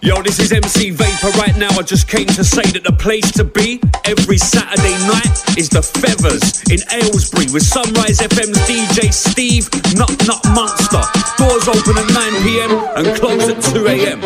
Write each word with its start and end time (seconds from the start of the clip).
Yo, 0.00 0.22
this 0.22 0.38
is 0.38 0.52
MC 0.52 0.90
Vapor 0.90 1.36
right 1.38 1.56
now. 1.56 1.70
I 1.70 1.82
just 1.82 2.06
came 2.06 2.26
to 2.26 2.44
say 2.44 2.62
that 2.70 2.84
the 2.84 2.92
place 2.92 3.32
to 3.32 3.42
be 3.42 3.80
every 4.04 4.38
Saturday 4.38 4.94
night 5.10 5.58
is 5.58 5.68
the 5.68 5.82
Feathers 5.82 6.62
in 6.70 6.78
Aylesbury 6.94 7.50
with 7.50 7.66
Sunrise 7.66 8.22
FM's 8.22 8.62
DJ 8.62 9.12
Steve 9.12 9.66
Nut 9.98 10.14
Nut 10.22 10.38
Munster. 10.54 11.02
Doors 11.34 11.66
open 11.66 11.98
at 11.98 12.06
9 12.14 12.42
pm 12.46 12.70
and 12.94 13.06
close 13.18 13.50
at 13.50 13.58
2 13.74 13.88
am. 13.88 14.20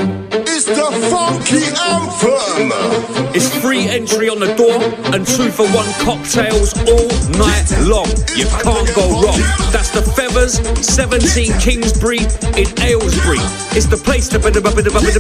It's 0.45 0.69
the 0.69 0.93
funky 1.09 1.65
anthem. 1.81 3.33
It's 3.35 3.49
free 3.65 3.89
entry 3.89 4.29
on 4.29 4.41
the 4.41 4.53
door 4.61 4.77
and 5.17 5.27
two 5.27 5.49
for 5.49 5.65
one 5.73 5.89
cocktails 6.05 6.77
all 6.85 7.09
night 7.41 7.65
long. 7.89 8.13
You 8.37 8.45
can't 8.61 8.89
go 8.93 9.09
wrong. 9.25 9.41
That's 9.73 9.89
the 9.89 10.05
Feathers, 10.05 10.61
17 10.85 11.59
Kingsbury 11.59 12.21
in 12.61 12.69
Aylesbury. 12.85 13.41
It's 13.73 13.87
the 13.87 13.97
place 14.05 14.29
to 14.29 14.39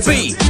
be. 0.04 0.41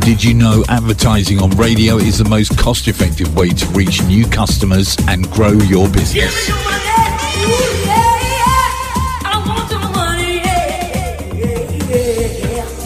Did 0.00 0.22
you 0.22 0.34
know 0.34 0.64
advertising 0.68 1.40
on 1.40 1.50
radio 1.50 1.96
is 1.96 2.18
the 2.18 2.24
most 2.28 2.56
cost 2.56 2.88
effective 2.88 3.34
way 3.36 3.50
to 3.50 3.66
reach 3.68 4.02
new 4.04 4.24
customers 4.24 4.96
and 5.08 5.28
grow 5.30 5.52
your 5.52 5.88
business? 5.88 6.48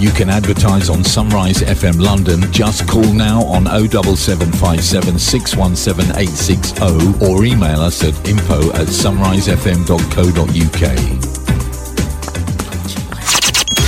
You 0.00 0.10
can 0.12 0.30
advertise 0.30 0.88
on 0.88 1.04
Sunrise 1.04 1.58
FM 1.58 2.00
London. 2.00 2.50
Just 2.50 2.88
call 2.88 3.12
now 3.12 3.42
on 3.44 3.66
07757 3.66 5.18
617 5.18 6.16
860 6.16 7.26
or 7.26 7.44
email 7.44 7.82
us 7.82 8.02
at 8.02 8.14
info 8.26 8.70
at 8.70 8.88
sunrisefm.co.uk. 8.88 10.80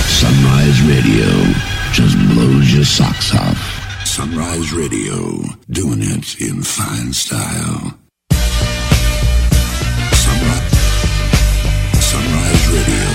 Sunrise 0.05 0.81
Radio 0.83 1.33
just 1.93 2.15
blows 2.29 2.71
your 2.71 2.85
socks 2.85 3.33
off. 3.33 4.05
Sunrise 4.05 4.71
Radio, 4.71 5.41
doing 5.71 6.03
it 6.03 6.39
in 6.39 6.61
fine 6.61 7.11
style. 7.11 7.97
Sunrise, 10.13 10.77
Sunrise 12.05 12.67
Radio, 12.69 13.05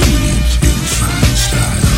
doing 0.00 0.24
it 0.32 0.56
in 0.64 0.78
fine 0.88 1.36
style. 1.36 1.89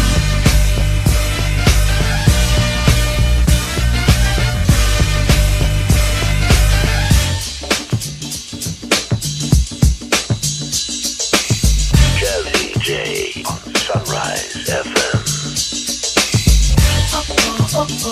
Good 18.02 18.10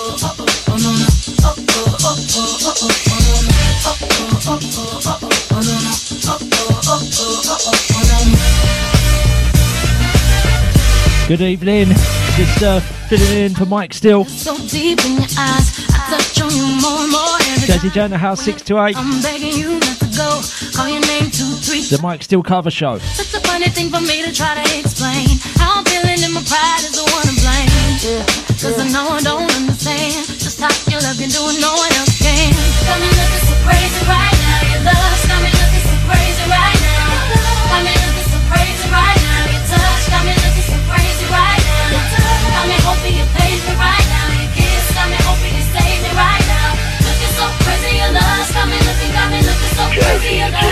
evening. 11.41 11.87
Just 12.37 12.63
uh, 12.63 12.79
filling 13.09 13.37
in 13.37 13.53
for 13.53 13.65
Mike 13.65 13.93
Steele. 13.93 14.23
So 14.23 14.55
deep 14.69 15.03
in 15.03 15.13
your 15.15 15.23
eyes, 15.37 15.85
I 15.89 16.07
touch 16.09 16.41
on 16.41 16.55
you 16.55 16.63
more 16.81 17.01
and 17.01 17.11
more 17.11 17.37
Jazzy. 17.67 17.91
Joner 17.91 18.17
House 18.17 18.41
6 18.43 18.61
to 18.63 18.81
8. 18.85 18.95
I'm 18.95 19.21
begging 19.21 19.57
you 19.57 19.77
not 19.77 19.97
to 19.99 20.05
go. 20.15 20.41
Call 20.81 20.89
your 20.89 21.05
name 21.13 21.29
two, 21.29 21.45
three. 21.61 21.85
The 21.85 22.01
Mike 22.01 22.23
Steele 22.23 22.41
cover 22.41 22.71
show. 22.71 22.97
Such 23.13 23.37
a 23.37 23.41
funny 23.45 23.69
thing 23.69 23.93
for 23.93 24.01
me 24.01 24.25
to 24.25 24.33
try 24.33 24.57
to 24.57 24.65
explain. 24.81 25.29
How 25.61 25.77
I'm 25.77 25.85
feeling 25.85 26.17
and 26.25 26.33
my 26.33 26.41
pride 26.41 26.81
is 26.81 26.97
the 26.97 27.05
one 27.05 27.21
to 27.29 27.35
blame. 27.37 27.69
Yeah. 28.01 28.25
Cause 28.57 28.81
I 28.81 28.89
know 28.89 29.05
I 29.13 29.21
don't 29.21 29.45
understand 29.61 30.25
just 30.41 30.57
how 30.57 30.73
your 30.89 30.97
love 31.05 31.21
can 31.21 31.29
do 31.29 31.37
it, 31.37 31.61
no 31.61 31.69
one 31.69 31.93
else 32.01 32.17
can. 32.17 32.49
Got 32.89 32.97
me 32.97 33.13
looking 33.13 33.45
so 33.45 33.55
crazy 33.61 34.01
right 34.09 34.37
now. 34.41 34.73
Your 34.73 34.81
love's 34.89 35.30
Jazzy 49.91 50.39
J 50.39 50.63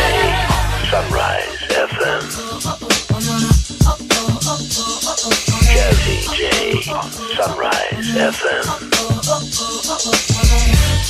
Sunrise 0.87 1.59
FM. 1.75 2.21
Jazzy 5.67 6.17
J 6.39 6.81
Sunrise 7.35 8.15
FM. 8.15 8.63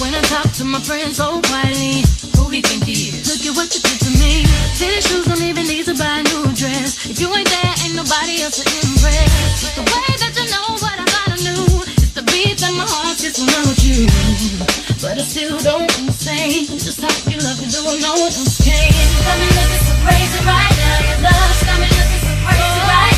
When 0.02 0.16
I 0.16 0.22
talk 0.26 0.52
to 0.54 0.66
my 0.66 0.80
friends 0.80 1.20
oh, 1.20 1.40
so 1.40 1.50
quietly, 1.50 2.02
who 2.36 2.50
he 2.50 2.62
think 2.62 2.86
he 2.86 3.14
is? 3.14 3.30
Look 3.30 3.46
at 3.46 3.56
what 3.56 3.70
you 3.76 3.82
did 3.82 4.00
to 4.02 4.12
me. 4.18 4.44
Shoes 4.74 5.26
don't 5.26 5.44
even 5.44 5.68
need 5.68 5.86
to 5.86 5.94
buy 5.94 6.20
a 6.20 6.24
new 6.24 6.50
dress. 6.56 7.06
If 7.06 7.22
you 7.22 7.30
ain't 7.36 7.48
there, 7.48 7.74
ain't 7.86 7.94
nobody 7.94 8.42
else 8.42 8.58
to 8.58 8.66
impress. 8.66 9.76
The 9.76 9.82
way 9.86 10.18
that 10.18 10.34
you 10.34 10.50
know 10.50 10.74
what 10.82 10.98
I. 10.98 11.10
It's 12.02 12.14
the 12.14 12.24
beat 12.24 12.58
that 12.58 12.74
my 12.74 12.86
heart 12.90 13.22
you. 13.86 14.89
But 15.02 15.18
I 15.18 15.22
still 15.22 15.58
don't 15.60 15.88
understand 15.98 16.68
just 16.76 17.00
how 17.00 17.08
you 17.32 17.40
love 17.40 17.62
me, 17.62 17.68
though 17.72 17.88
I 17.88 18.00
know 18.04 18.20
what 18.20 18.36
I'm 18.36 18.46
scared. 18.46 18.92
Got 19.24 19.40
me 19.40 19.48
looking 19.48 19.84
so 19.88 19.96
crazy 20.04 20.40
right 20.44 20.76
now. 20.76 21.00
Your 21.08 21.20
love's 21.24 21.64
got 21.64 21.80
me 21.80 21.88
looking 21.88 22.20
so 22.20 22.36
crazy 22.44 22.84
right 22.84 23.08
now. 23.08 23.09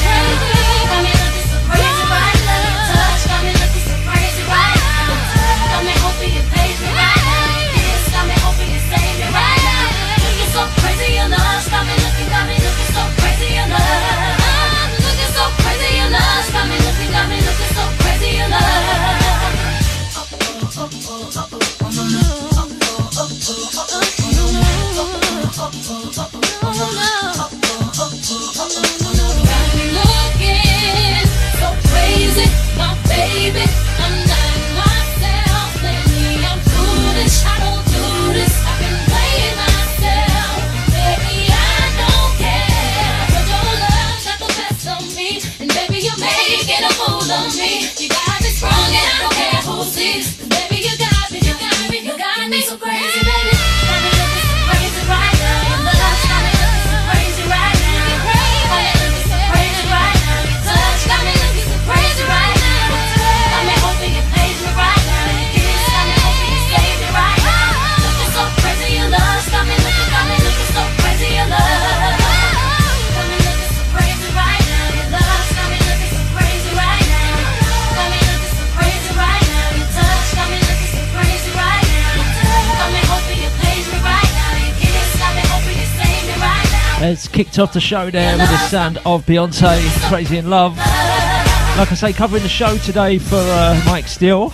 Let's 87.02 87.28
kicked 87.28 87.58
off 87.58 87.74
the 87.74 87.82
show 87.82 88.12
there 88.12 88.38
with 88.38 88.48
the 88.48 88.58
sound 88.68 88.98
of 89.08 89.26
Beyonce, 89.26 89.82
Crazy 90.08 90.38
in 90.38 90.52
Love. 90.52 90.78
Like 90.78 91.92
I 91.92 91.96
say, 91.96 92.14
covering 92.14 92.44
the 92.44 92.48
show 92.48 92.78
today 92.78 93.18
for 93.18 93.38
uh, 93.40 93.82
Mike 93.88 94.06
Steele. 94.06 94.50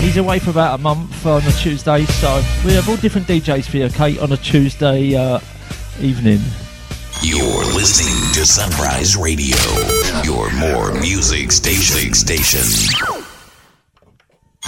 He's 0.00 0.16
away 0.16 0.40
for 0.40 0.50
about 0.50 0.80
a 0.80 0.82
month 0.82 1.24
on 1.24 1.40
a 1.46 1.52
Tuesday, 1.52 2.04
so 2.04 2.42
we 2.64 2.72
have 2.72 2.88
all 2.88 2.96
different 2.96 3.28
DJs 3.28 3.70
for 3.70 3.76
you, 3.76 3.88
Kate, 3.90 4.18
on 4.18 4.32
a 4.32 4.36
Tuesday 4.38 5.14
uh, 5.14 5.38
evening. 6.00 6.40
You're 7.22 7.64
listening 7.76 8.32
to 8.32 8.44
Sunrise 8.44 9.16
Radio, 9.16 9.56
your 10.24 10.50
more 10.54 10.92
music 11.00 11.52
station. 11.52 12.12
station. 12.12 12.66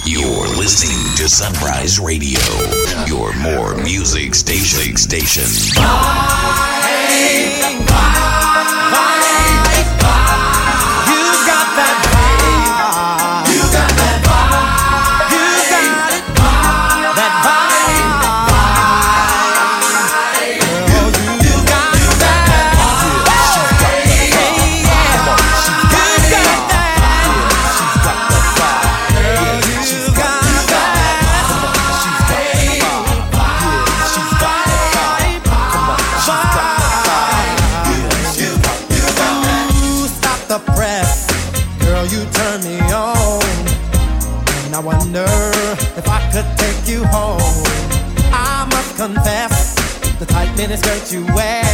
You're 0.05 0.47
listening 0.55 1.13
to 1.17 1.27
Sunrise 1.27 1.99
Radio, 1.99 2.39
your 3.05 3.35
more 3.35 3.75
music 3.83 4.33
station. 4.33 4.95
station. 4.95 6.74
Vai. 7.05 7.59
vai. 8.91 9.14
skirt 50.77 51.11
you 51.11 51.25
wear. 51.33 51.64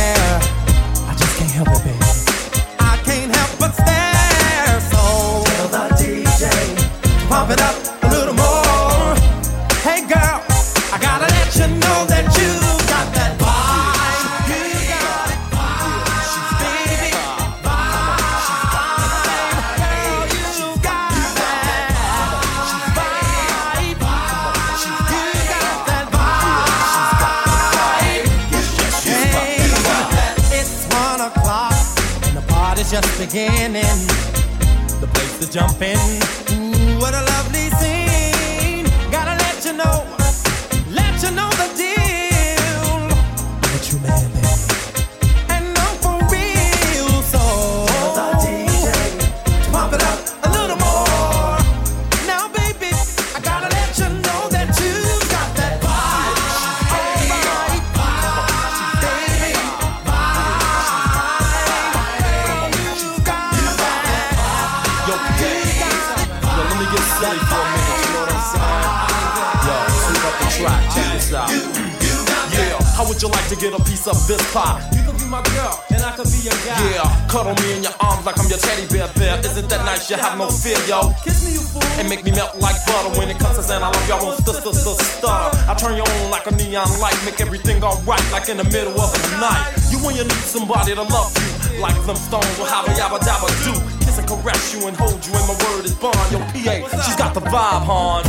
Somebody 90.71 90.95
to 90.95 91.03
love 91.03 91.35
you, 91.35 91.81
like 91.81 92.05
them 92.05 92.15
stones 92.15 92.45
yabba 92.45 93.19
dabba 93.19 93.49
do. 93.65 94.05
Kiss 94.05 94.19
and 94.19 94.27
caress 94.27 94.73
you 94.73 94.87
and 94.87 94.95
hold 94.95 95.25
you, 95.25 95.33
and 95.33 95.45
my 95.45 95.53
word 95.65 95.83
is 95.83 95.93
bond. 95.95 96.15
Yo, 96.31 96.39
PA, 96.39 97.03
she's 97.03 97.15
got 97.17 97.33
the 97.33 97.41
vibe, 97.41 97.83
hon. 97.83 98.23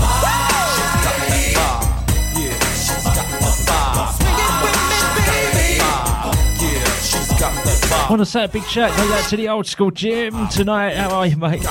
Want 8.10 8.20
to 8.20 8.26
say 8.26 8.42
a 8.42 8.48
big 8.48 8.64
shout 8.64 8.90
out 8.90 9.28
to 9.28 9.36
the 9.36 9.48
old 9.48 9.68
school 9.68 9.92
Jim 9.92 10.48
tonight. 10.48 10.96
How 10.96 11.14
are 11.14 11.26
you, 11.28 11.36
mate? 11.36 11.62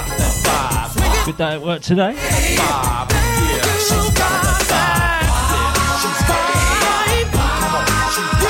Good 1.25 1.37
day 1.37 1.55
at 1.55 1.61
work 1.61 1.81
today. 1.81 3.20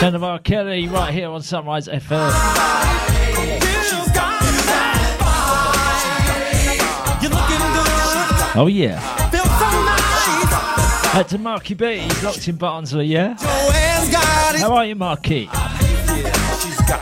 Jennifer 0.01 0.25
R. 0.25 0.39
Kelly 0.39 0.88
right 0.88 1.13
here 1.13 1.29
on 1.29 1.43
Sunrise 1.43 1.88
FM. 1.88 2.31
Oh 8.55 8.65
yeah. 8.67 9.00
Out 11.13 11.29
to 11.29 11.38
Marky 11.38 11.75
B, 11.75 12.00
he's 12.00 12.24
locked 12.24 12.48
in 12.48 12.55
Barnsley, 12.55 13.05
yeah? 13.05 13.36
How 14.58 14.74
are 14.74 14.88
you, 14.88 14.96
Marky? 14.96 15.41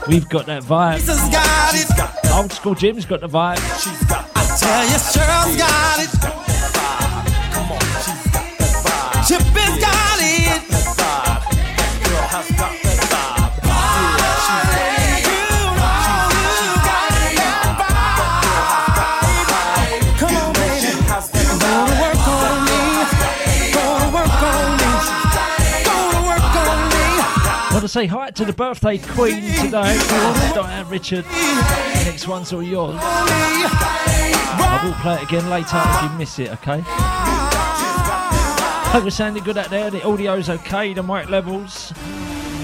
We've 0.09 0.27
got 0.27 0.45
that 0.47 0.63
vibe. 0.63 2.35
Old 2.35 2.51
school 2.51 2.75
Jim's 2.75 3.05
got 3.05 3.21
the 3.21 3.29
vibe. 3.29 3.59
i 4.35 4.57
Tell 4.59 4.83
you, 4.83 4.95
Cheryl's 4.97 5.55
got 5.55 6.03
it. 6.03 6.18
Say 27.89 28.05
hi 28.05 28.29
to 28.29 28.45
the 28.45 28.53
birthday 28.53 28.99
queen 28.99 29.41
today, 29.53 29.97
Diane 30.53 30.87
Richard. 30.89 31.25
Next 32.05 32.27
one's 32.27 32.53
all 32.53 32.61
yours. 32.61 32.99
I 33.01 34.81
will 34.83 34.93
play 35.01 35.15
it 35.15 35.23
again 35.23 35.49
later 35.49 35.81
if 35.83 36.03
you 36.03 36.09
miss 36.15 36.37
it, 36.37 36.51
okay? 36.51 36.83
Hope 38.91 39.03
you're 39.03 39.09
sounding 39.09 39.43
good 39.43 39.57
out 39.57 39.71
there. 39.71 39.89
The 39.89 40.03
audio's 40.03 40.49
okay, 40.49 40.93
the 40.93 41.01
mic 41.01 41.29
levels, 41.29 41.91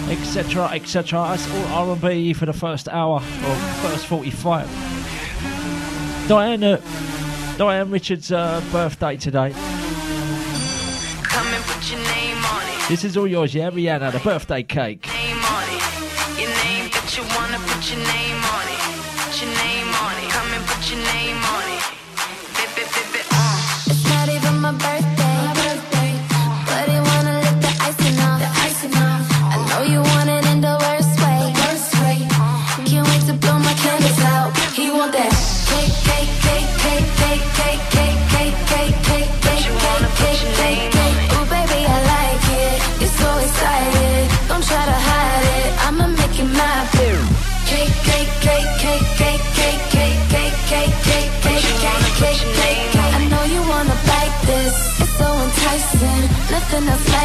etc., 0.09 0.65
etc. 0.73 1.25
That's 1.29 1.51
all 1.51 1.89
R&B 1.89 2.33
for 2.33 2.45
the 2.45 2.53
first 2.53 2.87
hour 2.87 3.15
or 3.15 3.55
first 3.81 4.05
45. 4.05 4.67
Diana, 6.27 6.79
Diane 7.57 7.89
Richard's 7.89 8.31
uh, 8.31 8.61
birthday 8.71 9.17
today. 9.17 9.53
Come 11.23 11.47
and 11.47 11.63
put 11.65 11.91
your 11.91 11.99
name 12.01 12.45
on 12.45 12.61
it. 12.69 12.75
This 12.87 13.03
is 13.03 13.17
all 13.17 13.25
yours, 13.25 13.55
yeah, 13.55 13.71
Rihanna, 13.71 14.11
the 14.11 14.19
birthday 14.19 14.61
cake. 14.61 15.04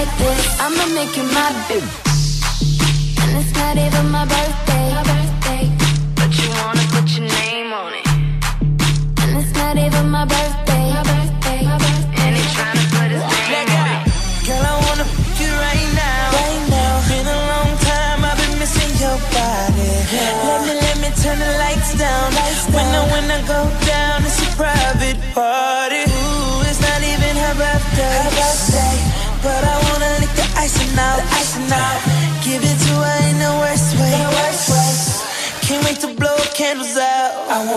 Like 0.01 0.19
this. 0.19 0.61
I'ma 0.61 0.87
make 0.95 1.15
you 1.17 1.25
my 1.25 1.51
boo. 1.69 1.83
And 3.23 3.39
it's 3.39 3.53
not 3.55 3.77
even. 3.77 4.11
My 4.11 4.25
birthday. 4.25 4.70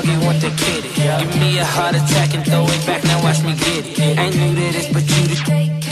Doggy 0.00 0.16
want 0.24 0.40
the 0.40 0.48
kitty. 0.56 0.88
Give 0.96 1.40
me 1.40 1.58
a 1.58 1.64
heart 1.64 1.94
attack 1.94 2.32
and 2.32 2.40
throw 2.40 2.64
it 2.64 2.86
back. 2.86 3.04
Now 3.04 3.20
watch 3.22 3.44
me 3.44 3.52
get 3.52 3.84
it. 3.84 4.16
Ain't 4.16 4.32
new 4.32 4.56
to 4.56 4.66
this, 4.72 4.88
but 4.88 5.04
you 5.04 5.28
the 5.28 5.36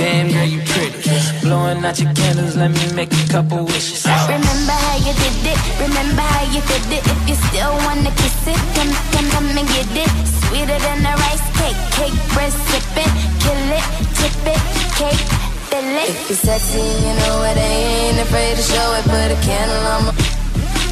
damn 0.01 0.33
girl, 0.33 0.49
you 0.49 0.61
pretty. 0.65 0.97
Blowing 1.45 1.85
out 1.85 2.01
your 2.01 2.13
candles, 2.15 2.57
let 2.57 2.71
me 2.73 2.85
make 2.97 3.13
a 3.13 3.25
couple 3.29 3.65
wishes. 3.69 4.09
Remember 4.09 4.73
how 4.73 4.97
you 5.05 5.13
did 5.13 5.53
it? 5.53 5.61
Remember 5.77 6.25
how 6.25 6.45
you 6.49 6.65
did 6.65 6.89
it? 6.89 7.05
If 7.05 7.21
you 7.29 7.37
still 7.53 7.75
wanna 7.85 8.09
kiss 8.17 8.49
it, 8.49 8.61
come, 8.73 8.93
come, 9.13 9.29
come 9.29 9.49
and 9.61 9.69
get 9.77 9.93
it. 9.93 10.11
Sweeter 10.49 10.81
than 10.81 11.05
a 11.05 11.13
rice 11.29 11.45
cake, 11.61 11.81
cake 11.93 12.17
bread 12.33 12.53
sipping, 12.73 13.13
kill 13.45 13.61
it, 13.77 13.85
tip 14.17 14.33
it, 14.49 14.63
cake, 14.97 15.25
fill 15.69 15.85
it. 15.85 16.09
If 16.09 16.33
you're 16.33 16.41
sexy, 16.49 16.81
you 16.81 17.13
know 17.21 17.45
it, 17.45 17.61
I 17.61 17.69
ain't 18.09 18.21
afraid 18.25 18.57
to 18.57 18.65
show 18.65 18.89
it. 18.97 19.05
Put 19.05 19.37
a 19.37 19.39
candle 19.45 19.85
on 19.93 20.01
my 20.09 20.38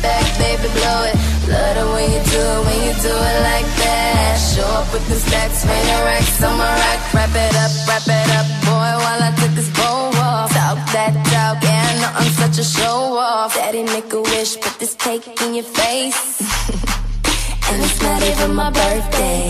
back, 0.07 0.27
baby, 0.39 0.69
blow 0.79 1.01
it. 1.11 1.17
Love 1.51 1.75
the 1.79 1.87
way 1.95 2.07
you 2.15 2.23
do 2.35 2.43
it 2.55 2.61
when 2.67 2.79
you 2.87 2.95
do 3.07 3.15
it 3.31 3.39
like 3.51 3.69
that. 3.83 4.35
Show 4.53 4.69
up 4.79 4.87
with 4.95 5.07
the 5.11 5.19
stacks, 5.27 5.61
rain 5.67 5.87
and 5.95 6.03
racks 6.09 6.43
on 6.43 6.55
my 6.59 6.71
rack. 6.83 7.01
Wrap 7.15 7.35
it 7.45 7.55
up, 7.65 7.73
wrap 7.89 8.07
it 8.19 8.29
up, 8.39 8.47
boy, 8.67 8.91
while 9.05 9.21
I 9.29 9.31
take 9.41 9.55
this 9.59 9.71
bow 9.79 10.11
off. 10.27 10.51
Talk 10.55 10.79
that 10.95 11.15
talk, 11.33 11.57
yeah, 11.63 11.91
I 11.91 11.93
know 12.01 12.13
I'm 12.21 12.31
such 12.43 12.57
a 12.65 12.67
show 12.77 12.99
off. 13.19 13.55
Daddy 13.55 13.83
make 13.95 14.13
a 14.13 14.21
wish, 14.33 14.53
put 14.61 14.75
this 14.83 14.95
cake 14.95 15.27
in 15.43 15.55
your 15.59 15.69
face. 15.81 16.23
and 17.69 17.79
it's 17.87 18.01
not 18.03 18.21
even 18.31 18.51
my 18.55 18.71
birthday. 18.71 19.41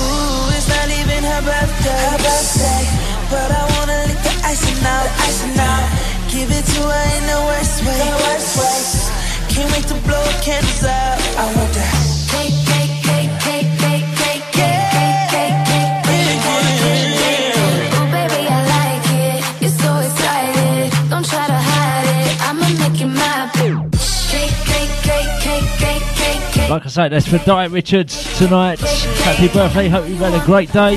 Ooh, 0.00 0.56
it's 0.56 0.68
not 0.74 0.88
even 1.00 1.20
her 1.32 1.42
birthday. 1.50 2.00
Her 2.12 2.18
birthday. 2.26 2.82
But 3.32 3.48
I 3.60 3.62
wanna 3.74 3.98
lick 4.08 4.20
the 4.24 4.34
icing 4.52 4.80
out, 4.94 5.08
icing 5.26 5.58
out. 5.60 6.07
Give 6.28 6.50
it 6.50 6.64
to 6.64 6.80
her 6.82 7.06
in 7.16 7.24
the 7.26 7.40
worst 7.48 7.80
way. 7.84 7.98
The 7.98 8.12
worst 8.22 8.52
way. 8.60 9.54
Can't 9.54 9.70
wait 9.72 9.86
to 9.88 9.94
blow 10.06 10.22
candles 10.42 10.84
out. 10.84 11.18
I 11.36 11.44
want 11.56 11.72
that. 11.72 11.94
Cake, 12.30 12.54
cake, 12.68 12.94
cake, 13.02 13.32
cake, 13.40 13.70
cake, 13.80 14.04
cake, 14.14 14.44
cake, 14.52 15.24
cake, 15.32 15.56
cake, 15.66 15.96
cake, 16.04 16.36
cake, 16.44 17.16
cake. 17.18 17.96
Ooh, 17.96 18.08
baby, 18.12 18.40
I 18.46 18.60
like 18.76 19.08
it. 19.24 19.64
It's 19.64 19.76
so 19.82 19.90
exciting. 19.96 20.92
Don't 21.08 21.24
try 21.24 21.46
to 21.46 21.58
hide 21.70 22.06
it. 22.06 22.30
I'ma 22.46 22.68
make 22.78 23.00
you 23.00 23.08
my 23.08 23.50
boo. 23.56 23.88
Cake, 24.28 24.52
cake, 24.68 24.94
cake, 25.02 25.32
cake, 25.40 25.68
cake, 25.80 26.04
cake, 26.20 26.44
cake. 26.52 26.70
Like 26.70 26.84
I 26.84 26.88
say, 26.88 27.08
that's 27.08 27.26
for 27.26 27.38
Di 27.38 27.64
Richards 27.66 28.38
tonight. 28.38 28.78
Happy 29.24 29.48
birthday, 29.48 29.88
hope 29.88 30.06
you've 30.06 30.18
had 30.18 30.34
a 30.34 30.44
great 30.44 30.70
day. 30.72 30.94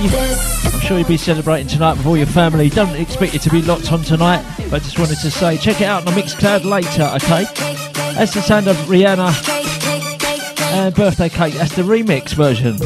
I'm 0.65 0.79
sure 0.79 0.97
you'll 0.97 1.07
be 1.07 1.17
celebrating 1.17 1.67
tonight 1.67 1.97
with 1.97 2.05
all 2.05 2.17
your 2.17 2.25
family. 2.27 2.69
Don't 2.69 2.95
expect 2.95 3.33
you 3.33 3.39
to 3.39 3.49
be 3.49 3.61
locked 3.61 3.91
on 3.91 4.03
tonight, 4.03 4.43
but 4.69 4.81
just 4.81 4.99
wanted 4.99 5.17
to 5.19 5.31
say, 5.31 5.57
check 5.57 5.81
it 5.81 5.85
out 5.85 6.05
on 6.05 6.13
the 6.13 6.21
Mixcloud 6.21 6.65
later, 6.65 7.03
okay? 7.15 7.45
That's 8.13 8.33
the 8.33 8.41
sound 8.41 8.67
of 8.67 8.75
Rihanna 8.87 9.31
and 10.73 10.95
Birthday 10.95 11.29
Cake. 11.29 11.53
That's 11.53 11.75
the 11.75 11.83
remix 11.83 12.33
version. 12.33 12.77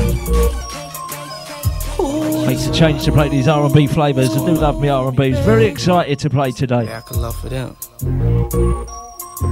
Makes 2.46 2.68
a 2.68 2.74
change 2.74 3.04
to 3.06 3.12
play 3.12 3.30
these 3.30 3.48
R&B 3.48 3.88
flavours. 3.88 4.30
I 4.30 4.46
do 4.46 4.54
love 4.54 4.80
me 4.80 4.90
R&Bs. 4.90 5.44
Very 5.44 5.66
excited 5.66 6.20
to 6.20 6.30
play 6.30 6.52
today. 6.52 6.94
I 6.94 7.02
could 7.02 7.18
love 7.18 7.36
for 7.36 7.50
them. 7.50 7.76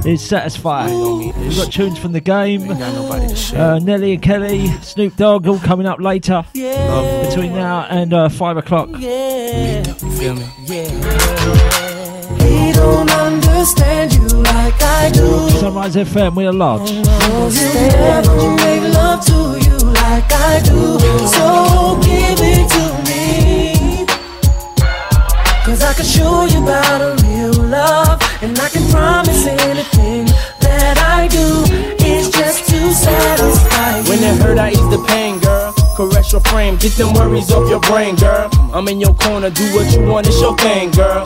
It's 0.05 0.23
Satisfy. 0.23 0.87
We've 0.87 1.55
got 1.55 1.71
tunes 1.71 1.97
from 1.99 2.13
the 2.13 2.21
game. 2.21 2.69
Uh, 2.71 3.79
Nelly 3.79 4.13
and 4.13 4.21
Kelly, 4.21 4.67
Snoop 4.81 5.15
Dogg, 5.17 5.47
all 5.47 5.59
coming 5.59 5.85
up 5.85 5.99
later. 5.99 6.43
Between 6.53 7.53
now 7.53 7.85
and 7.89 8.13
uh, 8.13 8.29
5 8.29 8.57
o'clock. 8.57 8.89
Feel 8.89 10.35
me? 10.35 10.45
He 12.39 12.71
don't 12.71 13.11
understand 13.11 14.13
you 14.13 14.27
like 14.27 14.81
I 14.81 15.11
do. 15.13 15.49
Sunrise 15.51 15.95
FM, 15.95 16.35
we 16.35 16.45
are 16.45 16.53
large. 16.53 16.91
Never 16.91 18.55
make 18.55 18.93
love 18.93 19.25
to 19.25 19.59
you 19.61 19.77
like 19.91 20.31
I 20.31 20.61
do. 20.63 20.97
So 21.27 21.99
give 22.01 22.39
it 22.41 22.69
to 22.69 22.83
me. 23.09 24.05
Cause 25.65 25.81
I 25.81 25.93
can 25.93 26.05
show 26.05 26.45
you 26.45 26.52
frame, 36.47 36.77
get 36.77 36.93
them 36.93 37.13
worries 37.13 37.51
off 37.51 37.69
your 37.69 37.79
brain, 37.81 38.15
girl. 38.15 38.49
I'm 38.73 38.87
in 38.87 38.99
your 38.99 39.13
corner, 39.15 39.49
do 39.49 39.63
what 39.75 39.91
you 39.93 40.01
want, 40.05 40.27
it's 40.27 40.39
your 40.39 40.55
thing, 40.57 40.91
girl. 40.91 41.25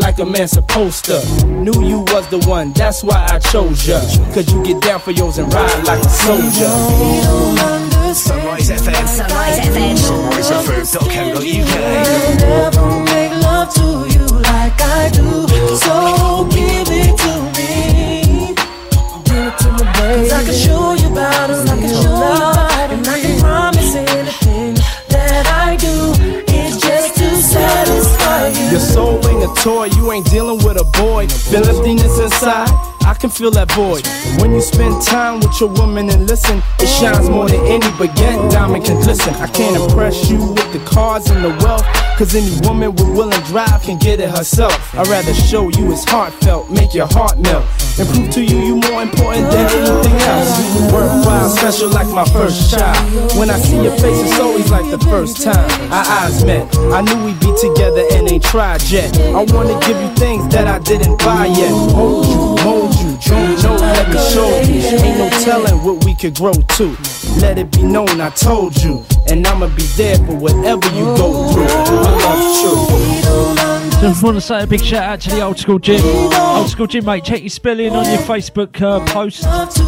like 0.01 0.19
a 0.19 0.25
man 0.25 0.47
supposed 0.47 1.05
to. 1.05 1.45
Knew 1.45 1.83
you 1.83 1.99
was 2.11 2.27
the 2.29 2.39
one, 2.47 2.73
that's 2.73 3.03
why 3.03 3.25
I 3.29 3.39
chose 3.39 3.87
ya. 3.87 3.99
Cause 4.33 4.51
you 4.51 4.63
get 4.63 4.81
down 4.81 4.99
for 4.99 5.11
yours 5.11 5.37
and 5.37 5.51
ride 5.53 5.83
like 5.85 6.03
a 6.03 6.09
soldier. 6.09 6.71
Sunrise 8.13 8.69
FM. 8.69 9.07
Sunrise 9.07 9.59
FM. 9.59 9.95
SunriseFM.co.uk. 10.49 11.75
never 12.41 13.03
make 13.05 13.31
love 13.41 13.73
to 13.75 13.87
you 14.13 14.25
like 14.41 14.81
I 14.81 15.09
do. 15.13 15.47
So 15.77 16.47
give 16.51 16.89
it 16.91 17.17
to 17.23 17.33
me. 17.55 18.53
Give 19.23 19.47
it 19.47 19.57
to 19.59 19.67
me, 19.71 19.83
baby. 19.93 20.31
I 20.31 20.43
can 20.43 20.53
show 20.53 20.93
you 20.93 21.09
it, 21.09 21.69
I 21.69 21.79
can 21.79 21.89
show 21.89 22.55
you 22.55 22.60
you. 29.11 29.29
Ain't 29.29 29.43
a 29.43 29.61
toy, 29.61 29.85
you 29.85 30.11
ain't 30.11 30.29
dealing 30.29 30.63
with 30.63 30.79
a 30.79 30.83
boy. 30.83 31.27
Feel 31.27 31.67
emptiness 31.67 32.19
inside, 32.19 32.69
I 33.05 33.15
can 33.19 33.29
feel 33.29 33.51
that 33.51 33.71
void. 33.71 34.07
When 34.41 34.51
you 34.53 34.61
spend 34.61 35.01
time 35.01 35.39
with 35.39 35.59
your 35.59 35.69
woman 35.69 36.09
and 36.09 36.27
listen, 36.27 36.61
it 36.79 36.87
shines 36.87 37.29
more 37.29 37.49
than 37.49 37.65
any 37.65 37.87
baguette 37.99 38.51
diamond 38.51 38.85
can 38.85 38.97
listen. 39.05 39.33
I 39.35 39.47
can't 39.47 39.75
impress 39.75 40.29
you 40.29 40.39
with 40.39 40.71
the 40.73 40.79
cars 40.85 41.29
and 41.29 41.43
the 41.43 41.49
wealth, 41.63 41.85
cause 42.21 42.35
any 42.35 42.53
woman 42.67 42.93
with 42.93 43.09
will 43.17 43.33
and 43.33 43.43
drive 43.45 43.81
can 43.81 43.97
get 43.97 44.19
it 44.19 44.29
herself. 44.29 44.93
I'd 44.93 45.07
rather 45.07 45.33
show 45.33 45.69
you 45.69 45.91
it's 45.91 46.05
heartfelt, 46.05 46.69
make 46.69 46.93
your 46.93 47.07
heart 47.07 47.39
melt, 47.39 47.65
and 47.97 48.07
prove 48.09 48.29
to 48.37 48.45
you 48.45 48.59
you 48.59 48.75
more 48.75 49.01
important 49.01 49.49
than 49.49 49.65
anything 49.65 50.17
else. 50.29 50.93
Worthwhile 50.93 51.49
special 51.49 51.89
like 51.89 52.05
my 52.13 52.25
first 52.25 52.69
child. 52.69 53.01
When 53.39 53.49
I 53.49 53.57
see 53.57 53.81
your 53.81 53.97
face, 53.97 54.21
it's 54.21 54.39
always 54.39 54.69
like 54.69 54.91
the 54.91 54.99
first 55.09 55.41
time 55.41 55.65
our 55.91 56.05
eyes 56.21 56.45
met. 56.45 56.69
I 56.93 57.01
knew 57.01 57.25
we'd 57.25 57.39
be 57.39 57.53
together 57.59 58.05
and 58.11 58.31
ain't 58.31 58.43
tried 58.43 58.83
yet. 58.83 59.17
I 59.33 59.41
wanna 59.41 59.79
give 59.87 59.99
you 59.99 60.13
things 60.13 60.47
that 60.53 60.67
I 60.67 60.77
didn't 60.77 61.17
buy 61.17 61.47
yet. 61.47 61.73
Hold 61.97 62.27
you, 62.27 62.63
mold 62.63 62.93
you, 63.01 63.17
don't 63.25 63.63
know, 63.63 63.75
let 63.77 64.09
me 64.09 64.19
show 64.29 64.47
you. 64.69 64.77
Ain't 65.01 65.17
no 65.17 65.29
telling 65.41 65.83
what 65.83 66.05
we 66.05 66.13
could 66.13 66.35
grow 66.35 66.53
to. 66.53 66.95
Let 67.41 67.57
it 67.57 67.71
be 67.71 67.81
known 67.81 68.21
I 68.21 68.29
told 68.29 68.77
you, 68.83 69.03
and 69.31 69.47
I'ma 69.47 69.67
be 69.75 69.83
there 69.95 70.17
for 70.17 70.35
whatever 70.35 70.85
you 70.93 71.05
go 71.15 71.47
through. 71.53 71.63
My 71.63 72.11
love's 72.23 72.61
true. 72.61 72.85
Just 74.01 74.23
want 74.23 74.35
to 74.35 74.41
say 74.41 74.63
a 74.63 74.67
big 74.67 74.83
shout 74.83 75.03
out 75.03 75.21
to 75.21 75.29
the 75.29 75.41
old 75.41 75.57
school 75.57 75.79
Jim. 75.79 76.01
Old 76.33 76.67
school 76.69 76.87
Jim, 76.87 77.05
mate. 77.05 77.23
Check 77.23 77.39
your 77.41 77.49
spelling 77.49 77.95
on 77.95 78.03
your 78.05 78.17
Facebook 78.19 78.81
uh, 78.81 78.99
post. 79.11 79.43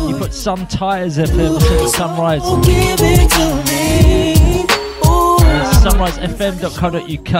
You 0.07 0.15
put 0.17 0.33
Sun 0.33 0.67
Tires 0.67 1.17
FM 1.17 1.55
instead 1.55 1.81
of 1.81 1.89
Sunrise. 1.89 2.41
Uh, 5.05 5.73
SunriseFM.co.uk. 5.83 7.33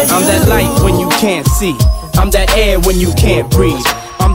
I'm 0.07 0.21
that 0.23 0.47
light 0.47 0.83
when 0.83 0.97
you 0.97 1.09
can't 1.09 1.45
see. 1.47 1.75
I'm 2.13 2.29
that 2.31 2.55
air 2.55 2.79
when 2.79 2.97
you 2.97 3.11
can't 3.15 3.51
breathe. 3.51 3.83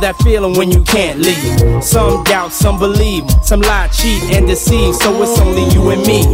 That 0.01 0.17
feeling 0.23 0.57
when 0.57 0.71
you 0.71 0.83
can't 0.83 1.19
leave. 1.19 1.85
Some 1.85 2.25
doubt, 2.25 2.53
some 2.53 2.79
believe, 2.79 3.25
some 3.43 3.61
lie, 3.61 3.89
cheat, 3.89 4.23
and 4.33 4.47
deceive. 4.47 4.95
So 4.95 5.23
it's 5.23 5.39
only 5.39 5.69
you 5.75 5.91
and 5.91 6.01
me. 6.07 6.25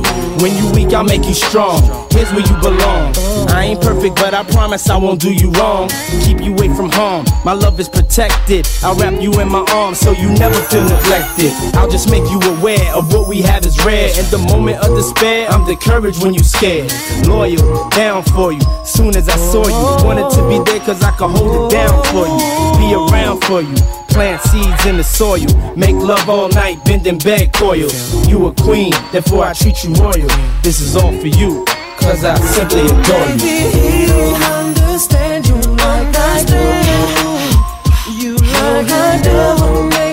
When 0.40 0.54
you 0.54 0.70
weak, 0.70 0.94
I'll 0.94 1.02
make 1.02 1.26
you 1.26 1.34
strong. 1.34 1.82
Here's 2.12 2.30
where 2.30 2.46
you 2.46 2.56
belong. 2.62 3.12
I 3.48 3.64
ain't 3.64 3.80
perfect, 3.80 4.14
but 4.16 4.34
I 4.34 4.44
promise 4.44 4.88
I 4.88 4.96
won't 4.96 5.20
do 5.20 5.32
you 5.32 5.50
wrong. 5.50 5.88
Keep 6.22 6.42
you 6.42 6.52
away 6.54 6.68
from 6.76 6.90
harm. 6.90 7.26
My 7.44 7.54
love 7.54 7.80
is 7.80 7.88
protected. 7.88 8.68
I'll 8.84 8.94
wrap 8.94 9.20
you 9.20 9.32
in 9.40 9.48
my 9.48 9.64
arms 9.70 9.98
so 9.98 10.12
you 10.12 10.30
never 10.38 10.60
feel 10.70 10.84
neglected. 10.84 11.50
I'll 11.74 11.90
just 11.90 12.08
make 12.08 12.24
you 12.30 12.38
aware 12.56 12.94
of 12.94 13.12
what 13.12 13.26
we 13.28 13.42
have 13.42 13.66
is 13.66 13.84
rare. 13.84 14.10
In 14.10 14.30
the 14.30 14.38
moment 14.38 14.78
of 14.78 14.94
despair, 14.96 15.48
I'm 15.50 15.66
the 15.66 15.74
courage 15.74 16.18
when 16.20 16.34
you 16.34 16.44
scared. 16.44 16.92
Loyal, 17.26 17.88
down 17.90 18.22
for 18.22 18.52
you. 18.52 18.62
Soon 18.84 19.16
as 19.16 19.28
I 19.28 19.36
saw 19.36 19.66
you, 19.66 20.06
wanted 20.06 20.30
to 20.36 20.48
be 20.48 20.62
there 20.70 20.80
cause 20.86 21.02
I 21.02 21.10
could 21.12 21.30
hold 21.30 21.66
it 21.66 21.74
down 21.74 22.04
for 22.04 22.26
you. 22.30 22.38
Be 22.78 22.94
around 22.94 23.42
for 23.42 23.55
you. 23.55 23.55
Plant 23.64 24.42
seeds 24.42 24.84
in 24.84 24.98
the 24.98 25.04
soil. 25.04 25.46
Make 25.76 25.94
love 25.96 26.28
all 26.28 26.48
night, 26.50 26.84
bending 26.84 27.18
bed 27.18 27.52
coils. 27.54 28.28
You 28.28 28.48
a 28.48 28.54
queen, 28.54 28.92
therefore 29.12 29.44
I 29.44 29.52
treat 29.54 29.82
you 29.82 29.94
royal. 29.94 30.28
This 30.62 30.80
is 30.80 30.94
all 30.94 31.12
for 31.12 31.26
you, 31.26 31.64
cause 31.98 32.22
I 32.24 32.34
simply 32.40 32.82
adore 32.82 33.28
you. 33.40 34.36
understand 34.44 35.46
you 35.46 35.54
like 35.54 36.14
I 36.16 36.44
do. 36.44 38.12
You 38.12 38.36
like 38.36 38.90
I 38.90 39.20
do. 39.22 40.05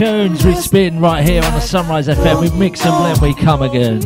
Tunes 0.00 0.42
we 0.46 0.54
spin 0.54 0.98
right 0.98 1.22
here 1.28 1.44
on 1.44 1.52
the 1.52 1.60
Sunrise 1.60 2.08
FM. 2.08 2.40
We 2.40 2.58
mix 2.58 2.86
and 2.86 2.96
blend, 2.96 3.20
we 3.20 3.34
come 3.34 3.60
again. 3.60 4.00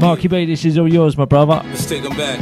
Marky 0.00 0.26
B, 0.26 0.44
this 0.44 0.64
is 0.64 0.76
all 0.76 0.92
yours, 0.92 1.16
my 1.16 1.24
brother. 1.24 1.62
Let's 1.66 1.86
take 1.86 2.02
them 2.02 2.16
back. 2.16 2.40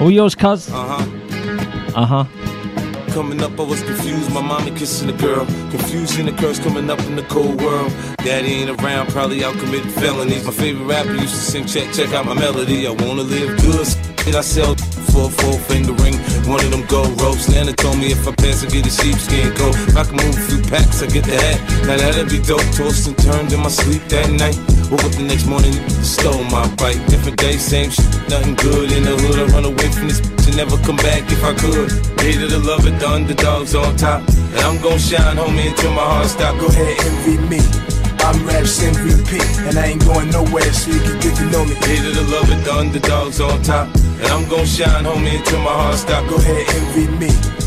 All 0.00 0.10
yours, 0.10 0.34
cuz. 0.34 0.72
Uh 0.72 0.74
huh. 0.74 1.94
Uh 1.94 2.04
huh. 2.04 3.12
Coming 3.12 3.40
up, 3.44 3.60
I 3.60 3.62
was 3.62 3.80
confused. 3.84 4.32
My 4.32 4.42
mommy 4.42 4.72
kissing 4.72 5.08
a 5.08 5.12
girl. 5.12 5.46
Confusion 5.70 6.26
occurs 6.26 6.58
coming 6.58 6.90
up 6.90 6.98
in 7.02 7.14
the 7.14 7.22
cold 7.24 7.62
world. 7.62 7.92
Daddy 8.18 8.54
ain't 8.54 8.82
around, 8.82 9.10
probably 9.10 9.44
out 9.44 9.56
committing 9.58 9.90
felonies. 9.90 10.44
My 10.44 10.50
favorite 10.50 10.86
rapper 10.86 11.12
used 11.12 11.34
to 11.34 11.40
sing, 11.40 11.66
check, 11.66 11.94
check 11.94 12.12
out 12.12 12.26
my 12.26 12.34
melody. 12.34 12.88
I 12.88 12.90
wanna 12.90 13.22
live 13.22 13.56
good. 13.60 13.86
I 14.34 14.40
sell 14.40 14.74
for 14.74 15.26
a 15.26 15.30
four 15.30 15.58
finger 15.60 15.92
ring. 16.02 16.18
One 16.48 16.64
of 16.64 16.70
them 16.70 16.86
gold 16.86 17.20
ropes. 17.20 17.50
Nana 17.52 17.74
told 17.74 17.98
me 17.98 18.10
if 18.10 18.26
I 18.26 18.32
pass, 18.32 18.64
I 18.64 18.68
get 18.72 18.86
a 18.86 18.90
sheepskin 18.90 19.52
coat. 19.52 19.76
If 19.84 19.96
I 19.96 20.04
can 20.04 20.16
move 20.16 20.32
a 20.32 20.40
few 20.48 20.60
packs, 20.64 21.02
I 21.02 21.06
get 21.06 21.24
the 21.24 21.36
hat. 21.36 21.60
Now 21.84 22.00
that'd 22.00 22.30
be 22.30 22.40
dope. 22.40 22.64
Tossed 22.72 23.06
and 23.06 23.18
turned 23.18 23.52
in 23.52 23.60
my 23.60 23.68
sleep 23.68 24.00
that 24.08 24.32
night. 24.32 24.56
Woke 24.88 25.04
up 25.04 25.12
the 25.12 25.28
next 25.28 25.44
morning, 25.44 25.76
stole 26.00 26.42
my 26.44 26.64
bike. 26.80 26.96
Different 27.12 27.36
day, 27.36 27.58
same 27.58 27.90
shit, 27.90 28.08
nothing 28.32 28.54
good 28.54 28.90
in 28.92 29.04
the 29.04 29.12
hood. 29.20 29.36
I 29.36 29.52
run 29.52 29.66
away 29.66 29.92
from 29.92 30.08
this 30.08 30.20
bitch 30.24 30.48
and 30.48 30.56
never 30.56 30.78
come 30.88 30.96
back 30.96 31.28
if 31.28 31.44
I 31.44 31.52
could. 31.52 31.92
Hated 32.24 32.48
to 32.48 32.58
love 32.64 32.80
done 32.80 32.96
the 32.96 33.08
underdogs 33.08 33.74
on 33.74 33.94
top. 33.96 34.26
And 34.56 34.60
I'm 34.64 34.80
gon' 34.80 34.98
shine, 34.98 35.36
homie, 35.36 35.68
until 35.68 35.92
my 35.92 36.00
heart 36.00 36.28
stop. 36.28 36.58
Go 36.58 36.66
ahead, 36.68 36.96
envy 37.04 37.36
me. 37.44 37.97
I'm 38.20 38.46
Raps 38.46 38.82
MVP, 38.82 39.68
and 39.68 39.78
I 39.78 39.86
ain't 39.86 40.04
going 40.04 40.30
nowhere, 40.30 40.72
so 40.72 40.90
you 40.90 41.00
can 41.00 41.20
get 41.20 41.36
to 41.36 41.44
know 41.46 41.64
me. 41.64 41.74
Hated 41.74 42.14
to 42.14 42.22
love 42.22 42.50
it, 42.50 42.64
the 42.64 42.72
underdogs 42.74 43.40
on 43.40 43.62
top. 43.62 43.88
And 43.94 44.26
I'm 44.26 44.48
gon' 44.48 44.66
shine, 44.66 45.04
homie, 45.04 45.38
until 45.38 45.60
my 45.60 45.72
heart 45.72 45.96
stop. 45.96 46.28
Go 46.28 46.36
ahead, 46.36 46.66
envy 46.74 47.06
me. 47.18 47.58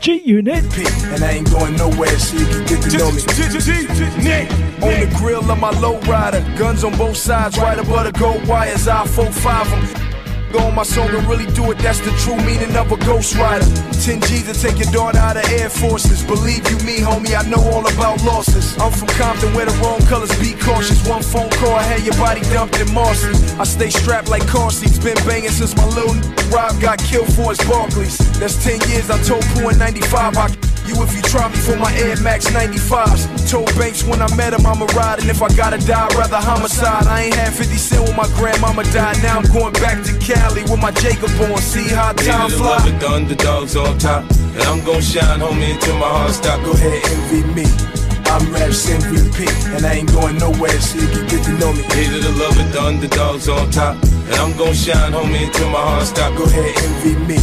G 0.00 0.22
unit. 0.24 0.64
And 1.12 1.24
I 1.24 1.32
ain't 1.32 1.50
going 1.50 1.76
nowhere, 1.76 2.18
so 2.18 2.36
you 2.36 2.46
can 2.46 2.66
get 2.66 2.82
to 2.82 2.98
know 2.98 3.10
me. 3.10 3.22
Nick, 4.22 4.50
On 4.82 5.00
the 5.00 5.14
grill 5.18 5.50
of 5.50 5.58
my 5.58 5.70
low 5.80 5.98
rider, 6.00 6.40
guns 6.56 6.84
on 6.84 6.96
both 6.96 7.16
sides, 7.16 7.58
right 7.58 7.78
above 7.78 8.04
the 8.04 8.12
gold 8.18 8.46
wires. 8.46 8.88
I 8.88 9.04
4-5 9.06 9.70
them. 9.70 10.11
Go 10.52 10.58
on 10.58 10.74
my 10.74 10.82
song 10.82 11.08
and 11.08 11.26
really 11.26 11.46
do 11.56 11.70
it, 11.70 11.78
that's 11.78 12.00
the 12.00 12.12
true 12.20 12.36
meaning 12.44 12.76
of 12.76 12.92
a 12.92 12.96
ghost 13.06 13.34
rider. 13.36 13.64
10 14.04 14.20
G's 14.20 14.44
to 14.44 14.52
take 14.52 14.78
your 14.78 14.92
daughter 14.92 15.16
out 15.16 15.38
of 15.38 15.48
Air 15.50 15.70
Forces. 15.70 16.22
Believe 16.22 16.68
you 16.70 16.76
me, 16.84 16.98
homie, 16.98 17.32
I 17.32 17.48
know 17.48 17.62
all 17.72 17.80
about 17.80 18.22
losses. 18.22 18.76
I'm 18.78 18.92
from 18.92 19.08
Compton 19.16 19.54
where 19.54 19.64
the 19.64 19.72
wrong 19.80 20.00
colors 20.12 20.30
be 20.38 20.52
cautious. 20.60 21.08
One 21.08 21.22
phone 21.22 21.48
call, 21.52 21.74
I 21.74 21.82
had 21.82 22.02
your 22.04 22.16
body 22.16 22.42
dumped 22.52 22.78
in 22.78 22.92
Marcy. 22.92 23.32
I 23.56 23.64
stay 23.64 23.88
strapped 23.88 24.28
like 24.28 24.46
car 24.46 24.70
seats, 24.70 24.98
been 24.98 25.16
banging 25.24 25.50
since 25.50 25.74
my 25.74 25.86
little 25.86 26.14
Rob 26.52 26.78
got 26.82 26.98
killed 26.98 27.32
for 27.32 27.48
his 27.48 27.58
Barkleys. 27.60 28.18
That's 28.38 28.62
10 28.62 28.90
years, 28.90 29.08
I 29.08 29.22
told 29.22 29.42
Pooh 29.56 29.70
in 29.70 29.78
95 29.78 30.36
I 30.36 30.71
you 30.86 30.94
if 31.02 31.14
you 31.14 31.22
try 31.22 31.48
me 31.48 31.56
for 31.56 31.76
my 31.76 31.92
Air 31.94 32.16
Max 32.20 32.46
95s. 32.50 33.50
Told 33.50 33.66
Banks 33.78 34.04
when 34.04 34.20
I 34.22 34.28
met 34.36 34.52
him 34.54 34.64
I'ma 34.66 34.86
ride, 34.96 35.20
and 35.20 35.28
if 35.30 35.42
I 35.42 35.48
gotta 35.54 35.78
die, 35.78 36.06
I'd 36.06 36.14
rather 36.14 36.36
homicide. 36.36 37.06
I 37.06 37.22
ain't 37.28 37.34
had 37.34 37.52
50 37.52 37.76
cent 37.76 38.02
when 38.08 38.16
my 38.16 38.26
grandmama 38.38 38.84
died. 38.92 39.22
Now 39.22 39.38
I'm 39.38 39.48
going 39.52 39.72
back 39.74 40.02
to 40.04 40.12
Cali 40.18 40.62
with 40.64 40.80
my 40.80 40.90
Jacob 41.02 41.30
on. 41.40 41.58
See 41.58 41.88
how 41.88 42.12
time 42.12 42.50
Hated 42.50 42.56
to 42.58 42.62
love 42.64 42.82
fly. 42.82 42.88
it, 42.90 43.00
the 43.00 43.08
underdogs 43.10 43.76
on 43.76 43.98
top. 43.98 44.24
And 44.30 44.62
I'm 44.68 44.84
gon' 44.84 45.00
shine, 45.00 45.40
homie, 45.40 45.74
until 45.74 45.96
my 45.98 46.08
heart 46.08 46.32
stop. 46.32 46.62
Go 46.64 46.72
ahead, 46.72 47.00
envy 47.12 47.42
me. 47.54 47.66
I'm 48.32 48.50
Raps 48.52 48.88
MVP, 48.88 49.44
and 49.76 49.84
I 49.84 49.94
ain't 49.94 50.10
going 50.12 50.38
nowhere, 50.38 50.80
so 50.80 50.98
you 50.98 51.08
can 51.08 51.26
get 51.28 51.44
to 51.44 51.52
know 51.58 51.72
me. 51.72 51.82
Hated 51.92 52.22
to 52.22 52.30
love 52.40 52.56
it, 52.58 52.72
the 52.72 52.80
underdogs 52.82 53.48
on 53.48 53.70
top. 53.70 53.96
And 54.02 54.34
I'm 54.36 54.56
gon' 54.56 54.72
shine, 54.74 55.12
homie, 55.12 55.46
until 55.46 55.68
my 55.70 55.80
heart 55.80 56.06
stop. 56.06 56.36
Go 56.38 56.44
ahead, 56.44 56.72
envy 56.82 57.14
me. 57.28 57.38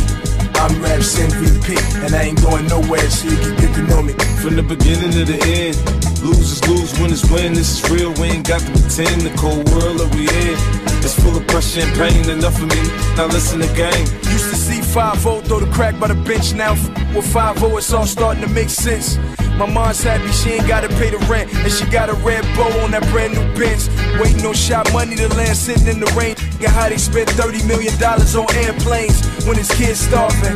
I'm 0.59 0.75
Raps 0.83 1.17
MVP, 1.17 1.71
and 2.03 2.13
I 2.13 2.23
ain't 2.23 2.41
going 2.41 2.67
nowhere, 2.67 3.09
so 3.09 3.29
you 3.29 3.37
can 3.37 3.55
get 3.55 3.73
to 3.75 3.83
know 3.83 4.01
me. 4.01 4.11
From 4.43 4.57
the 4.57 4.63
beginning 4.63 5.11
to 5.11 5.23
the 5.23 5.39
end, 5.39 5.79
losers 6.19 6.59
lose, 6.67 6.91
winners 6.99 7.23
win. 7.31 7.53
This 7.53 7.79
is 7.79 7.89
real, 7.89 8.11
we 8.19 8.35
ain't 8.35 8.45
got 8.45 8.59
to 8.59 8.71
pretend. 8.71 9.21
The 9.21 9.31
cold 9.39 9.63
world 9.71 10.03
that 10.03 10.11
we 10.11 10.27
in 10.27 10.59
is 10.99 11.15
full 11.15 11.37
of 11.37 11.47
pressure 11.47 11.79
and 11.79 11.95
pain. 11.95 12.29
Enough 12.29 12.61
of 12.61 12.67
me, 12.67 12.81
now 13.15 13.27
listen 13.27 13.61
to 13.61 13.71
game. 13.71 14.03
Used 14.35 14.51
to 14.51 14.59
see 14.59 14.81
5 14.81 15.21
throw 15.21 15.59
the 15.63 15.71
crack 15.71 15.97
by 15.97 16.07
the 16.07 16.19
bench. 16.27 16.53
Now 16.53 16.73
with 17.15 17.31
5 17.31 17.63
it's 17.79 17.93
all 17.93 18.05
starting 18.05 18.43
to 18.43 18.49
make 18.49 18.69
sense. 18.69 19.17
My 19.59 19.65
mom's 19.65 20.01
happy 20.01 20.31
she 20.31 20.51
ain't 20.51 20.67
gotta 20.69 20.87
pay 20.87 21.09
the 21.09 21.19
rent, 21.27 21.53
and 21.53 21.71
she 21.71 21.85
got 21.91 22.07
a 22.07 22.13
red 22.23 22.43
bow 22.55 22.71
on 22.79 22.91
that 22.91 23.03
brand 23.11 23.33
new 23.33 23.43
Benz. 23.59 23.89
Waiting 24.15 24.45
on 24.45 24.53
shot 24.53 24.87
money 24.93 25.17
to 25.17 25.27
land, 25.35 25.57
sitting 25.57 25.87
in 25.87 25.99
the 25.99 26.07
rain. 26.15 26.35
Get 26.59 26.71
how 26.71 26.87
they 26.87 26.97
spent 26.97 27.29
30 27.31 27.67
million 27.67 27.91
dollars 27.99 28.35
on 28.37 28.47
airplanes 28.55 29.19
when 29.43 29.57
his 29.57 29.69
kids 29.71 29.99
starving. 29.99 30.48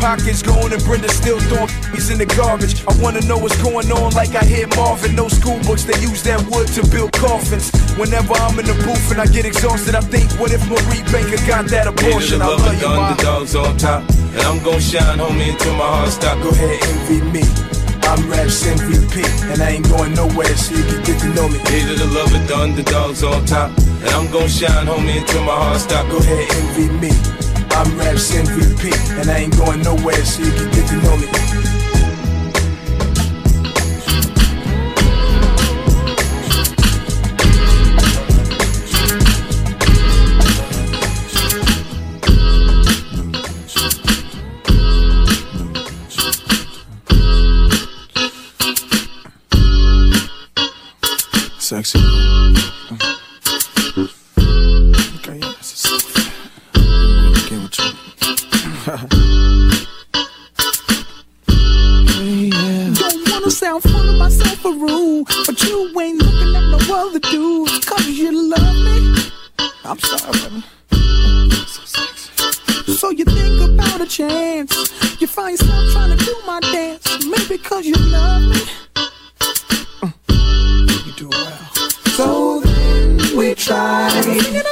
Pockets 0.00 0.42
going 0.42 0.72
and 0.72 0.82
Brenda 0.84 1.08
still 1.08 1.40
throwing 1.48 1.68
he's 1.92 2.10
in 2.12 2.18
the 2.18 2.26
garbage. 2.26 2.84
I 2.86 2.92
wanna 3.00 3.20
know 3.22 3.38
what's 3.38 3.56
going 3.62 3.90
on, 3.90 4.12
like 4.12 4.34
I 4.34 4.44
hear 4.44 4.66
Marvin. 4.76 5.14
No 5.14 5.28
school 5.28 5.58
books, 5.64 5.84
they 5.84 5.98
use 6.00 6.22
that 6.24 6.40
wood 6.50 6.68
to 6.76 6.82
build 6.86 7.12
coffins. 7.12 7.70
Whenever 7.96 8.34
I'm 8.34 8.58
in 8.58 8.66
the 8.66 8.76
booth 8.84 9.10
and 9.10 9.20
I 9.20 9.26
get 9.26 9.44
exhausted, 9.44 9.94
I 9.94 10.00
think, 10.00 10.30
what 10.38 10.52
if 10.52 10.62
Marie 10.68 11.02
Baker 11.10 11.40
got 11.46 11.66
that 11.72 11.86
abortion? 11.88 12.42
I 12.42 12.46
love 12.46 12.60
you, 12.60 12.78
the 12.78 12.88
underdogs 12.88 13.56
on 13.56 13.76
top. 13.78 14.04
And 14.36 14.42
I'm 14.44 14.62
gon' 14.62 14.80
shine, 14.80 15.18
homie, 15.18 15.52
until 15.52 15.74
my 15.74 15.88
heart 15.88 16.10
stop. 16.10 16.36
Go 16.42 16.50
ahead, 16.50 16.76
envy 16.82 17.24
me. 17.32 17.44
I'm 18.06 18.22
Raps 18.30 18.62
MVP, 18.62 19.24
and 19.50 19.62
I 19.62 19.80
ain't 19.80 19.88
going 19.88 20.14
nowhere, 20.14 20.54
so 20.54 20.76
you 20.76 20.84
can 20.84 21.02
get 21.02 21.18
to 21.22 21.28
know 21.34 21.48
me. 21.48 21.58
Hated 21.66 21.98
the 21.98 22.06
love 22.06 22.32
of 22.32 22.46
the 22.46 22.54
underdogs 22.54 23.24
on 23.24 23.44
top. 23.46 23.72
And 23.78 24.10
I'm 24.12 24.30
gon' 24.30 24.46
shine, 24.48 24.86
homie, 24.86 25.18
until 25.18 25.42
my 25.42 25.56
heart 25.56 25.80
stop. 25.80 26.06
Go 26.10 26.18
ahead, 26.18 26.46
envy 26.52 26.88
me. 27.00 27.45
I'm 27.70 27.98
Raps 27.98 28.32
MVP, 28.32 28.92
and 29.20 29.30
I 29.30 29.38
ain't 29.38 29.56
going 29.56 29.82
nowhere, 29.82 30.24
so 30.24 30.42
you 30.42 30.52
can 30.52 30.70
get 30.70 30.88
to 30.88 30.96
know 31.02 31.16
me. 31.16 31.26
Sexy. 51.58 52.75
Sound 63.56 63.82
full 63.84 64.06
of 64.10 64.18
myself 64.18 64.62
or 64.66 64.74
rude, 64.74 65.24
but 65.46 65.62
you 65.62 65.90
ain't 65.98 66.22
looking 66.22 66.54
at 66.54 66.66
no 66.68 66.78
other 66.94 67.18
dudes. 67.18 67.86
Cause 67.86 68.06
you 68.06 68.30
love 68.50 68.76
me. 68.84 69.30
I'm 69.82 69.98
sorry. 69.98 70.62
So 72.98 73.10
you 73.10 73.24
think 73.24 73.62
about 73.62 74.02
a 74.02 74.06
chance. 74.06 74.74
You 75.22 75.26
find 75.26 75.52
yourself 75.58 75.90
trying 75.92 76.18
to 76.18 76.22
do 76.22 76.34
my 76.46 76.60
dance. 76.60 77.24
Maybe 77.24 77.56
cause 77.56 77.86
you 77.86 77.96
love 77.96 78.42
me. 78.42 78.60
Mm. 80.02 81.06
You 81.06 81.12
do 81.12 81.28
well. 81.30 81.58
So 82.16 82.60
then 82.60 83.36
we 83.38 83.54
tried. 83.54 84.65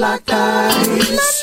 We 0.00 0.06
locked 0.06 1.39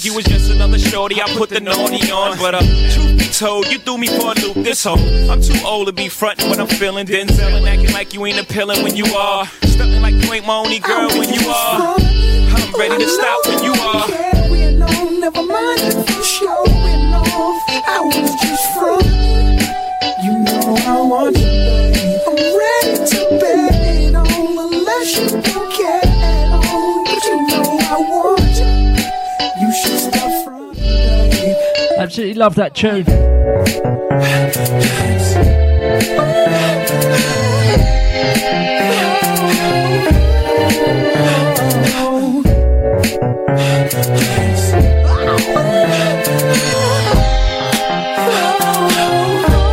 like 0.00 0.06
you 0.06 0.14
was 0.14 0.24
just 0.24 0.50
another 0.50 0.78
shorty. 0.78 1.20
I 1.20 1.28
put 1.36 1.50
the 1.50 1.60
naughty 1.60 2.10
on, 2.10 2.38
but 2.38 2.54
uh, 2.54 2.60
truth 2.90 3.18
be 3.18 3.26
told, 3.26 3.70
you 3.70 3.78
threw 3.78 3.98
me 3.98 4.06
for 4.06 4.32
a 4.32 4.34
loop. 4.40 4.54
This 4.64 4.82
hoe, 4.84 4.94
I'm 5.30 5.42
too 5.42 5.58
old 5.66 5.88
to 5.88 5.92
be 5.92 6.08
frontin' 6.08 6.48
when 6.48 6.58
I'm 6.58 6.68
feeling 6.68 7.06
Denzel 7.06 7.54
and 7.54 7.66
acting 7.66 7.92
like 7.92 8.14
you 8.14 8.24
ain't 8.24 8.38
appealing 8.38 8.82
when 8.82 8.96
you 8.96 9.04
are. 9.14 9.44
Stuntin' 9.44 10.00
like 10.00 10.14
you 10.14 10.32
ain't 10.32 10.46
my 10.46 10.56
only 10.56 10.78
girl 10.78 11.08
when 11.10 11.28
you 11.28 11.46
are. 11.50 11.96
I'm 11.98 12.72
ready 12.78 12.96
to 13.04 13.08
stop 13.10 13.46
when 13.46 13.62
you 13.62 13.72
are. 13.72 14.06
Carrying 14.06 14.82
on. 14.82 15.20
Never 15.20 15.42
mind 15.42 16.09
love 32.40 32.54
that 32.54 32.74
tune. 32.74 33.04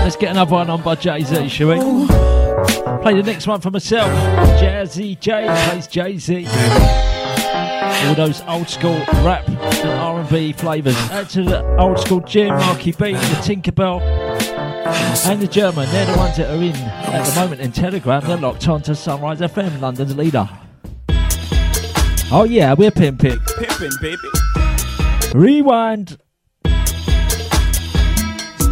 Let's 0.03 0.17
get 0.17 0.31
another 0.31 0.51
one 0.51 0.69
on 0.69 0.81
by 0.81 0.95
Jay 0.95 1.21
Z, 1.21 1.47
shall 1.47 1.69
we? 1.69 1.75
Play 3.01 3.13
the 3.13 3.23
next 3.23 3.47
one 3.47 3.61
for 3.61 3.71
myself. 3.71 4.11
Jazzy 4.59 5.17
J 5.17 5.45
plays 5.45 5.87
Jay 5.87 6.17
Z. 6.17 6.45
All 8.07 8.15
those 8.15 8.41
old 8.41 8.67
school 8.67 8.97
rap 9.23 9.47
R&B 10.27 10.53
flavours. 10.53 10.95
Add 11.11 11.29
to 11.31 11.43
the 11.43 11.77
old 11.77 11.99
school 11.99 12.19
Jim, 12.21 12.49
Marky 12.49 12.91
B, 12.91 13.13
the 13.13 13.17
Tinkerbell, 13.43 14.01
and 15.25 15.41
the 15.41 15.47
German. 15.47 15.89
They're 15.91 16.05
the 16.11 16.17
ones 16.17 16.37
that 16.37 16.49
are 16.49 16.61
in 16.61 16.75
at 16.75 17.23
the 17.25 17.39
moment 17.39 17.61
in 17.61 17.71
Telegram. 17.71 18.23
They're 18.25 18.37
locked 18.37 18.67
on 18.67 18.81
to 18.83 18.95
Sunrise 18.95 19.39
FM, 19.39 19.79
London's 19.79 20.15
leader. 20.15 20.49
Oh 22.31 22.45
yeah, 22.47 22.73
we're 22.73 22.91
pimping. 22.91 23.39
Pimping, 23.57 23.91
baby. 24.01 24.17
Rewind. 25.33 26.17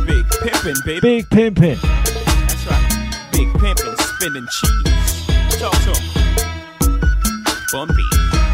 Big 0.05 0.25
pimping, 0.41 0.75
baby. 0.85 0.99
Big 0.99 1.29
pimping. 1.29 1.77
That's 1.81 2.65
right. 2.67 3.29
Big 3.31 3.47
pimpin', 3.53 3.97
spinning 3.97 4.47
cheese. 4.51 5.59
Talk 5.59 5.73
to 5.83 5.89
'em. 5.89 6.03
Bumpy, 7.71 8.03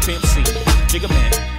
pimp 0.04 0.24
scene, 0.26 0.44
jigga 0.88 1.08
man. 1.08 1.51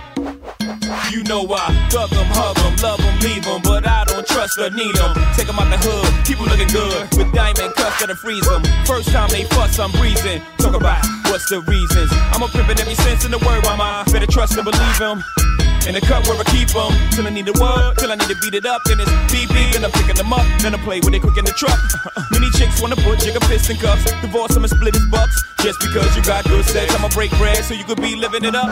You 1.13 1.21
know 1.25 1.45
I 1.53 1.69
thug 1.91 2.11
'em, 2.11 2.25
hug 2.33 2.57
'em, 2.57 2.75
love 2.81 2.99
'em, 2.99 3.19
leave 3.19 3.45
'em, 3.45 3.61
but 3.61 3.85
I 3.85 4.03
don't 4.05 4.25
trust 4.25 4.57
or 4.57 4.71
need 4.71 4.97
'em. 4.97 5.13
Take 5.37 5.47
'em 5.47 5.59
out 5.59 5.69
the 5.69 5.77
hood, 5.77 6.09
keep 6.25 6.39
'em 6.39 6.47
looking 6.49 6.69
good, 6.69 7.07
with 7.15 7.31
diamond 7.31 7.75
cuffs 7.75 7.99
that'll 7.99 8.15
freeze 8.15 8.47
'em. 8.49 8.63
First 8.87 9.11
time 9.11 9.29
they 9.29 9.43
fuss, 9.53 9.77
I'm 9.77 9.91
breezing. 9.91 10.41
Talk 10.57 10.73
about 10.73 11.05
what's 11.29 11.45
the 11.49 11.59
reasons. 11.69 12.11
I'm 12.33 12.41
a 12.41 12.47
pimpin' 12.47 12.79
every 12.79 12.95
sense 12.95 13.25
in 13.25 13.29
the 13.29 13.37
word, 13.45 13.63
mama. 13.63 14.03
Better 14.11 14.25
trust 14.25 14.57
and 14.57 14.63
believe 14.65 14.97
believe 14.97 15.01
'em. 15.01 15.52
In 15.83 15.95
the 15.95 16.01
cup 16.01 16.23
where 16.27 16.39
I 16.39 16.43
keep 16.47 16.71
them. 16.71 16.95
Till 17.11 17.27
I 17.27 17.29
need 17.29 17.47
a 17.47 17.55
word, 17.59 17.97
till 17.99 18.11
I 18.11 18.15
need 18.15 18.31
to 18.31 18.39
beat 18.39 18.55
it 18.55 18.65
up. 18.65 18.81
Then 18.85 19.03
it's 19.03 19.11
beep 19.27 19.51
beep, 19.51 19.75
and 19.75 19.83
I'm 19.83 19.91
picking 19.91 20.15
them 20.15 20.31
up. 20.31 20.45
Then 20.63 20.73
I 20.73 20.79
play 20.79 21.03
with 21.03 21.13
it 21.13 21.19
quick 21.19 21.35
in 21.35 21.43
the 21.43 21.51
truck. 21.51 21.75
Many 22.31 22.49
chicks 22.51 22.81
wanna 22.81 22.95
put 22.95 23.19
jigger 23.19 23.43
piston 23.51 23.75
cuffs. 23.75 24.07
Divorce 24.21 24.53
them 24.55 24.63
and 24.63 24.71
split 24.71 24.95
his 24.95 25.05
bucks. 25.11 25.35
Just 25.59 25.79
because 25.79 26.15
you 26.15 26.23
got 26.23 26.45
good 26.45 26.63
sex, 26.65 26.93
I'ma 26.95 27.09
break 27.09 27.31
bread 27.35 27.63
so 27.63 27.73
you 27.73 27.83
could 27.83 28.01
be 28.01 28.15
living 28.15 28.45
it 28.45 28.55
up. 28.55 28.71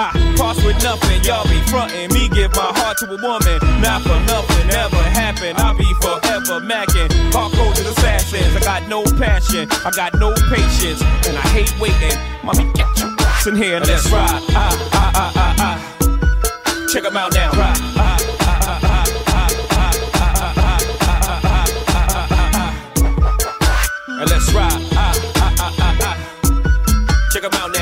I 0.00 0.12
pass 0.38 0.56
with 0.64 0.80
nothing, 0.82 1.20
y'all 1.24 1.44
be 1.48 1.60
frontin'. 1.68 2.12
Me 2.12 2.28
give 2.28 2.54
my 2.56 2.72
heart 2.80 2.96
to 2.98 3.06
a 3.12 3.18
woman, 3.20 3.58
not 3.84 4.00
for 4.02 4.16
nothing, 4.24 4.68
never 4.68 5.02
happen. 5.12 5.52
I'll 5.56 5.76
be 5.76 5.92
forever 6.00 6.64
macking. 6.64 7.12
Hardcore 7.28 7.74
to 7.76 7.82
assassins. 7.92 8.56
I 8.56 8.60
got 8.60 8.88
no 8.88 9.04
passion, 9.18 9.68
I 9.84 9.90
got 9.90 10.14
no 10.14 10.32
patience, 10.48 11.02
and 11.28 11.36
I 11.36 11.44
hate 11.52 11.72
waiting. 11.80 12.16
Mommy, 12.44 12.64
get 12.72 12.88
your 13.00 13.12
ass 13.20 13.46
in 13.46 13.56
here, 13.56 13.80
let's 13.80 14.08
ride. 14.10 14.40
Ah, 14.56 14.88
ah, 14.92 15.12
ah, 15.14 15.32
ah, 15.36 15.54
ah. 15.58 15.77
Check 16.90 17.02
them 17.02 17.18
out 17.18 17.34
now. 17.34 17.50
And 24.08 24.30
let's 24.30 24.52
ride. 24.54 24.80
Check 27.30 27.42
them 27.42 27.52
out 27.52 27.72
now. 27.74 27.77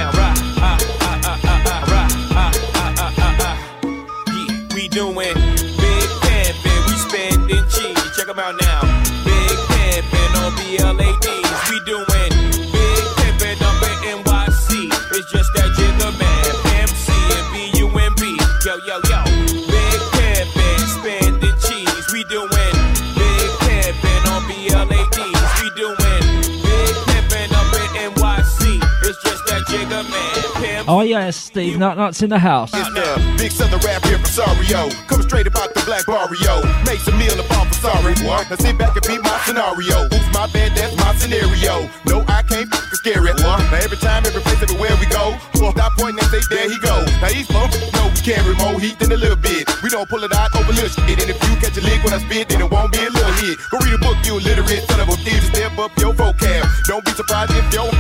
Oh 30.89 31.03
yes, 31.03 31.35
Steve 31.35 31.79
Nutnuts 31.79 32.23
in 32.23 32.31
the 32.31 32.39
house. 32.39 32.71
It's 32.73 32.89
the 32.95 33.35
big 33.37 33.51
southern 33.51 33.81
rap 33.83 34.07
here 34.07 34.23
from 34.23 34.31
Sario. 34.31 34.87
Coming 35.11 35.27
straight 35.27 35.49
about 35.49 35.75
the 35.75 35.83
black 35.83 36.07
barrio. 36.07 36.63
Make 36.87 37.03
some 37.03 37.19
meal 37.19 37.35
sorry. 37.75 38.15
What? 38.23 38.47
Now 38.47 38.55
sit 38.55 38.79
back 38.79 38.95
and 38.95 39.03
beat 39.03 39.19
my 39.19 39.35
scenario. 39.43 40.07
My 40.31 40.47
bad, 40.47 40.79
that's 40.79 40.95
my 40.95 41.11
scenario. 41.19 41.91
No, 42.07 42.23
I 42.31 42.47
can't 42.47 42.71
scare 43.03 43.27
it. 43.27 43.35
What? 43.43 43.67
Now 43.67 43.83
every 43.83 43.99
time, 43.99 44.23
every 44.27 44.43
place, 44.43 44.63
everywhere 44.63 44.95
we 45.03 45.07
go. 45.11 45.35
Well, 45.59 45.75
stop 45.75 45.99
pointing 45.99 46.23
and 46.23 46.31
say, 46.31 46.43
there 46.55 46.71
he 46.71 46.79
go. 46.79 47.03
Now 47.19 47.35
he's 47.35 47.51
bump, 47.51 47.75
no, 47.95 48.07
we 48.15 48.21
carry 48.23 48.55
more 48.63 48.79
heat 48.79 48.99
than 48.99 49.11
a 49.11 49.19
little 49.19 49.43
bit. 49.43 49.67
We 49.83 49.91
don't 49.91 50.09
pull 50.09 50.23
it 50.23 50.33
out 50.35 50.55
over 50.55 50.71
little 50.71 50.87
shit. 50.87 51.19
And 51.19 51.31
if 51.35 51.39
you 51.51 51.55
catch 51.59 51.75
a 51.75 51.83
when 52.07 52.15
I 52.15 52.23
spit, 52.23 52.47
then 52.49 52.63
it 52.63 52.71
won't 52.71 52.93
be 52.95 53.03
a 53.03 53.11
little 53.11 53.37
hit. 53.43 53.59
Go 53.75 53.83
read 53.83 53.95
a 53.95 53.99
book, 53.99 54.19
you 54.23 54.39
illiterate 54.39 54.87
son 54.87 55.03
of 55.03 55.11
a 55.11 55.17
thief. 55.19 55.43
Step 55.51 55.75
up 55.83 55.91
your 55.99 56.15
vocab. 56.15 56.63
Don't 56.87 57.05
be 57.05 57.11
surprised 57.11 57.51
if 57.59 57.67
your 57.75 57.91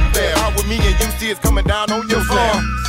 with 0.54 0.68
me 0.68 0.76
and 0.78 0.96
you 0.98 1.10
see 1.18 1.30
it's 1.30 1.40
coming 1.40 1.64
down 1.64 1.90
on 1.90 2.05
on. 2.38 2.85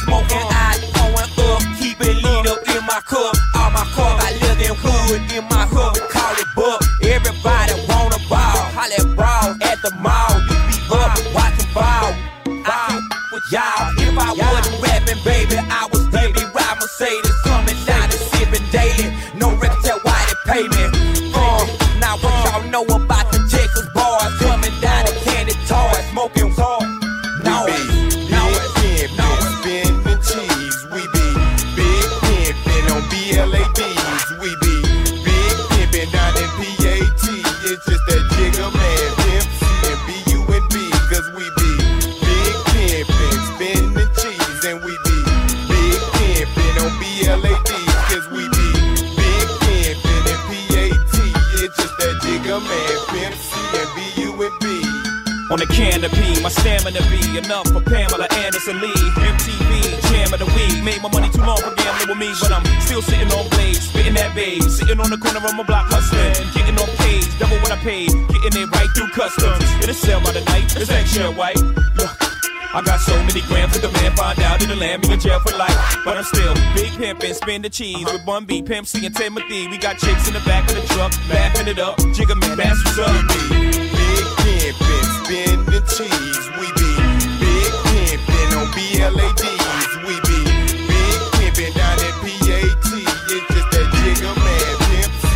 Canopy, 55.69 56.41
my 56.41 56.49
stamina 56.49 57.01
be 57.09 57.37
enough 57.37 57.67
for 57.69 57.81
Pamela 57.81 58.27
Anderson 58.43 58.79
Lee. 58.81 58.93
MTV, 59.19 59.71
jam 60.11 60.33
of 60.33 60.39
the 60.39 60.49
week. 60.57 60.83
Made 60.83 61.01
my 61.01 61.09
money 61.09 61.29
too 61.29 61.41
long 61.41 61.57
for 61.57 61.73
gambling 61.75 62.09
with 62.09 62.19
me, 62.19 62.29
but 62.39 62.51
I'm 62.51 62.65
still 62.81 63.01
sitting 63.01 63.31
on 63.31 63.49
blades, 63.49 63.87
spitting 63.89 64.15
that 64.15 64.35
babe. 64.35 64.63
Sitting 64.63 64.99
on 64.99 65.09
the 65.09 65.17
corner 65.17 65.39
of 65.43 65.55
my 65.55 65.63
block 65.63 65.87
hustling, 65.89 66.35
getting 66.53 66.77
on 66.79 66.89
page, 67.03 67.27
double 67.39 67.57
what 67.59 67.71
I 67.71 67.77
paid, 67.77 68.11
getting 68.43 68.63
it 68.63 68.69
right 68.71 68.89
through 68.95 69.09
customs. 69.11 69.63
In 69.83 69.89
a 69.89 69.93
sale 69.93 70.21
by 70.21 70.31
the 70.31 70.41
night, 70.45 70.75
it's 70.75 70.89
extra 70.89 71.31
white. 71.31 71.59
Look. 71.95 72.27
I 72.73 72.81
got 72.83 72.99
so 72.99 73.15
many 73.23 73.41
grams 73.47 73.73
that 73.73 73.81
the 73.81 73.91
man 73.91 74.15
find 74.15 74.39
out 74.41 74.61
in 74.61 74.69
the 74.69 74.75
land 74.75 75.01
me 75.01 75.13
in 75.13 75.19
jail 75.19 75.39
for 75.39 75.57
life. 75.57 75.97
But 76.03 76.17
I'm 76.17 76.23
still 76.23 76.53
big 76.75 76.91
pimpin', 76.99 77.33
spin 77.33 77.61
the 77.61 77.69
cheese 77.69 78.05
with 78.05 78.25
Bun 78.25 78.45
B, 78.45 78.61
Pimp 78.61 78.85
C, 78.85 79.05
and 79.05 79.15
Timothy. 79.15 79.67
We 79.67 79.77
got 79.77 79.97
chicks 79.97 80.27
in 80.27 80.33
the 80.33 80.41
back 80.41 80.69
of 80.69 80.75
the 80.75 80.85
truck, 80.93 81.11
laughing 81.29 81.67
it 81.67 81.79
up. 81.79 81.97
Jigga 82.13 82.39
man, 82.39 82.57
that's 82.57 82.83
what's 82.83 82.99
up. 82.99 83.27
Big 83.49 84.36
pimpin', 84.73 85.05
spinning 85.23 85.65
cheese. 85.87 86.49
We 86.59 86.67
be 86.73 86.91
big 87.39 87.71
pimpin' 87.87 88.51
on 88.57 88.67
BLADs. 88.73 89.91
We 90.05 90.15
be 90.27 90.39
big 90.87 91.19
pimpin' 91.35 91.73
down 91.75 91.99
at 91.99 92.15
PAT. 92.21 92.91
It's 93.29 93.47
just 93.53 93.71
that 93.71 93.87
Jigga 93.93 94.31
man, 94.35 94.75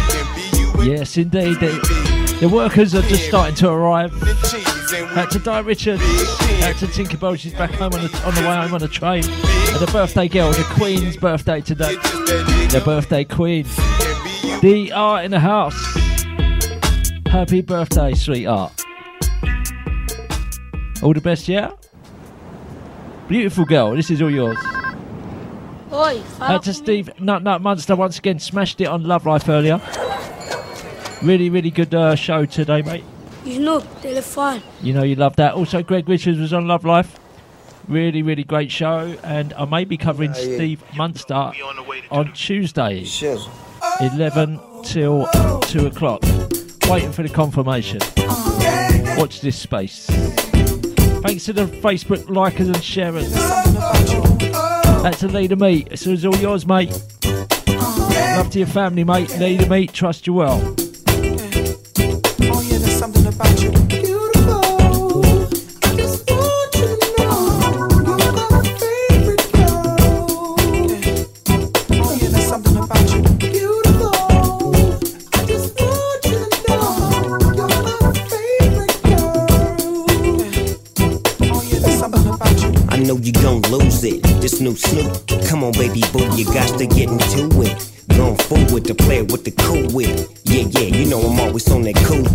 Pimp 0.09 0.77
and. 0.77 0.87
Yes, 0.87 1.17
indeed. 1.17 1.59
The, 1.59 2.37
the 2.41 2.49
workers 2.49 2.95
are 2.95 3.01
just 3.03 3.27
starting 3.27 3.55
to 3.55 3.69
arrive. 3.69 4.11
Out 5.15 5.31
to 5.31 5.39
Di 5.39 5.59
Richards. 5.59 6.01
Out 6.63 6.75
to 6.77 6.87
Tinkerbell. 6.87 7.37
She's 7.37 7.53
back 7.53 7.71
home 7.71 7.93
on 7.93 8.01
the, 8.01 8.21
on 8.25 8.35
the 8.35 8.41
way 8.41 8.55
home 8.55 8.73
on 8.73 8.79
the 8.79 8.87
train. 8.87 9.23
And 9.23 9.79
the 9.79 9.89
birthday 9.91 10.27
girl, 10.27 10.51
the 10.51 10.63
Queen's 10.71 11.17
birthday 11.17 11.61
today. 11.61 11.95
The 11.95 12.81
birthday 12.83 13.23
Queen. 13.23 13.65
The 14.61 14.91
art 14.93 15.25
in 15.25 15.31
the 15.31 15.39
house. 15.39 15.81
Happy 17.27 17.61
birthday, 17.61 18.13
sweetheart. 18.13 18.80
All 21.01 21.13
the 21.13 21.21
best, 21.21 21.47
yeah? 21.47 21.71
Beautiful 23.27 23.65
girl. 23.65 23.95
This 23.95 24.11
is 24.11 24.21
all 24.21 24.29
yours. 24.29 24.57
Oi, 25.93 26.21
fala 26.21 26.55
Out 26.55 26.63
to 26.63 26.73
Steve 26.73 27.09
Nut 27.19 27.43
Nut 27.43 27.61
Munster 27.61 27.95
once 27.95 28.17
again 28.17 28.39
smashed 28.39 28.79
it 28.79 28.85
on 28.85 29.03
Love 29.03 29.25
Life 29.25 29.49
earlier. 29.49 29.81
Really, 31.21 31.49
really 31.49 31.69
good 31.71 31.93
uh, 31.93 32.15
show 32.15 32.45
today, 32.45 32.81
mate. 32.81 33.03
Snoop, 33.43 33.83
telefone. 34.01 34.61
You 34.81 34.93
know 34.93 35.03
you 35.03 35.15
love 35.15 35.35
that. 35.35 35.53
Also, 35.53 35.83
Greg 35.83 36.07
Richards 36.07 36.39
was 36.39 36.53
on 36.53 36.67
Love 36.67 36.85
Life. 36.85 37.19
Really, 37.87 38.21
really 38.21 38.43
great 38.43 38.71
show, 38.71 39.15
and 39.23 39.53
I 39.53 39.65
may 39.65 39.85
be 39.85 39.97
covering 39.97 40.33
Yeah, 40.33 40.41
yeah. 40.41 40.55
Steve 40.55 40.83
Munster 40.95 41.51
on 42.11 42.31
Tuesday, 42.33 43.05
eleven 43.99 44.59
till 44.83 45.27
two 45.63 45.87
o'clock. 45.87 46.21
Waiting 46.87 47.11
for 47.11 47.23
the 47.23 47.29
confirmation. 47.29 47.99
Watch 49.17 49.41
this 49.41 49.57
space. 49.57 50.09
Thanks 51.21 51.45
to 51.45 51.53
the 51.53 51.65
Facebook 51.65 52.23
likers 52.25 52.67
and 52.67 52.83
sharers. 52.83 53.31
That's 55.03 55.23
a 55.23 55.27
leader 55.27 55.55
meet. 55.55 55.89
This 55.89 56.07
is 56.07 56.25
all 56.25 56.35
yours, 56.35 56.65
mate. 56.65 56.91
Love 57.67 58.49
to 58.51 58.59
your 58.59 58.67
family, 58.67 59.03
mate. 59.03 59.37
Leader 59.37 59.67
meet. 59.67 59.93
Trust 59.93 60.27
you 60.27 60.33
well. 60.33 60.75
It. 84.03 84.23
This 84.41 84.59
new 84.59 84.75
Snoop. 84.75 85.27
Come 85.47 85.63
on, 85.63 85.71
baby 85.73 86.01
boo, 86.11 86.27
you 86.35 86.45
got 86.45 86.77
to 86.79 86.85
get 86.85 87.09
into 87.09 87.61
it. 87.61 87.91
Going 88.15 88.37
forward 88.37 88.85
to 88.85 88.95
play 88.95 89.21
with 89.21 89.43
the 89.43 89.51
cool 89.51 89.87
wit. 89.93 90.40
Yeah, 90.51 90.67
yeah, 90.69 90.97
you 90.97 91.05
know 91.09 91.21
I'm 91.21 91.39
always 91.39 91.71
on 91.71 91.83
that 91.83 91.95
cool. 92.03 92.27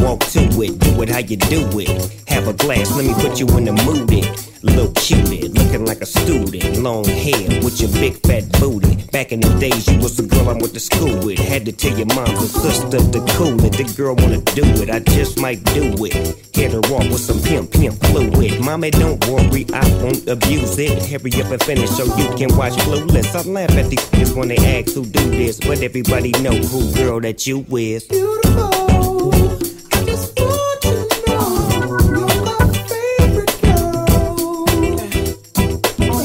walk 0.00 0.20
to 0.30 0.40
it, 0.62 0.78
do 0.78 1.02
it 1.02 1.08
how 1.08 1.18
you 1.18 1.36
do 1.36 1.68
it. 1.80 1.88
Have 2.28 2.46
a 2.46 2.52
glass, 2.52 2.94
let 2.96 3.04
me 3.04 3.14
put 3.14 3.40
you 3.40 3.48
in 3.58 3.64
the 3.64 3.72
mood. 3.72 4.12
It. 4.12 4.48
Little 4.62 4.90
cutie, 4.92 5.46
looking 5.48 5.84
like 5.86 6.00
a 6.00 6.06
student. 6.06 6.78
Long 6.78 7.04
hair 7.04 7.62
with 7.62 7.80
your 7.80 7.90
big 7.92 8.14
fat 8.26 8.50
booty. 8.58 8.96
Back 9.12 9.30
in 9.30 9.40
the 9.40 9.48
days, 9.60 9.86
you 9.86 9.98
was 9.98 10.16
the 10.16 10.24
girl 10.24 10.48
I 10.48 10.54
went 10.54 10.74
to 10.74 10.80
school 10.80 11.16
with. 11.24 11.38
Had 11.38 11.64
to 11.66 11.72
tell 11.72 11.96
your 11.96 12.06
mom 12.06 12.28
and 12.28 12.48
sister 12.48 12.98
to 12.98 13.20
cool 13.34 13.54
it. 13.64 13.74
The 13.74 13.84
girl 13.96 14.16
wanna 14.16 14.40
do 14.58 14.64
it, 14.82 14.90
I 14.90 14.98
just 14.98 15.40
might 15.40 15.62
do 15.74 15.94
it. 16.04 16.14
Hit 16.54 16.72
her 16.72 16.80
off 16.90 17.06
with 17.06 17.20
some 17.20 17.40
pimp, 17.40 17.70
pimp 17.70 18.02
fluid. 18.06 18.60
Mommy, 18.60 18.90
don't 18.90 19.24
worry, 19.28 19.64
I 19.72 19.86
won't 20.02 20.26
abuse 20.26 20.76
it. 20.78 21.06
Hurry 21.06 21.30
up 21.40 21.52
and 21.52 21.62
finish 21.62 21.90
so 21.90 22.04
you 22.18 22.26
can 22.36 22.56
watch 22.56 22.74
Clueless. 22.82 23.34
I 23.36 23.48
laugh 23.48 23.70
at 23.78 23.90
these 23.90 24.04
kids 24.10 24.34
when 24.34 24.48
they 24.48 24.58
ask 24.58 24.92
who 24.94 25.06
do 25.06 25.30
this, 25.30 25.60
but 25.60 25.82
everybody 25.82 26.32
know 26.42 26.54
who 26.54 26.92
girl 26.94 27.20
that 27.20 27.46
you 27.46 27.47
with. 27.56 28.06
Oh 28.10 29.32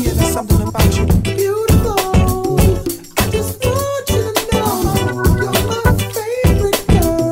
yeah, 0.01 0.13
there's 0.13 0.33
something 0.33 0.61
about 0.67 0.97
you. 0.97 1.05
Beautiful. 1.21 2.59
I 3.17 3.29
just 3.31 3.63
want 3.63 4.09
you 4.09 4.33
to 4.33 4.41
know 4.51 4.73
you're 5.37 5.51
my 5.69 5.91
favorite 6.13 6.81
girl. 6.87 7.31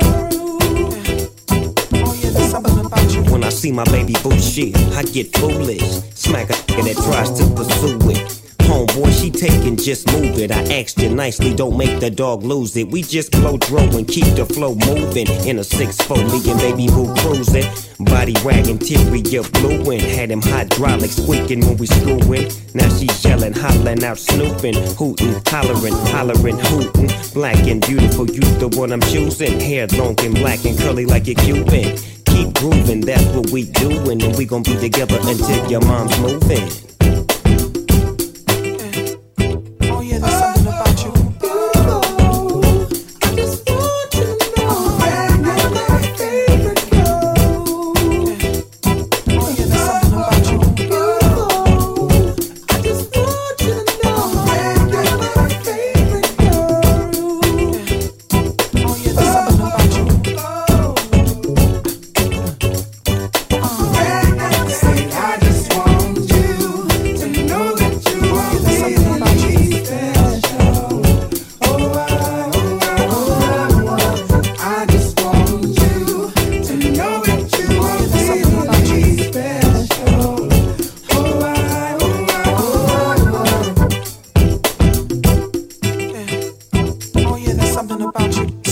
Oh 1.94 2.14
yeah, 2.22 2.30
there's 2.30 2.52
something 2.52 2.80
about 2.86 3.14
you. 3.14 3.22
When 3.32 3.44
I 3.44 3.50
see 3.50 3.72
my 3.72 3.84
baby 3.86 4.14
boo 4.24 4.32
I 4.32 5.04
get 5.04 5.36
foolish. 5.38 5.84
Smack 6.16 6.50
a 6.50 6.54
that 6.54 6.96
tries 6.96 7.32
to 7.32 7.46
pursue 7.56 8.00
it. 8.10 8.51
Homeboy, 8.72 9.12
she 9.22 9.30
taking, 9.30 9.76
just 9.76 10.08
move 10.14 10.40
it. 10.40 10.50
I 10.50 10.62
asked 10.80 10.98
you 10.98 11.10
nicely, 11.10 11.54
don't 11.54 11.78
make 11.78 12.00
the 12.00 12.10
dog 12.10 12.44
lose 12.44 12.78
it. 12.78 12.88
We 12.88 13.02
just 13.02 13.34
blow 13.34 13.58
dro 13.58 13.82
and 13.82 14.08
keep 14.08 14.34
the 14.36 14.46
flow 14.46 14.76
moving. 14.76 15.28
In 15.46 15.60
a 15.60 15.62
6-4, 15.62 16.32
me 16.32 16.52
and 16.52 16.60
baby 16.62 16.88
boo 16.88 17.14
cruising. 17.18 17.68
Body 18.00 18.34
wagging, 18.46 18.80
interior 18.80 19.44
blueing. 19.44 20.00
Had 20.00 20.32
him 20.32 20.42
hydraulic 20.42 21.12
squeaking 21.12 21.60
when 21.68 21.76
we 21.76 21.86
screwing. 21.86 22.50
Now 22.74 22.88
she 22.96 23.10
yelling, 23.28 23.52
hollering 23.52 24.06
out, 24.06 24.18
snooping, 24.18 24.76
hooting, 24.96 25.36
hollering, 25.48 25.98
hollering, 26.16 26.60
hooting. 26.60 27.10
Black 27.34 27.68
and 27.68 27.86
beautiful, 27.86 28.26
you 28.26 28.40
the 28.56 28.70
one 28.80 28.94
I'm 28.94 29.02
choosing. 29.02 29.60
Hair 29.60 29.88
long 30.00 30.16
and 30.22 30.34
black 30.34 30.64
and 30.64 30.80
curly 30.80 31.06
like 31.06 31.28
a 31.28 31.36
Cuban. 31.36 31.98
Keep 32.24 32.54
grooving, 32.54 33.02
that's 33.02 33.26
what 33.36 33.50
we 33.50 33.66
doing, 33.66 34.24
and 34.24 34.34
we 34.38 34.46
gon' 34.46 34.64
be 34.64 34.78
together 34.78 35.20
until 35.24 35.70
your 35.70 35.82
mom's 35.82 36.18
moving. 36.20 36.91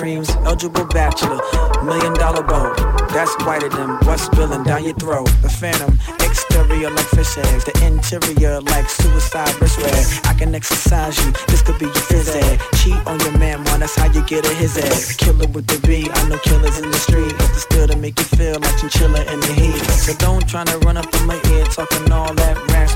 Creams. 0.00 0.30
Eligible 0.48 0.86
bachelor, 0.86 1.38
million 1.84 2.14
dollar 2.14 2.42
bow. 2.42 2.72
That's 3.12 3.34
whiter 3.44 3.68
than 3.68 3.90
what's 4.06 4.22
spilling 4.22 4.62
down 4.64 4.84
your 4.84 4.94
throat. 4.94 5.28
The 5.42 5.50
phantom, 5.50 5.98
exterior 6.24 6.90
like 6.90 7.06
fish 7.16 7.36
eggs, 7.36 7.64
the 7.64 7.74
interior 7.84 8.60
like 8.72 8.88
suicide 8.88 9.54
wrist 9.60 9.78
rag. 9.78 10.06
I 10.24 10.32
can 10.38 10.54
exercise 10.54 11.14
you, 11.22 11.32
this 11.48 11.60
could 11.62 11.78
be 11.78 11.84
your 11.84 12.04
phys 12.08 12.34
ed. 12.34 12.60
Cheat 12.80 12.96
on 13.06 13.20
your 13.20 13.36
man, 13.36 13.62
man, 13.64 13.80
that's 13.80 13.94
how 13.94 14.10
you 14.10 14.22
get 14.24 14.46
a 14.46 14.54
his 14.54 14.78
ass. 14.78 15.16
Killer 15.16 15.48
with 15.48 15.66
the 15.66 15.78
B, 15.86 16.08
I 16.10 16.28
know 16.28 16.38
killers 16.38 16.78
in 16.78 16.90
the 16.90 16.98
street, 16.98 17.32
but 17.36 17.48
the 17.52 17.60
still 17.60 17.86
to 17.88 17.96
make 17.96 18.18
you 18.18 18.24
feel 18.24 18.58
like 18.58 18.76
chinchilla 18.78 19.20
in 19.32 19.40
the 19.40 19.52
heat. 19.52 19.84
So 20.04 20.14
don't 20.14 20.44
tryna 20.46 20.82
run 20.84 20.96
up 20.96 21.12
in 21.14 21.26
my 21.26 21.38
ear 21.52 21.64
talking 21.66 22.10
all 22.10 22.32
that 22.34 22.56
rash, 22.72 22.94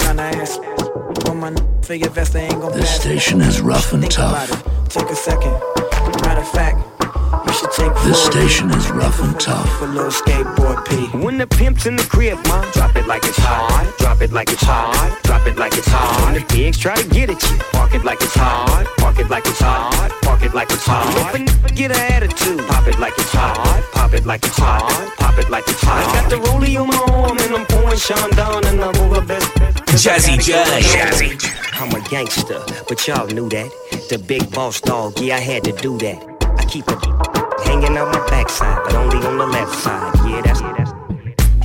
tryna 0.00 0.32
ask. 0.38 0.60
When 1.26 1.40
my 1.40 1.48
n- 1.48 2.12
vest, 2.12 2.32
they 2.32 2.42
ain't 2.42 2.60
gon' 2.60 2.72
This 2.72 2.94
station 3.00 3.40
is 3.40 3.60
rough 3.60 3.92
and 3.92 4.02
Think 4.02 4.14
tough. 4.14 4.88
Take 4.88 5.10
a 5.10 5.16
second. 5.16 5.77
Station 8.18 8.68
is 8.70 8.90
rough 8.90 9.20
and 9.22 9.38
tough. 9.38 9.80
a 9.80 9.84
little 9.84 10.10
skateboard 10.10 10.84
P. 10.86 11.16
When 11.18 11.38
the 11.38 11.46
pimp's 11.46 11.86
in 11.86 11.96
the 11.96 12.02
crib, 12.02 12.36
ma, 12.48 12.60
drop 12.72 12.96
it 12.96 13.06
like 13.06 13.24
it's 13.24 13.38
hot. 13.38 13.94
Drop 13.98 14.20
it 14.20 14.32
like 14.32 14.50
it's 14.50 14.62
hot. 14.62 15.18
Drop 15.22 15.46
it 15.46 15.56
like 15.56 15.76
it's 15.78 15.86
hot. 15.86 16.24
When 16.24 16.34
the 16.34 16.46
pigs 16.46 16.78
try 16.78 16.96
to 16.96 17.08
get 17.08 17.30
at 17.30 17.40
you, 17.50 17.58
park 17.72 17.94
it 17.94 18.04
like 18.04 18.20
it's 18.20 18.34
hot. 18.34 18.86
Park 18.98 19.18
it 19.18 19.30
like 19.30 19.46
it's 19.46 19.60
hot. 19.60 20.10
Park 20.22 20.42
it 20.42 20.52
like 20.52 20.70
it's 20.70 20.84
hot. 20.84 21.34
If 21.34 21.34
a 21.34 21.38
n- 21.38 21.74
get 21.76 21.92
an 21.92 22.12
attitude, 22.12 22.66
pop 22.66 22.88
it 22.88 22.98
like 22.98 23.14
it's 23.18 23.32
hot. 23.32 23.82
Pop 23.92 24.12
it 24.12 24.26
like 24.26 24.44
it's 24.44 24.58
hot. 24.58 25.14
Pop 25.18 25.38
it 25.38 25.48
like 25.48 25.68
it's 25.68 25.80
hot. 25.80 26.04
I 26.04 26.20
got 26.20 26.30
the 26.30 26.36
rollie 26.48 26.78
on 26.80 26.88
my 26.88 27.14
arm 27.14 27.38
and 27.38 27.54
I'm 27.54 27.66
pouring 27.66 27.98
Chandon 27.98 28.66
and 28.66 28.80
I'm 28.82 28.96
over 28.96 29.24
best. 29.24 29.48
Jazzy 29.94 30.42
J. 30.42 30.52
Jazzy 30.82 31.80
I'm 31.80 31.94
a 31.94 32.00
gangster, 32.08 32.60
but 32.88 33.06
y'all 33.06 33.26
knew 33.28 33.48
that. 33.50 33.70
The 34.10 34.18
big 34.18 34.50
boss 34.52 34.80
dog, 34.80 35.18
yeah, 35.20 35.36
I 35.36 35.40
had 35.40 35.64
to 35.64 35.72
do 35.72 35.96
that. 35.98 36.18
I 36.58 36.64
keep 36.64 36.88
it 36.88 37.17
hanging 37.68 37.96
out 37.98 38.12
my 38.12 38.26
backside, 38.30 38.80
but 38.84 38.94
only 38.94 39.18
on 39.26 39.36
the 39.36 39.46
left 39.46 39.74
side. 39.74 40.14
Yeah, 40.26 40.40
that's. 40.42 40.62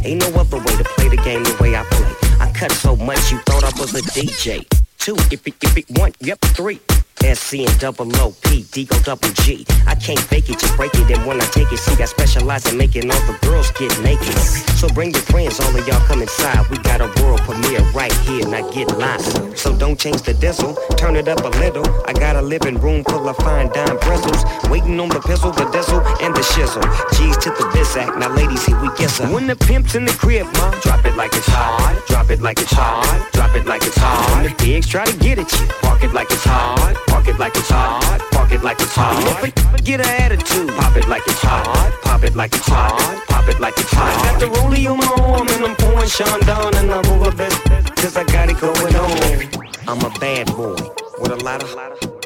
Ain't 0.06 0.20
no 0.20 0.28
other 0.40 0.58
way 0.58 0.76
to 0.76 0.84
play 0.96 1.08
the 1.08 1.22
game 1.24 1.44
the 1.44 1.56
way 1.62 1.76
I 1.76 1.84
play. 1.84 2.14
I 2.46 2.52
cut 2.52 2.74
so 2.74 2.96
much 2.98 3.32
you 3.32 3.38
thought 3.48 3.64
I 3.64 3.72
was 3.80 3.96
a 3.96 4.02
DJ. 4.02 4.68
Two, 4.98 5.16
if 5.32 5.48
it, 5.48 5.56
if 5.62 5.78
it, 5.78 5.86
one, 5.98 6.12
yep, 6.20 6.40
three. 6.58 6.80
SC 7.24 7.66
and 7.66 7.80
double 7.80 8.10
O 8.18 8.36
P, 8.44 8.64
D 8.72 8.86
go 8.86 9.00
double 9.00 9.30
G. 9.44 9.66
I 9.88 9.96
can't 9.96 10.20
fake 10.20 10.50
it, 10.50 10.60
just 10.60 10.76
break 10.76 10.94
it. 10.96 11.10
And 11.10 11.26
when 11.26 11.40
I 11.40 11.46
take 11.46 11.72
it, 11.72 11.78
see, 11.78 12.02
I 12.02 12.06
specialize 12.06 12.70
in 12.72 12.78
making 12.78 13.10
all 13.10 13.20
the 13.26 13.38
girls 13.42 13.72
get 13.72 13.92
naked. 14.02 14.38
So 14.78 14.88
bring 14.90 15.12
your 15.12 15.22
friends, 15.22 15.60
all 15.60 15.76
of 15.76 15.88
y'all 15.88 16.04
come 16.08 16.22
inside. 16.22 16.70
We 16.70 16.78
got 16.80 17.00
a 17.02 17.08
world 17.22 17.42
premiere 17.42 17.82
right 17.92 18.14
here, 18.28 18.48
now 18.48 18.70
get 18.72 18.98
live. 18.98 19.24
So 19.58 19.76
don't 19.76 19.98
change 19.98 20.22
the 20.24 20.34
diesel, 20.34 20.76
turn 20.98 21.16
it 21.16 21.28
up 21.28 21.40
a 21.44 21.50
little. 21.60 21.86
I 22.06 22.14
got 22.14 22.36
a 22.36 22.42
living 22.42 22.78
room 22.80 23.04
full 23.06 23.28
of 23.30 23.38
fine 23.38 23.70
dime 23.70 23.98
bristles. 24.00 24.44
Waiting 24.70 25.00
on 25.00 25.10
the 25.10 25.22
pistol, 25.22 25.52
the 25.52 25.66
diesel, 25.72 26.02
and 26.22 26.36
the 26.36 26.42
shizzle. 26.42 26.84
G's 27.16 27.38
to 27.38 27.50
the 27.52 27.70
biz 27.74 27.96
act, 27.96 28.18
now 28.18 28.34
ladies, 28.36 28.66
here 28.66 28.80
we 28.82 28.90
get 28.98 29.12
her. 29.18 29.34
When 29.34 29.48
the 29.48 29.56
pimp's 29.56 29.96
in 29.96 30.06
the 30.06 30.14
crib, 30.14 30.46
ma, 30.58 30.72
drop 30.82 31.06
it 31.06 31.16
like 31.16 31.34
it's 31.34 31.48
hot. 31.48 32.02
Drop 32.08 32.30
it 32.30 32.42
like 32.42 32.60
it's 32.60 32.72
hot. 32.72 33.30
Drop 33.34 33.56
it 33.56 33.66
like 33.66 33.84
it's 33.84 33.98
hot. 33.98 34.36
When 34.36 34.50
the 34.50 34.56
pigs 34.56 34.88
try 34.88 35.06
to 35.06 35.18
get 35.18 35.40
at 35.40 35.52
you, 35.52 35.68
park 35.82 36.04
it 36.04 36.14
like 36.14 36.30
it's 36.32 36.44
hot. 36.44 36.96
Park 37.14 37.28
it 37.28 37.38
like 37.38 37.56
it's 37.56 37.70
hot. 37.70 38.28
Park 38.32 38.52
it 38.52 38.64
like 38.64 38.82
it's 38.82 38.96
hot. 38.96 39.84
Get 39.84 40.00
an 40.00 40.08
attitude, 40.20 40.70
pop 40.72 40.98
it 40.98 41.08
like 41.08 41.22
it's 41.28 41.42
hot. 41.42 42.00
Pop 42.02 42.24
it 42.24 42.36
like 42.36 42.56
it's 42.56 42.68
hot. 42.68 43.24
Pop 43.28 43.48
it 43.48 43.60
like 43.60 43.78
it's 43.78 43.92
hot. 43.92 44.10
I 44.18 44.32
got 44.32 44.40
the 44.40 44.48
rollie 44.48 44.90
on 44.90 44.98
my 44.98 45.06
arm 45.22 45.48
and 45.48 45.64
I'm 45.64 45.76
pouring 45.76 46.10
Chandon 46.10 46.74
and 46.76 46.92
I'm 46.92 47.06
over 47.14 47.32
best 47.38 47.62
cause 47.98 48.18
I 48.18 48.24
got 48.24 48.50
it 48.50 48.60
going 48.60 48.96
on. 48.96 49.68
I'm 49.88 50.04
a 50.04 50.10
bad 50.20 50.48
boy 50.48 50.74
with 51.20 51.32
a 51.32 51.44
lot 51.44 51.62
of 51.62 52.13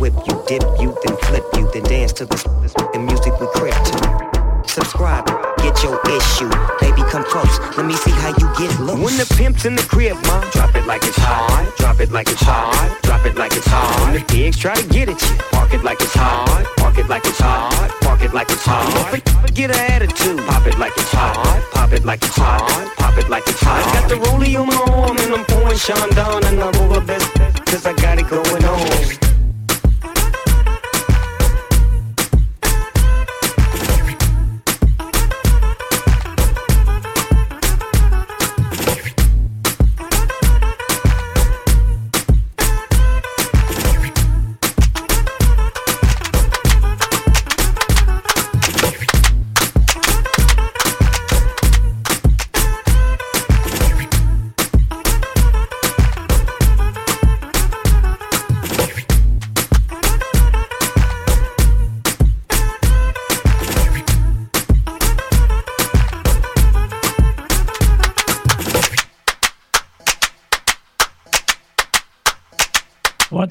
Whip 0.00 0.14
you, 0.28 0.42
dip 0.46 0.62
you, 0.78 0.96
then 1.04 1.16
flip 1.26 1.44
you, 1.56 1.68
then 1.72 1.82
dance 1.82 2.12
to 2.14 2.24
the, 2.24 2.36
the 2.92 3.00
music 3.00 3.34
we 3.40 3.48
crib 3.48 3.74
to. 3.74 3.98
Subscribe, 4.68 5.26
get 5.58 5.82
your 5.82 5.98
issue. 6.06 6.48
Baby, 6.78 7.02
come 7.10 7.24
close, 7.24 7.58
let 7.76 7.84
me 7.84 7.94
see 7.94 8.12
how 8.12 8.28
you 8.28 8.46
get 8.54 8.70
loose. 8.78 9.02
When 9.02 9.16
the 9.18 9.26
pimp's 9.36 9.64
in 9.64 9.74
the 9.74 9.82
crib, 9.82 10.16
ma, 10.26 10.38
drop 10.52 10.76
it 10.76 10.86
like 10.86 11.02
it's 11.02 11.16
hot. 11.18 11.74
Drop 11.78 11.98
it 11.98 12.12
like 12.12 12.28
it's 12.28 12.40
hot. 12.42 12.98
Drop 13.02 13.26
it 13.26 13.34
like 13.34 13.56
it's 13.56 13.66
hot. 13.66 14.06
When 14.06 14.20
the 14.20 14.24
pigs 14.26 14.56
try 14.56 14.76
to 14.76 14.86
get 14.86 15.08
at 15.08 15.20
you, 15.20 15.36
park 15.50 15.74
it 15.74 15.82
like 15.82 16.00
it's 16.00 16.14
hot. 16.14 16.64
Park 16.76 16.96
it 16.98 17.08
like 17.08 17.26
it's 17.26 17.38
hot. 17.40 17.90
Park 18.02 18.22
it 18.22 18.32
like 18.32 18.50
it's 18.50 18.64
hot. 18.64 19.20
A 19.44 19.52
get 19.52 19.70
an 19.70 19.92
attitude, 19.92 20.38
pop 20.46 20.64
it 20.64 20.78
like 20.78 20.92
it's 20.96 21.10
hot. 21.10 21.60
Pop 21.72 21.92
it 21.92 22.04
like 22.04 22.22
it's 22.22 22.36
hot. 22.36 22.94
Pop 22.98 23.18
it 23.18 23.28
like 23.28 23.48
it's 23.48 23.60
hot. 23.60 23.82
I 23.84 24.00
got 24.00 24.08
the 24.08 24.14
rollie 24.14 24.54
on 24.60 24.68
my 24.68 24.94
arm 24.94 25.16
and 25.18 25.34
I'm 25.34 25.44
pouring 25.46 25.76
Chandon 25.76 26.44
and 26.44 26.62
I'm 26.62 26.74
over 26.82 27.04
best 27.04 27.34
cause 27.66 27.84
I 27.84 27.94
got 27.94 28.18
it 28.18 28.28
going 28.28 28.64
on. 28.64 29.27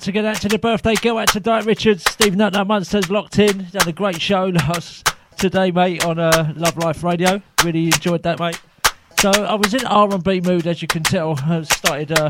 Once 0.07 0.15
again, 0.15 0.25
out 0.25 0.37
to 0.37 0.47
the 0.47 0.57
birthday 0.57 0.95
girl, 0.95 1.17
out 1.17 1.27
to 1.27 1.41
Di 1.41 1.59
Richards, 1.63 2.09
Steve 2.09 2.37
Nut, 2.37 2.53
that 2.53 2.65
monster's 2.65 3.09
locked 3.09 3.39
in. 3.39 3.59
Had 3.59 3.89
a 3.89 3.91
great 3.91 4.21
show 4.21 4.45
last 4.45 5.13
today, 5.35 5.69
mate, 5.69 6.05
on 6.05 6.17
uh, 6.17 6.53
Love 6.55 6.77
Life 6.77 7.03
Radio. 7.03 7.41
Really 7.61 7.87
enjoyed 7.87 8.23
that, 8.23 8.39
mate. 8.39 8.57
So 9.19 9.29
I 9.31 9.55
was 9.55 9.73
in 9.73 9.85
R&B 9.85 10.39
mood, 10.39 10.65
as 10.65 10.81
you 10.81 10.87
can 10.87 11.03
tell. 11.03 11.37
I 11.37 11.61
started 11.63 12.17
uh, 12.17 12.29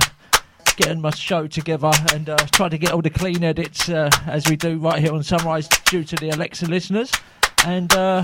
getting 0.75 1.01
my 1.01 1.11
show 1.11 1.45
together 1.45 1.91
and 2.15 2.27
uh, 2.29 2.37
tried 2.51 2.69
to 2.69 2.79
get 2.79 2.93
all 2.93 3.03
the 3.03 3.11
clean 3.11 3.43
edits 3.43 3.89
uh, 3.89 4.09
as 4.25 4.49
we 4.49 4.55
do 4.55 4.79
right 4.79 4.99
here 4.99 5.13
on 5.13 5.21
Sunrise 5.21 5.67
due 5.85 6.03
to 6.03 6.15
the 6.15 6.29
Alexa 6.29 6.65
listeners. 6.65 7.11
And 7.63 7.93
uh, 7.93 8.23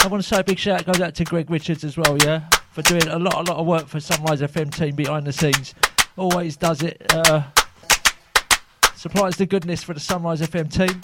I 0.00 0.06
want 0.08 0.22
to 0.22 0.28
say 0.28 0.40
a 0.40 0.44
big 0.44 0.58
shout 0.58 0.84
goes 0.84 1.00
out 1.00 1.14
to 1.14 1.24
Greg 1.24 1.50
Richards 1.50 1.82
as 1.82 1.96
well, 1.96 2.18
yeah, 2.22 2.46
for 2.72 2.82
doing 2.82 3.08
a 3.08 3.18
lot, 3.18 3.36
a 3.36 3.50
lot 3.50 3.58
of 3.58 3.66
work 3.66 3.86
for 3.86 4.00
Sunrise 4.00 4.42
FM 4.42 4.70
team 4.70 4.96
behind 4.96 5.26
the 5.26 5.32
scenes. 5.32 5.74
Always 6.18 6.58
does 6.58 6.82
it. 6.82 7.00
Uh, 7.08 7.44
supplies 9.00 9.36
the 9.36 9.46
goodness 9.46 9.82
for 9.82 9.94
the 9.94 10.00
Sunrise 10.00 10.42
FM 10.42 10.70
team. 10.70 11.00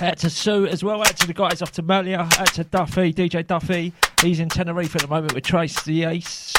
Out 0.00 0.18
to 0.18 0.30
Sue 0.30 0.66
as 0.66 0.84
well, 0.84 1.00
out 1.00 1.16
to 1.16 1.26
the 1.26 1.34
guys 1.34 1.60
off 1.60 1.72
to 1.72 1.82
Malia, 1.82 2.20
out 2.38 2.54
to 2.54 2.62
Duffy, 2.62 3.12
DJ 3.12 3.44
Duffy. 3.44 3.92
He's 4.22 4.38
in 4.38 4.48
Tenerife 4.48 4.94
at 4.94 5.02
the 5.02 5.08
moment 5.08 5.34
with 5.34 5.42
Trace 5.42 5.82
the 5.82 6.04
Ace. 6.04 6.54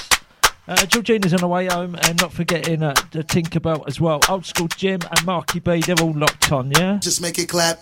Uh, 0.68 0.86
Georgina's 0.86 1.34
on 1.34 1.39
the 1.39 1.47
way 1.47 1.68
home, 1.68 1.95
and 2.04 2.20
not 2.20 2.34
forgetting 2.34 2.84
uh, 2.84 2.93
the 3.12 3.24
Tinkerbell 3.24 3.88
as 3.88 4.02
well. 4.02 4.20
Old 4.28 4.45
School 4.45 4.68
Jim 4.68 4.99
and 5.10 5.26
Marky 5.26 5.62
B, 5.62 5.80
they're 5.80 5.95
all 6.02 6.14
locked 6.14 6.52
on, 6.52 6.70
yeah? 6.72 6.97
Just 7.02 7.22
make 7.22 7.39
it 7.39 7.47
clap. 7.47 7.82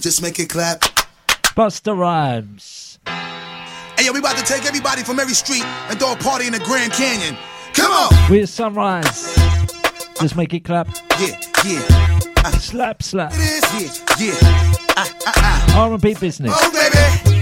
Just 0.00 0.20
make 0.20 0.40
it 0.40 0.50
clap. 0.50 0.80
Busta 1.56 1.96
Rhymes. 1.96 2.98
Hey, 3.06 4.04
yo, 4.04 4.12
we 4.12 4.18
about 4.18 4.36
to 4.36 4.44
take 4.44 4.66
everybody 4.66 5.04
from 5.04 5.20
every 5.20 5.34
street 5.34 5.64
and 5.64 5.98
throw 5.98 6.12
a 6.12 6.16
party 6.16 6.48
in 6.48 6.52
the 6.52 6.60
Grand 6.60 6.92
Canyon. 6.92 7.36
Come 7.72 7.92
on! 7.92 8.30
With 8.30 8.48
Sunrise. 8.48 9.37
Just 10.20 10.34
make 10.36 10.52
it 10.52 10.64
clap. 10.64 10.88
Yeah, 11.20 11.38
yeah. 11.64 12.20
Uh, 12.44 12.50
slap, 12.52 13.02
slap. 13.04 13.30
It 13.34 13.82
is, 13.82 14.02
yeah, 14.18 14.34
yeah. 14.42 14.72
Uh, 14.96 15.06
uh, 15.26 15.32
uh. 15.36 15.90
R&B 15.90 16.14
business. 16.14 16.52
Oh, 16.54 16.72
baby. 16.72 17.40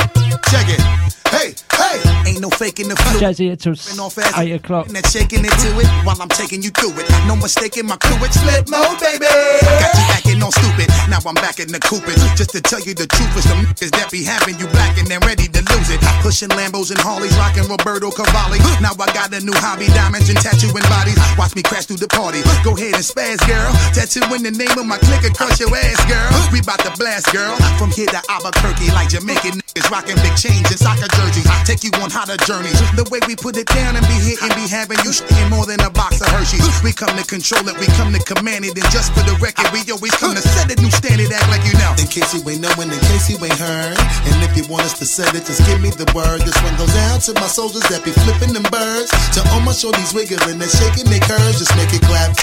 Check 0.50 0.66
it. 0.68 1.25
Hey, 1.36 1.52
hey. 1.76 2.16
Ain't 2.24 2.40
no 2.40 2.48
faking 2.48 2.88
the 2.88 2.96
flu. 2.96 3.20
Jazzy 3.20 3.52
off 4.00 4.16
as 4.16 4.32
8 4.32 4.56
o'clock. 4.56 4.88
And 4.88 5.04
shaking 5.04 5.44
it 5.44 5.52
to 5.52 5.68
it 5.76 5.88
while 6.08 6.16
I'm 6.16 6.32
taking 6.32 6.64
you 6.64 6.72
through 6.72 6.96
it. 6.96 7.04
No 7.28 7.36
mistake 7.36 7.76
in 7.76 7.84
my 7.84 8.00
crew, 8.00 8.16
it's 8.24 8.40
flip 8.40 8.64
mode, 8.72 8.96
baby. 9.04 9.28
Got 9.28 9.92
you 9.92 10.06
acting 10.16 10.40
all 10.40 10.50
stupid. 10.50 10.88
Now 11.12 11.20
I'm 11.28 11.36
back 11.36 11.60
in 11.60 11.68
the 11.68 11.78
coopers. 11.84 12.16
Just 12.40 12.56
to 12.56 12.64
tell 12.64 12.80
you 12.80 12.96
the 12.96 13.04
truth, 13.04 13.36
is 13.36 13.44
the 13.44 13.56
niggas 13.60 13.92
that 14.00 14.08
be 14.08 14.24
having 14.24 14.56
you 14.56 14.64
black 14.72 14.96
and 14.96 15.04
then 15.04 15.20
ready 15.28 15.44
to 15.44 15.60
lose 15.76 15.92
it. 15.92 16.00
Pushing 16.24 16.48
Lambos 16.56 16.88
and 16.88 16.98
Harleys, 17.04 17.36
rocking 17.36 17.68
Roberto 17.68 18.08
Cavalli. 18.08 18.56
Now 18.80 18.96
I 18.96 19.06
got 19.12 19.36
a 19.36 19.40
new 19.44 19.54
hobby, 19.60 19.92
diamonds 19.92 20.32
and 20.32 20.40
tattooing 20.40 20.88
bodies. 20.88 21.20
Watch 21.36 21.52
me 21.52 21.60
crash 21.60 21.84
through 21.84 22.00
the 22.00 22.08
party. 22.08 22.40
Go 22.64 22.72
ahead 22.72 22.96
and 22.96 23.04
spaz, 23.04 23.44
girl. 23.44 23.68
Tattooing 23.92 24.40
the 24.40 24.56
name 24.56 24.72
of 24.80 24.88
my 24.88 24.96
clique 25.04 25.28
across 25.28 25.60
your 25.60 25.68
ass, 25.76 26.00
girl. 26.08 26.32
We 26.48 26.64
bout 26.64 26.80
to 26.88 26.96
blast, 26.96 27.28
girl. 27.28 27.52
From 27.76 27.92
here 27.92 28.08
to 28.08 28.20
Albuquerque, 28.32 28.88
like 28.96 29.12
Jamaican 29.12 29.60
niggas 29.60 29.88
rocking 29.92 30.16
big 30.24 30.32
chains 30.40 30.64
and 30.72 30.80
soccer 30.80 31.06
jerseys. 31.12 31.25
I 31.26 31.58
take 31.66 31.82
you 31.82 31.90
on 31.98 32.06
hotter 32.06 32.38
journeys. 32.46 32.78
The 32.94 33.02
way 33.10 33.18
we 33.26 33.34
put 33.34 33.58
it 33.58 33.66
down 33.66 33.98
and 33.98 34.04
be 34.06 34.14
hitting, 34.14 34.54
be 34.54 34.70
having 34.70 35.02
you 35.02 35.10
shitting 35.10 35.50
more 35.50 35.66
than 35.66 35.82
a 35.82 35.90
box 35.90 36.22
of 36.22 36.30
Hershey's. 36.30 36.62
We 36.86 36.94
come 36.94 37.10
to 37.18 37.26
control 37.26 37.66
it, 37.66 37.74
we 37.82 37.90
come 37.98 38.14
to 38.14 38.22
command 38.22 38.62
it, 38.62 38.78
and 38.78 38.86
just 38.94 39.10
for 39.10 39.26
the 39.26 39.34
record, 39.42 39.66
we 39.74 39.82
always 39.90 40.14
come 40.14 40.38
to 40.38 40.42
set 40.54 40.70
a 40.70 40.78
new 40.78 40.90
standard, 40.94 41.34
act 41.34 41.50
like 41.50 41.66
you 41.66 41.74
know. 41.82 41.98
In 41.98 42.06
case 42.06 42.30
you 42.30 42.46
ain't 42.46 42.62
knowing, 42.62 42.94
in 42.94 43.02
case 43.10 43.26
you 43.26 43.42
ain't 43.42 43.58
heard. 43.58 43.98
And 43.98 44.38
if 44.46 44.54
you 44.54 44.70
want 44.70 44.86
us 44.86 44.94
to 45.02 45.06
set 45.06 45.34
it, 45.34 45.42
just 45.42 45.66
give 45.66 45.82
me 45.82 45.90
the 45.90 46.06
word. 46.14 46.46
This 46.46 46.54
one 46.62 46.78
goes 46.78 46.94
out 47.10 47.18
to 47.26 47.34
my 47.42 47.50
soldiers 47.50 47.82
that 47.90 48.06
be 48.06 48.14
flipping 48.22 48.54
them 48.54 48.66
birds. 48.70 49.10
To 49.34 49.42
all 49.50 49.62
my 49.66 49.74
shorties 49.74 50.14
wiggling 50.14 50.62
and 50.62 50.70
shaking 50.70 51.10
their 51.10 51.22
curves. 51.26 51.58
Just 51.58 51.74
make 51.74 51.90
it 51.90 52.06
clap. 52.06 52.38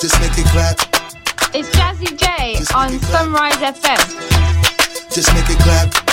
Just 0.00 0.16
make 0.16 0.32
it 0.40 0.48
clap. 0.48 0.80
It's 1.52 1.68
Jazzy 1.76 2.16
J 2.16 2.56
on 2.72 2.96
Sunrise 3.12 3.60
FM. 3.60 4.00
Just 5.12 5.28
make 5.36 5.44
it 5.52 5.60
clap. 5.60 6.11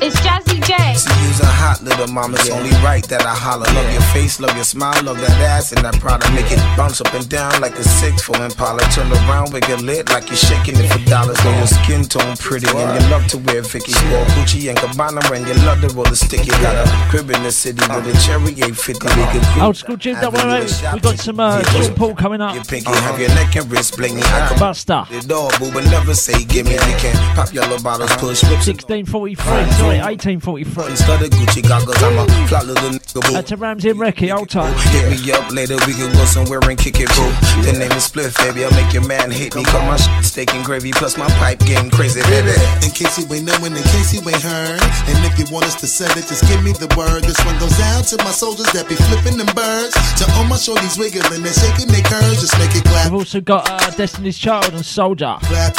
It's 0.00 0.14
Jazzy 0.20 0.62
J. 0.62 0.94
See, 0.94 1.10
you's 1.26 1.40
a 1.40 1.46
hot 1.46 1.82
little 1.82 2.06
mama. 2.06 2.36
It's 2.38 2.50
only 2.50 2.70
right 2.86 3.02
that 3.08 3.22
I 3.22 3.34
holler. 3.34 3.66
Love 3.74 3.90
your 3.92 4.02
face, 4.14 4.38
love 4.38 4.54
your 4.54 4.64
smile, 4.64 4.94
love 5.02 5.18
that 5.18 5.34
ass 5.42 5.72
and 5.72 5.84
that 5.84 5.98
product. 5.98 6.30
Make 6.34 6.50
it 6.52 6.62
bounce 6.76 7.00
up 7.00 7.12
and 7.14 7.28
down 7.28 7.60
like 7.60 7.74
a 7.74 7.82
six 7.82 8.22
for 8.22 8.36
Impala. 8.40 8.80
Turn 8.94 9.10
around, 9.10 9.52
wiggle 9.52 9.78
lit 9.82 10.08
like 10.10 10.28
you're 10.28 10.36
shaking 10.38 10.76
it 10.78 10.86
for 10.86 11.02
dollars. 11.10 11.42
Know 11.42 11.50
your 11.58 11.66
skin 11.66 12.04
tone 12.04 12.36
pretty 12.36 12.70
and 12.70 12.94
you 12.94 13.10
love 13.10 13.26
to 13.28 13.38
wear 13.38 13.62
Vicky. 13.62 13.90
Sport 13.90 14.28
Gucci 14.38 14.68
and 14.70 14.78
Gabbana 14.78 15.18
and 15.34 15.46
you 15.48 15.54
love 15.66 15.80
to 15.82 15.88
roll 15.94 16.04
the 16.06 16.14
sticky. 16.14 16.50
Got 16.62 16.78
a 16.78 16.86
crib 17.10 17.30
in 17.30 17.42
the 17.42 17.50
city 17.50 17.82
with 17.82 18.06
a 18.06 18.14
cherry 18.22 18.54
850. 18.54 19.02
We 19.02 19.24
can 19.34 19.42
creep. 19.50 19.62
Old 19.64 19.76
school 19.76 19.96
Jim, 19.96 20.14
don't 20.20 20.32
worry. 20.32 20.62
We 20.94 21.00
got 21.00 21.18
some 21.18 21.40
uh, 21.40 21.62
Sean 21.74 21.94
Paul 21.94 22.14
coming 22.14 22.40
up. 22.40 22.54
Your 22.54 22.62
pinky, 22.64 22.92
have 23.02 23.18
your 23.18 23.30
neck 23.30 23.56
and 23.56 23.66
wrist 23.70 23.94
blingy. 23.98 24.22
I 24.22 24.46
can 24.48 24.58
Buster. 24.58 25.02
the 25.10 25.26
door, 25.26 25.50
boo, 25.58 25.72
but 25.72 25.84
never 25.90 26.14
say 26.14 26.44
gimme. 26.44 26.70
You 26.70 26.96
can 27.02 27.16
pop 27.34 27.52
yellow 27.52 27.78
bottles, 27.82 28.10
push 28.16 28.42
whips. 28.46 28.66
1643, 28.68 29.87
sorry, 29.88 30.16
1843. 30.16 30.90
Instead 30.90 31.22
of 31.22 31.30
Gucci 31.30 31.62
goggles, 31.66 32.02
I'm 32.02 32.18
a 32.18 32.26
flat 32.48 32.66
little 32.66 32.90
nigga, 32.90 33.20
boo. 33.24 33.36
Uh, 33.36 33.42
to 33.42 33.56
Ramsey 33.56 33.90
and 33.90 34.00
Recky, 34.00 34.34
old 34.34 34.48
time. 34.50 34.74
Hit 34.92 35.08
me 35.10 35.32
up 35.32 35.50
later, 35.50 35.76
we 35.86 35.94
can 35.94 36.12
go 36.12 36.24
somewhere 36.24 36.60
and 36.68 36.78
kick 36.78 37.00
it, 37.00 37.08
boo. 37.16 37.30
The 37.64 37.72
name 37.72 37.92
is 37.92 38.08
Spliff, 38.08 38.36
baby. 38.38 38.64
I'll 38.64 38.74
make 38.76 38.92
your 38.92 39.06
man 39.06 39.30
hate 39.30 39.54
me. 39.54 39.64
Call 39.64 39.84
my 39.86 39.96
shit 39.96 40.24
steak 40.24 40.54
and 40.54 40.64
gravy, 40.64 40.92
plus 40.92 41.16
my 41.16 41.28
pipe 41.40 41.60
game 41.60 41.90
crazy, 41.90 42.20
baby. 42.28 42.52
In 42.84 42.90
case 42.92 43.18
you 43.18 43.24
ain't 43.32 43.46
knowing, 43.46 43.72
in 43.72 43.86
case 43.94 44.12
you 44.12 44.20
ain't 44.20 44.42
heard. 44.42 44.80
And 45.08 45.16
if 45.24 45.38
you 45.38 45.46
want 45.52 45.66
us 45.66 45.80
to 45.80 45.86
set 45.86 46.16
it, 46.16 46.26
just 46.28 46.44
give 46.48 46.62
me 46.62 46.72
the 46.72 46.90
word. 46.96 47.24
This 47.24 47.38
one 47.44 47.58
goes 47.58 47.78
out 47.96 48.04
to 48.12 48.16
my 48.24 48.32
soldiers 48.32 48.68
that 48.72 48.88
be 48.88 48.96
flipping 49.08 49.38
them 49.38 49.50
birds. 49.54 49.94
To 50.20 50.24
all 50.36 50.44
my 50.44 50.56
shorties 50.56 50.98
wiggling 50.98 51.32
and 51.32 51.44
they 51.44 51.52
shaking 51.52 51.88
their 51.88 52.04
curves. 52.04 52.40
Just 52.40 52.58
make 52.58 52.74
it 52.76 52.84
clap. 52.84 53.10
We've 53.10 53.24
also 53.24 53.40
got 53.40 53.68
uh, 53.68 53.90
Destiny's 53.96 54.38
Child 54.38 54.74
and 54.74 54.84
Soldier. 54.84 55.36
Clap. 55.42 55.76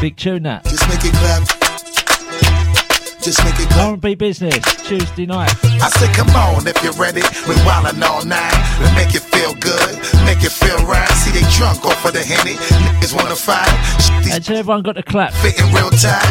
Big 0.00 0.16
tune 0.16 0.42
that. 0.44 0.64
Just 0.64 0.88
make 0.88 1.04
it 1.04 1.14
clap. 1.14 1.61
Just 3.22 3.38
make 3.44 3.54
it. 3.54 3.70
R&B 3.76 4.16
Business, 4.16 4.58
Tuesday 4.82 5.26
night. 5.26 5.54
I 5.80 5.88
said, 5.90 6.12
come 6.14 6.28
on, 6.30 6.66
if 6.66 6.74
you're 6.82 6.92
ready, 6.94 7.22
We're 7.46 7.54
wildin' 7.62 8.02
all 8.02 8.24
night. 8.24 8.52
We 8.82 8.86
make 8.98 9.14
it 9.14 9.22
feel 9.22 9.54
good, 9.54 9.94
make 10.26 10.42
it 10.42 10.50
feel 10.50 10.76
right. 10.86 11.08
See, 11.22 11.30
they 11.30 11.46
drunk 11.54 11.84
off 11.86 12.04
of 12.04 12.14
the 12.14 12.22
henny. 12.22 12.56
Niggas 12.58 13.14
wanna 13.14 13.36
fight. 13.36 13.70
And 14.30 14.44
so 14.44 14.54
everyone 14.54 14.82
got 14.82 14.96
the 14.96 15.02
clap. 15.04 15.32
Fitting 15.34 15.72
real 15.72 15.90
tight. 15.90 16.26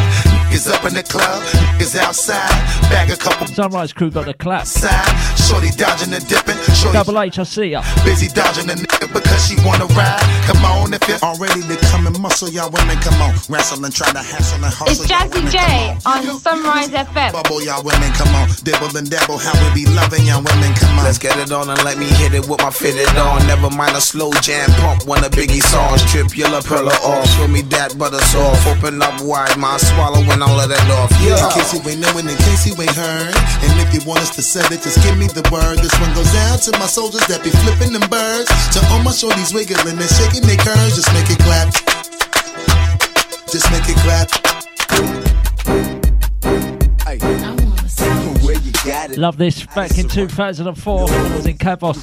Niggas 0.51 0.67
up 0.73 0.83
in 0.83 0.93
the 0.93 1.03
club, 1.03 1.41
niggas 1.79 1.95
outside. 1.97 2.49
Bag 2.91 3.09
a 3.09 3.15
couple 3.15 3.47
Sunrise 3.47 3.93
crew 3.93 4.11
got 4.11 4.25
the 4.25 4.33
clap. 4.33 4.67
side. 4.67 5.07
Shorty 5.39 5.69
dodging 5.77 6.13
and 6.13 6.27
dipping. 6.27 6.57
Shorty 6.75 6.91
Double 6.91 7.19
H, 7.21 7.39
I 7.39 7.43
see 7.43 7.67
ya. 7.71 7.83
busy 8.03 8.27
dodging 8.27 8.67
the 8.67 8.73
nigga 8.75 9.07
because 9.31 9.47
she 9.47 9.55
wanna 9.63 9.87
ride. 9.95 10.19
Come 10.43 10.59
on, 10.67 10.93
if 10.93 11.07
you're 11.07 11.23
already 11.23 11.61
to 11.63 11.75
come 11.87 12.07
and 12.07 12.19
muscle, 12.19 12.49
y'all 12.49 12.69
women, 12.69 12.97
come 12.99 13.15
on. 13.21 13.31
Wrestle 13.47 13.83
and 13.85 13.93
try 13.93 14.11
to 14.11 14.19
hassle 14.19 14.59
and 14.59 14.73
hustle. 14.73 14.91
It's 14.91 15.07
y'all 15.07 15.23
Jazzy 15.23 15.39
women, 15.39 15.51
J 15.51 15.59
come 16.03 16.27
on 16.27 16.39
Sunrise 16.39 16.91
FM. 16.91 17.31
Bubble, 17.31 17.63
y'all 17.63 17.83
women, 17.83 18.11
come 18.13 18.33
on. 18.35 18.49
Dibble 18.63 18.91
and 18.97 19.07
dabble, 19.09 19.39
how 19.39 19.55
we 19.63 19.83
be 19.83 19.85
loving 19.95 20.27
y'all 20.27 20.43
women, 20.43 20.73
come 20.75 20.99
on. 20.99 21.05
Let's 21.05 21.17
get 21.17 21.39
it 21.39 21.51
on 21.51 21.69
and 21.69 21.79
let 21.83 21.97
me 21.97 22.07
hit 22.19 22.33
it 22.33 22.47
with 22.49 22.59
my 22.59 22.71
fitted 22.71 23.07
on. 23.15 23.47
Never 23.47 23.69
mind 23.69 23.95
a 23.95 24.01
slow 24.01 24.31
jam 24.43 24.69
pump, 24.83 25.07
one 25.07 25.23
of 25.23 25.31
Biggie 25.31 25.63
songs. 25.63 26.03
Trip 26.11 26.35
your 26.35 26.49
La 26.49 26.61
Perla 26.61 26.91
off, 27.07 27.25
show 27.37 27.47
me 27.47 27.61
that 27.73 27.97
butter 27.97 28.19
soft. 28.19 28.67
Open 28.67 29.01
up 29.01 29.21
wide, 29.21 29.55
my 29.57 29.77
swallowing 29.77 30.41
all 30.41 30.59
of 30.59 30.67
that 30.67 30.87
off. 30.91 31.11
Yeah. 31.23 31.39
In 31.39 31.47
case 31.55 31.71
you 31.71 31.79
ain't 31.87 32.01
knowing, 32.03 32.27
in 32.27 32.37
case 32.49 32.67
you 32.67 32.75
ain't 32.75 32.91
heard. 32.91 33.31
And 33.63 33.71
if 33.79 33.93
you 33.95 34.01
want 34.03 34.19
us 34.19 34.35
to 34.35 34.41
set 34.41 34.71
it, 34.71 34.81
just 34.81 34.99
give 35.03 35.17
me 35.17 35.27
the 35.27 35.45
word. 35.53 35.79
This 35.79 35.93
one 36.01 36.11
goes 36.13 36.33
out 36.49 36.59
to 36.67 36.71
my 36.75 36.89
soldiers 36.89 37.23
that 37.31 37.43
be 37.43 37.51
flipping 37.63 37.93
them 37.93 38.03
birds. 38.09 38.49
To 38.75 38.79
all 38.91 39.01
my 39.03 39.11
shorties 39.21 39.53
wiggling 39.53 39.99
and 39.99 40.09
shaking 40.09 40.41
their 40.47 40.57
curves. 40.57 40.95
Just 40.95 41.13
make 41.13 41.29
it 41.29 41.37
clap. 41.43 41.71
Just 43.51 43.69
make 43.71 43.87
it 43.87 43.97
clap. 43.97 44.51
Love 48.83 49.37
this. 49.37 49.63
Back 49.67 49.97
in 49.99 50.07
2004, 50.07 50.99
I 50.99 51.35
was 51.35 51.45
in 51.45 51.57
Cabos 51.57 51.97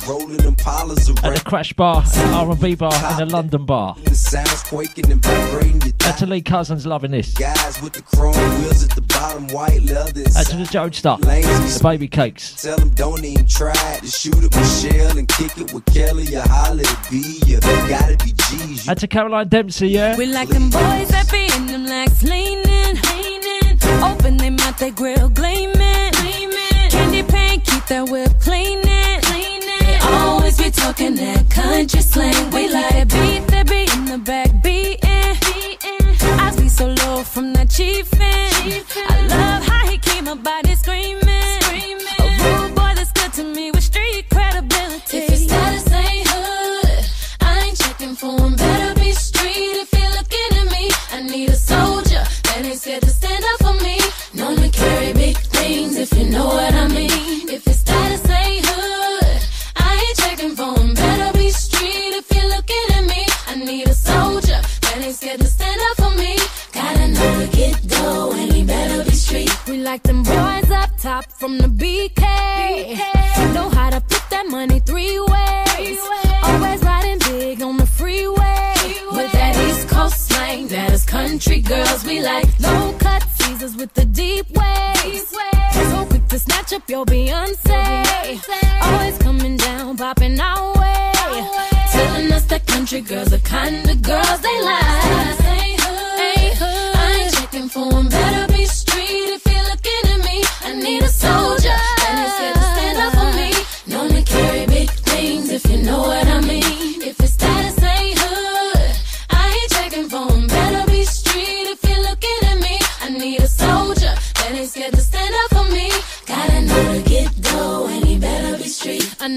at 1.24 1.34
the 1.34 1.42
Crash 1.44 1.72
Bar, 1.72 2.04
and 2.14 2.34
R&B 2.34 2.76
bar, 2.76 2.92
and 2.92 3.18
the 3.18 3.26
London 3.26 3.64
bar. 3.64 3.96
Sounds 4.12 4.62
and 4.72 6.04
Out 6.04 6.18
to 6.18 6.26
Lee 6.26 6.40
Cousins, 6.40 6.86
loving 6.86 7.10
this. 7.10 7.34
guys 7.34 7.82
with 7.82 7.94
the 7.94 8.02
chrome 8.02 8.34
wheels 8.60 8.84
at 8.84 8.90
the 8.90 9.00
bottom, 9.00 9.48
white 9.48 9.82
leather. 9.82 10.22
Out 10.36 10.46
to 10.46 10.56
the 10.56 10.68
Jodestar, 10.70 11.18
the 11.20 11.80
Baby 11.82 12.06
Cakes. 12.06 12.62
Tell 12.62 12.76
them 12.76 12.90
don't 12.90 13.24
even 13.24 13.46
try 13.46 13.72
to 14.00 14.06
shoot 14.06 14.36
at 14.36 14.54
Michelle 14.54 15.18
and 15.18 15.26
kick 15.26 15.58
it 15.58 15.72
with 15.72 15.84
Kelly. 15.86 16.24
You 16.24 16.40
holler 16.42 16.82
at 16.86 17.10
B, 17.10 17.40
you 17.44 17.58
gotta 17.60 18.16
be 18.24 18.32
G's. 18.32 18.88
Out 18.88 18.98
to 18.98 19.08
Caroline 19.08 19.48
Dempsey, 19.48 19.88
yeah. 19.88 20.16
We 20.16 20.26
like 20.26 20.48
them 20.48 20.70
boys 20.70 21.08
that 21.08 21.28
be 21.32 21.50
in 21.56 21.66
them 21.66 21.86
legs 21.86 22.22
leaning, 22.22 23.00
leaning. 23.10 23.78
Open 24.04 24.36
them 24.36 24.54
mouth, 24.56 24.78
they 24.78 24.92
grill 24.92 25.28
gleaming, 25.28 25.74
gleaming. 25.74 25.87
That 27.88 28.10
whip 28.10 28.38
cleaning. 28.38 28.82
They 28.84 29.98
always 30.02 30.58
be 30.58 30.70
talking 30.70 31.14
that 31.14 31.48
country 31.48 32.02
slang. 32.02 32.50
We 32.50 32.68
like 32.68 32.92
that 32.92 33.08
beat, 33.08 33.46
that 33.48 33.66
beat 33.66 33.94
in 33.96 34.04
the 34.04 34.18
back 34.18 34.62
beating. 34.62 35.00
I 36.38 36.50
see 36.54 36.68
so 36.68 36.88
low 36.88 37.22
from 37.22 37.54
that 37.54 37.68
chiefin'. 37.70 38.84
I 39.08 39.26
love 39.28 39.64
how 39.64 39.86
he 39.88 39.96
keep 39.96 40.22
my 40.24 40.34
body 40.34 40.74
screaming, 40.74 41.60
screaming. 41.62 42.04
A 42.20 42.60
rude 42.60 42.74
boy 42.74 42.92
that's 42.94 43.10
good 43.12 43.32
to 43.34 43.44
me 43.44 43.70
with 43.70 43.84
street 43.84 44.28
credibility. 44.28 45.16
If 45.16 45.30
your 45.30 45.38
status 45.48 45.90
ain't 45.90 46.28
hood, 46.28 47.06
I 47.40 47.68
ain't 47.68 47.78
checking 47.78 48.14
for 48.16 48.38
him. 48.38 48.54
Better 48.56 49.00
be 49.00 49.12
street 49.12 49.76
if 49.80 49.90
you're 49.94 50.12
looking 50.12 50.50
at 50.60 50.70
me. 50.70 50.90
I 51.12 51.22
need 51.22 51.48
a 51.48 51.56
soldier 51.56 52.22
that 52.44 52.60
ain't 52.62 52.78
scared 52.78 53.02
to 53.02 53.08
stand 53.08 53.42
up 53.44 53.57
for 54.48 54.60
me. 54.60 54.60
Known 54.60 54.70
to 54.70 54.78
carry 54.78 55.12
big 55.12 55.36
things 55.36 55.96
if 55.96 56.12
you 56.18 56.30
know 56.30 56.46
what 56.46 56.74
I 56.74 56.88
mean. 56.88 57.48
If 57.48 57.66
your 57.66 57.74
status 57.74 58.28
ain't 58.30 58.66
hood, 58.66 59.42
I 59.76 60.04
ain't 60.06 60.18
checking 60.18 60.56
for 60.56 60.78
him. 60.78 60.94
Better 60.94 61.38
be 61.38 61.50
street 61.50 62.14
if 62.20 62.26
you're 62.34 62.48
looking 62.48 62.86
at 62.94 63.04
me. 63.04 63.26
I 63.46 63.54
need 63.56 63.88
a 63.88 63.94
soldier 63.94 64.60
that 64.82 65.00
ain't 65.02 65.16
scared 65.16 65.40
to 65.40 65.46
stand 65.46 65.80
up 65.90 65.96
for 65.96 66.16
me. 66.18 66.36
Gotta 66.72 67.08
know 67.08 67.46
to 67.46 67.56
get 67.56 67.88
dough 67.88 68.32
and 68.32 68.52
he 68.52 68.64
better 68.64 69.04
be 69.04 69.10
street. 69.10 69.52
We 69.66 69.78
like 69.78 70.02
them 70.02 70.22
boys 70.22 70.70
up 70.70 70.90
top 70.98 71.30
from 71.32 71.58
the 71.58 71.68
BK. 71.68 72.22
Know 73.54 73.68
how 73.70 73.90
to 73.90 74.00
put 74.00 74.22
that 74.30 74.46
money 74.48 74.80
three 74.80 75.18
ways. 75.18 75.98
Always 76.42 76.82
riding 76.82 77.18
big 77.18 77.62
on 77.62 77.76
the 77.76 77.86
freeway. 77.86 78.74
With 79.12 79.32
that 79.32 79.56
East 79.68 79.88
Coast 79.88 80.28
slang, 80.28 80.68
that 80.68 80.92
is 80.92 81.04
country 81.04 81.60
girls 81.60 82.04
we 82.04 82.20
like. 82.20 82.46
Low 82.60 82.92
snatch 86.68 86.80
up 86.80 86.90
your 86.90 87.04
Beyonce. 87.06 88.40
Always 88.82 89.18
coming 89.18 89.56
down, 89.56 89.96
popping 89.96 90.38
our 90.40 90.72
way. 90.78 91.12
Telling 91.92 92.32
us 92.32 92.44
that 92.46 92.66
country 92.66 93.00
girls 93.00 93.32
are 93.32 93.38
kind 93.38 93.88
of 93.88 94.02
girls 94.02 94.40
they 94.40 94.62
like. 94.62 95.27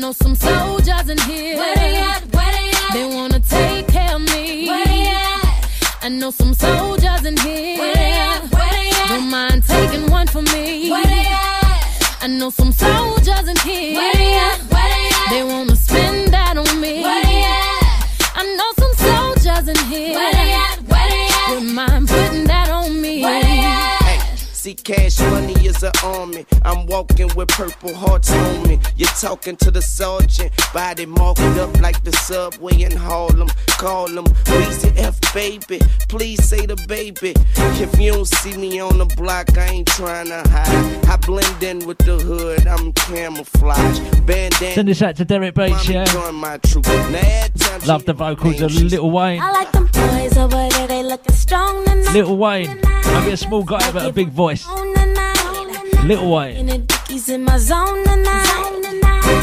Know 0.01 0.11
some 0.13 0.33
soldiers 0.33 1.09
in 1.09 1.17
here. 1.29 1.57
Where 1.57 1.75
they 1.75 1.95
at? 1.97 2.23
Where 2.33 2.51
they 2.51 2.71
at? 2.71 2.93
They 2.93 3.05
wanna 3.15 3.39
take 3.39 3.87
care 3.87 4.15
of 4.15 4.21
me. 4.21 4.67
Where 4.67 4.85
they 4.85 5.05
at? 5.05 6.01
I 6.01 6.09
know 6.09 6.31
some 6.31 6.55
soldiers 6.55 7.23
in 7.23 7.37
here. 7.37 7.77
Where 7.77 7.93
they 7.93 8.13
at? 8.13 8.41
Where 8.51 8.71
they 8.71 8.89
at? 8.89 9.07
Don't 9.09 9.29
mind 9.29 9.63
taking 9.63 10.09
one 10.09 10.25
for 10.25 10.41
me. 10.41 10.89
Where 10.89 11.05
they 11.05 11.25
at? 11.27 12.17
I 12.19 12.27
know 12.27 12.49
some 12.49 12.71
soldiers 12.71 13.47
in 13.47 13.57
here. 13.57 13.93
Where 13.99 14.13
they 14.15 14.33
at? 14.33 14.59
Where 14.73 14.89
they 14.95 15.07
at? 15.19 15.29
They 15.33 15.43
wanna 15.43 15.75
spend 15.75 16.33
that 16.33 16.57
on 16.57 16.81
me. 16.81 17.03
Where 17.03 17.23
they 17.23 17.43
at? 17.43 18.31
I 18.39 18.43
know 18.57 18.69
some 18.81 18.93
soldiers 19.05 19.67
in 19.67 19.79
here. 19.85 20.15
Where 20.15 20.33
they 20.33 20.51
at? 20.65 20.77
Where 20.91 21.09
they 21.13 21.27
at? 21.29 21.49
Wouldn't 21.51 21.73
mind 21.75 22.07
putting 22.07 22.45
that 22.45 22.69
on 22.71 22.99
me. 22.99 23.21
Where 23.21 23.43
they 23.43 23.59
at? 23.59 24.39
See, 24.61 24.73
cash 24.73 25.19
money 25.19 25.53
is 25.63 25.83
an 25.83 25.91
army. 26.03 26.45
I'm 26.63 26.85
walking 26.85 27.29
with 27.35 27.49
purple 27.49 27.93
hearts 27.93 28.31
on 28.31 28.63
me. 28.67 28.79
You're 28.95 29.09
talking 29.09 29.55
to 29.57 29.71
the 29.71 29.81
sergeant, 29.81 30.51
body 30.73 31.05
marked 31.05 31.41
up 31.41 31.79
like 31.79 32.03
the 32.03 32.11
subway 32.11 32.81
in 32.81 32.95
Harlem. 32.95 33.49
Call 33.67 34.07
him 34.07 34.25
Weezy 34.25 34.97
F 34.97 35.19
baby. 35.33 35.79
Please 36.07 36.43
say 36.47 36.65
the 36.65 36.75
baby. 36.87 37.33
If 37.55 37.99
you 37.99 38.11
don't 38.13 38.27
see 38.27 38.55
me 38.57 38.79
on 38.79 38.97
the 38.97 39.05
block, 39.05 39.57
I 39.57 39.67
ain't 39.67 39.87
trying 39.87 40.27
to 40.27 40.43
hide. 40.49 41.05
I 41.05 41.17
blend 41.17 41.63
in 41.63 41.85
with 41.85 41.97
the 41.99 42.17
hood, 42.17 42.67
I'm 42.67 42.93
camouflage. 42.93 43.99
Bandana. 44.25 44.73
Send 44.73 44.87
this 44.87 45.01
out 45.01 45.15
to 45.17 45.25
Derek 45.25 45.55
Beach, 45.55 45.89
yeah. 45.89 46.05
Join 46.05 46.35
my 46.35 46.57
troop. 46.57 46.85
Now, 46.85 47.19
every 47.23 47.59
time 47.59 47.81
Love 47.87 48.05
the 48.05 48.13
vocals 48.13 48.61
of 48.61 48.73
Lil 48.75 49.09
Wayne. 49.09 49.41
I 49.41 49.51
like 49.51 49.71
them 49.71 49.87
boys 49.87 50.37
over 50.37 50.69
there, 50.69 50.87
they 50.87 51.03
looking 51.03 51.35
strong 51.35 51.83
tonight. 51.85 52.13
Lil 52.13 52.37
Wayne. 52.37 52.79
Maybe 53.13 53.31
a 53.31 53.37
small 53.37 53.63
guy 53.63 53.91
but 53.91 54.05
a 54.05 54.13
big 54.13 54.29
voice. 54.29 54.65
Lil 56.03 56.31
Wayne. 56.31 56.57
In 56.57 56.65
the 56.65 56.77
dickies 56.79 57.29
in 57.29 57.43
my 57.43 57.57
zone 57.57 58.03
tonight. 58.03 58.47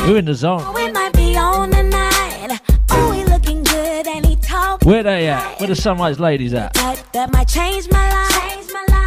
Who 0.07 0.17
in 0.17 0.25
the 0.25 0.35
zone? 0.35 0.61
Oh, 0.63 0.73
we 0.73 0.91
might 0.91 1.13
be 1.13 1.37
on 1.37 1.71
tonight. 1.71 2.61
Oh, 2.91 3.13
he 3.13 3.25
looking 3.25 3.63
good 3.63 4.07
and 4.09 4.27
he 4.27 4.37
talk. 4.37 4.83
Where 4.85 5.03
they 5.03 5.29
at? 5.29 5.61
Where 5.61 5.69
the 5.69 5.77
Sunrise 5.77 6.19
ladies 6.19 6.55
at? 6.55 6.75
Type 6.75 6.99
that 7.13 7.33
might 7.33 7.47
change 7.47 7.89
my 7.91 8.11
life. 8.11 8.29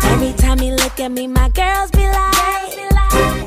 Every 0.03 0.33
time 0.33 0.59
he 0.59 0.71
look 0.71 0.99
at 0.99 1.11
me, 1.11 1.27
my 1.27 1.49
girls 1.49 1.91
be 1.91 2.05
like, 2.05 2.75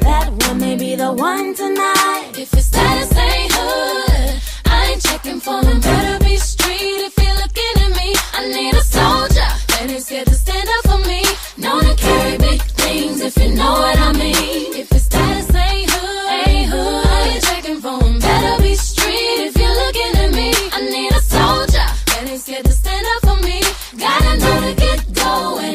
that 0.03 0.31
one 0.49 0.59
may 0.59 0.77
be 0.77 0.97
the 0.97 1.13
one 1.13 1.55
tonight. 1.55 2.33
If 2.37 2.51
his 2.51 2.67
status 2.67 3.17
ain't 3.17 3.53
hood, 3.53 4.41
I 4.67 4.91
ain't 4.91 5.03
checking 5.03 5.41
for 5.41 5.65
him. 5.65 5.81
Better 5.81 6.23
be 6.25 6.37
street 6.37 7.01
if 7.09 7.17
you're 7.17 7.35
looking 7.37 7.75
at 7.85 7.97
me. 7.97 8.15
I 8.35 8.49
need 8.53 8.75
a 8.75 8.83
soldier 8.83 9.49
that 9.69 9.87
ain't 9.89 10.03
scared 10.03 10.27
to 10.27 10.35
stand 10.35 10.69
up 10.69 10.91
for 10.91 11.09
me. 11.09 11.23
Known 11.65 11.81
to 11.83 11.95
carry 11.97 12.37
big 12.37 12.61
things 12.77 13.21
if 13.23 13.35
you 13.39 13.55
know 13.55 13.73
what 13.73 13.99
I 13.99 14.13
mean. 14.13 14.75
If 14.77 14.93
status 15.01 15.49
ain't 15.55 15.91
hood, 15.91 16.31
ain't 16.47 16.69
hood, 16.71 17.07
ain't 17.07 17.43
checking 17.43 17.81
for 17.81 18.05
him. 18.05 18.19
Better 18.19 18.63
be 18.63 18.75
street 18.75 19.47
if 19.49 19.57
you're 19.57 19.75
looking 19.83 20.15
at 20.25 20.31
me. 20.35 20.53
I 20.77 20.81
need 20.83 21.11
a 21.11 21.21
soldier 21.23 21.87
that 22.09 22.27
ain't 22.29 22.43
scared 22.43 22.67
to 22.67 22.73
stand 22.73 23.07
up 23.15 23.21
for 23.29 23.37
me. 23.47 23.63
Gotta 23.99 24.37
know 24.41 24.61
to 24.61 24.75
get 24.75 25.07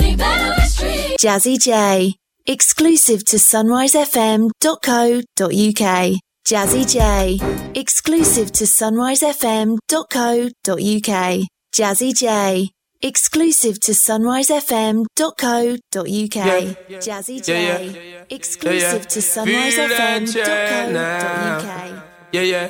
he 0.04 0.16
better 0.16 0.54
be 0.62 0.68
street. 0.68 1.18
Jazzy 1.20 1.58
J. 1.60 2.14
Exclusive 2.46 3.26
to 3.26 3.38
sunrisefm.co.uk. 3.38 6.20
Jazzy 6.48 6.86
J. 6.88 7.40
Exclusive 7.74 8.52
to 8.52 8.66
sunrisefm.co.uk. 8.66 11.48
Jazzy 11.74 12.14
J. 12.16 12.70
Exclusive 13.02 13.80
to 13.80 13.94
sunrisefm.co.uk. 13.94 16.76
Jazzy 17.00 17.40
J. 17.42 18.26
Exclusive 18.30 19.08
to 19.08 19.20
sunrisefm.co.uk. 19.20 22.04
Yeah, 22.34 22.42
yeah. 22.42 22.70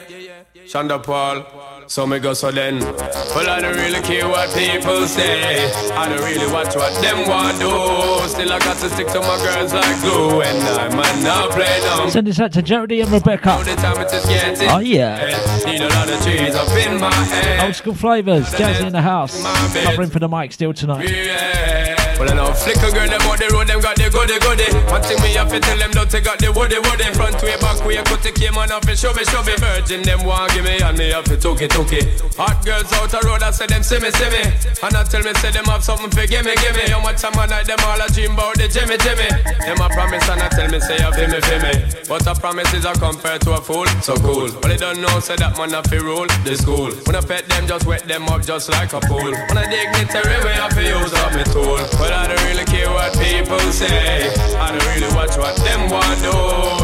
Shonda 0.67 1.01
Paul. 1.03 1.43
So 1.89 2.05
me 2.05 2.19
go 2.19 2.33
so 2.33 2.51
then. 2.51 2.77
Well, 2.79 3.49
I 3.49 3.59
don't 3.59 3.75
really 3.75 3.99
care 4.01 4.27
what 4.29 4.55
people 4.55 5.07
say. 5.07 5.65
I 5.89 6.07
don't 6.07 6.21
really 6.21 6.45
watch 6.53 6.75
what 6.75 6.93
them 7.01 7.27
want 7.27 7.57
do. 7.57 8.27
Still, 8.29 8.53
I 8.53 8.59
got 8.59 8.77
to 8.77 8.89
stick 8.91 9.07
to 9.07 9.19
my 9.21 9.37
girls 9.43 9.73
like 9.73 9.99
glue. 10.01 10.41
And 10.43 10.61
I 10.79 10.95
might 10.95 11.23
not 11.23 11.49
play 11.49 11.79
them. 11.79 12.01
Um. 12.01 12.09
Send 12.11 12.27
this 12.27 12.39
out 12.39 12.51
to 12.53 12.61
Jody 12.61 13.01
and 13.01 13.11
Rebecca. 13.11 13.59
The 13.65 13.75
time 13.75 13.99
it 14.01 14.13
is 14.13 14.23
getting. 14.27 14.69
Oh, 14.69 14.77
yeah. 14.77 15.35
Need 15.65 15.81
a 15.81 15.89
lot 15.89 16.07
of 16.07 16.21
trees 16.21 16.53
up 16.53 16.69
in 16.77 17.01
my 17.01 17.11
head. 17.11 17.65
Old 17.65 17.73
school 17.73 17.95
flavours. 17.95 18.45
Jazzy 18.53 18.85
in 18.85 18.93
the 18.93 19.01
house. 19.01 19.41
Covering 19.83 20.11
for 20.11 20.19
the 20.19 20.27
Mike 20.27 20.51
Steele 20.51 20.73
tonight. 20.73 21.09
Yeah. 21.09 21.88
Well, 22.19 22.27
I 22.27 22.35
know 22.35 22.51
flicker 22.51 22.91
girl, 22.91 23.07
them 23.07 23.23
on 23.31 23.39
the 23.39 23.47
road, 23.55 23.71
them 23.71 23.79
got 23.79 23.95
the 23.95 24.11
goody 24.11 24.35
goody. 24.43 24.67
One 24.91 24.99
thing 24.99 25.15
me 25.23 25.39
have 25.39 25.47
to 25.55 25.59
tell 25.63 25.79
them, 25.79 25.91
don't 25.95 26.11
take 26.11 26.27
out 26.27 26.35
the 26.35 26.51
woody 26.51 26.75
woody. 26.75 27.07
Front 27.15 27.39
way, 27.39 27.55
back 27.63 27.79
way, 27.87 27.95
cut 28.03 28.19
the 28.19 28.35
came 28.35 28.59
on 28.59 28.67
off 28.75 28.83
it, 28.91 28.99
show 28.99 29.15
me, 29.15 29.23
show 29.23 29.39
me. 29.47 29.55
Virgin, 29.55 30.03
them 30.03 30.27
want 30.27 30.51
give 30.51 30.67
me, 30.67 30.83
and 30.83 30.99
me 30.99 31.15
have 31.15 31.23
to 31.31 31.39
took 31.39 31.63
it, 31.63 31.71
took 31.71 31.95
it. 31.95 32.19
Hot 32.35 32.59
girls 32.67 32.91
out 32.91 33.07
the 33.07 33.23
road, 33.23 33.39
I 33.39 33.55
say 33.55 33.71
them 33.71 33.79
see 33.87 34.03
me, 34.03 34.11
see 34.11 34.27
me. 34.35 34.43
And 34.83 34.99
I 34.99 35.07
tell 35.07 35.23
me, 35.23 35.31
say 35.39 35.55
them 35.55 35.63
have 35.71 35.79
something 35.79 36.11
for 36.11 36.27
give 36.27 36.43
me, 36.43 36.51
give 36.59 36.75
me. 36.75 36.91
How 36.91 36.99
much 36.99 37.23
time 37.23 37.39
I 37.39 37.47
night, 37.47 37.71
them 37.71 37.79
all 37.87 37.95
a 37.95 38.07
dream 38.11 38.35
about 38.35 38.59
the 38.59 38.67
Jimmy, 38.67 38.99
Jimmy. 38.99 39.31
Them 39.63 39.79
a 39.79 39.87
promise, 39.87 40.27
and 40.27 40.43
I 40.43 40.51
tell 40.51 40.67
me, 40.67 40.83
say 40.83 40.99
you 40.99 41.11
feel 41.15 41.31
me, 41.31 41.39
feel 41.39 41.61
me. 41.63 41.73
But 42.03 42.27
a 42.27 42.35
promise 42.35 42.67
is 42.75 42.83
a 42.83 42.91
compared 42.99 43.47
to 43.47 43.55
a 43.55 43.61
fool, 43.63 43.87
so 44.03 44.19
cool. 44.19 44.51
But 44.59 44.75
they 44.75 44.79
don't 44.81 44.99
know, 44.99 45.23
say 45.23 45.39
that 45.39 45.55
man 45.55 45.71
have 45.71 45.87
to 45.87 46.03
rule 46.03 46.27
the 46.43 46.59
school. 46.59 46.91
When 47.07 47.15
I 47.15 47.23
pet 47.23 47.47
them, 47.47 47.63
just 47.63 47.87
wet 47.87 48.03
them 48.11 48.27
up 48.27 48.43
just 48.43 48.67
like 48.67 48.91
a 48.91 48.99
pool. 49.07 49.31
When 49.31 49.55
I 49.55 49.71
dignitary, 49.71 50.35
we 50.43 50.51
have 50.59 50.75
to 50.75 50.83
use 50.83 51.15
up 51.15 51.31
my 51.31 51.47
tool. 51.47 51.79
But 52.09 52.17
I 52.17 52.27
don't 52.33 52.43
really 52.49 52.65
care 52.65 52.89
what 52.89 53.13
people 53.19 53.59
say. 53.71 54.33
I 54.57 54.73
don't 54.73 54.83
really 54.89 55.13
watch 55.13 55.37
what 55.37 55.55
them 55.57 55.91
want 55.91 56.17
do. 56.25 56.33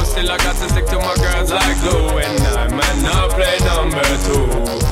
Still 0.05 0.29
I 0.29 0.37
got 0.37 0.55
to 0.57 0.69
stick 0.69 0.85
to 0.93 0.99
my 0.99 1.15
girls 1.17 1.49
like 1.49 1.81
glue. 1.81 2.21
And 2.21 2.37
I 2.53 2.67
might 2.69 3.01
not 3.01 3.31
play 3.31 3.57
number 3.65 4.05
two. 4.21 4.45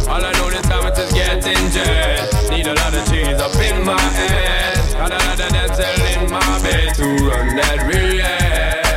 All 0.09 0.25
I 0.25 0.31
know 0.33 0.49
this 0.49 0.65
time 0.65 0.89
is 0.89 1.13
getting 1.13 1.69
jet. 1.69 2.33
Need 2.49 2.65
a 2.65 2.73
lot 2.73 2.95
of 2.97 3.05
cheese 3.13 3.37
up 3.37 3.53
in 3.61 3.85
my 3.85 4.01
head. 4.01 4.73
Got 4.97 5.11
a 5.11 5.21
lot 5.21 5.39
of 5.39 5.49
dental 5.53 6.01
in 6.01 6.31
my 6.31 6.61
bed 6.63 6.95
to 6.95 7.05
run 7.29 7.55
that 7.55 7.85
real 7.93 8.42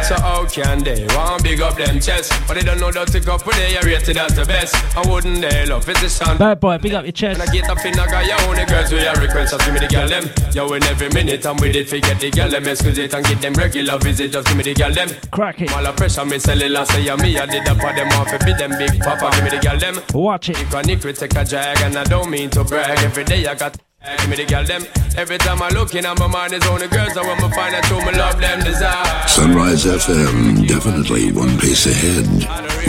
So 0.07 0.15
how 0.21 0.47
can 0.47 0.85
they 0.85 1.05
want 1.17 1.43
big 1.43 1.61
up 1.61 1.77
them 1.77 1.99
chest? 1.99 2.33
But 2.47 2.55
they 2.55 2.63
don't 2.63 2.79
know 2.79 2.93
that 2.93 3.09
to 3.09 3.19
go 3.19 3.39
with 3.45 3.57
they 3.57 3.77
are 3.77 3.83
rated 3.83 4.17
as 4.17 4.37
the 4.37 4.45
best. 4.45 4.77
I 4.97 5.03
wouldn't 5.11 5.41
they 5.41 5.67
love 5.67 5.85
physician. 5.85 6.39
Bad 6.39 6.61
boy, 6.61 6.79
big 6.79 6.95
up 6.95 7.05
your 7.05 7.11
chest. 7.11 7.41
And 7.41 7.51
I 7.51 7.53
get 7.53 7.69
up 7.69 7.85
in 7.85 7.99
a 7.99 8.07
guy, 8.07 8.23
you 8.23 8.37
only 8.47 8.65
girls 8.67 8.93
with 8.93 9.03
your 9.03 9.15
request. 9.15 9.51
Just 9.51 9.65
give 9.65 9.75
me 9.75 9.81
the 9.81 9.89
girl 9.89 10.07
them. 10.07 10.31
Yo, 10.55 10.73
in 10.75 10.85
every 10.85 11.09
minute 11.09 11.45
I'm 11.45 11.57
with 11.57 11.75
it, 11.75 11.89
forget 11.89 12.21
the 12.21 12.31
girl 12.31 12.49
them. 12.49 12.69
Excuse 12.69 12.99
it 12.99 13.15
and 13.15 13.27
get 13.27 13.41
them 13.41 13.55
regular 13.55 13.99
visit. 13.99 14.31
Just 14.31 14.47
give 14.47 14.57
me 14.57 14.63
the 14.63 14.75
girl 14.75 14.93
them. 14.93 15.09
Crack 15.33 15.61
it. 15.61 15.73
All 15.75 15.83
the 15.83 15.91
pressure, 15.91 16.25
me 16.25 16.39
sell 16.39 16.63
it 16.63 16.71
last 16.71 16.93
say 16.93 17.03
me. 17.17 17.39
I 17.39 17.47
did 17.47 17.67
up 17.67 17.79
for 17.79 17.93
them 17.93 18.07
off, 18.15 18.31
be 18.47 18.53
them 18.53 18.79
big 18.79 19.01
papa. 19.01 19.35
Give 19.35 19.43
me 19.43 19.51
the 19.51 19.59
girl 19.59 19.77
them. 19.77 19.99
Watch 20.15 20.51
it. 20.51 20.57
Iconic, 20.57 21.05
we 21.05 21.15
take 21.15 21.35
a 21.35 21.45
drag, 21.45 21.81
and 21.81 21.99
I 21.99 22.05
don't 22.05 22.31
mean 22.31 22.49
to 22.51 22.63
brag. 22.63 22.97
Every 23.01 23.25
day 23.25 23.45
I 23.49 23.57
got. 23.57 23.86
Give 24.27 24.31
me 24.31 24.37
the 24.37 24.45
girl 24.45 24.65
them. 24.65 24.83
Every 25.17 25.39
time 25.39 25.63
I 25.63 25.69
look 25.71 25.95
in, 25.95 26.05
on 26.05 26.19
my 26.19 26.27
mind 26.27 26.53
is 26.53 26.67
on 26.67 26.81
the 26.81 26.89
girls. 26.89 27.17
I 27.17 27.23
want 27.23 27.41
me 27.43 27.49
find 27.55 27.75
out 27.75 27.85
who 27.87 28.03
me 28.05 28.13
love 28.19 28.41
them 28.41 28.59
desire. 28.61 29.29
Sunrise 29.29 29.87
FM, 29.87 30.67
definitely 30.69 31.33
one 31.33 31.57
pace 31.59 31.87
ahead, 31.87 32.27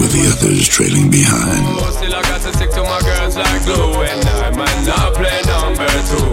with 0.01 0.11
the 0.11 0.23
others 0.33 0.67
trailing 0.67 1.09
behind. 1.09 1.61
Still 1.93 2.13
I 2.13 2.21
got 2.25 2.41
to 2.41 2.51
stick 2.57 2.71
to 2.71 2.83
my 2.83 3.01
girls 3.01 3.37
like 3.37 3.63
glue 3.65 4.01
And 4.01 4.21
I 4.41 4.49
might 4.49 4.81
not 4.85 5.13
play 5.17 5.41
number 5.49 5.89
two 6.09 6.29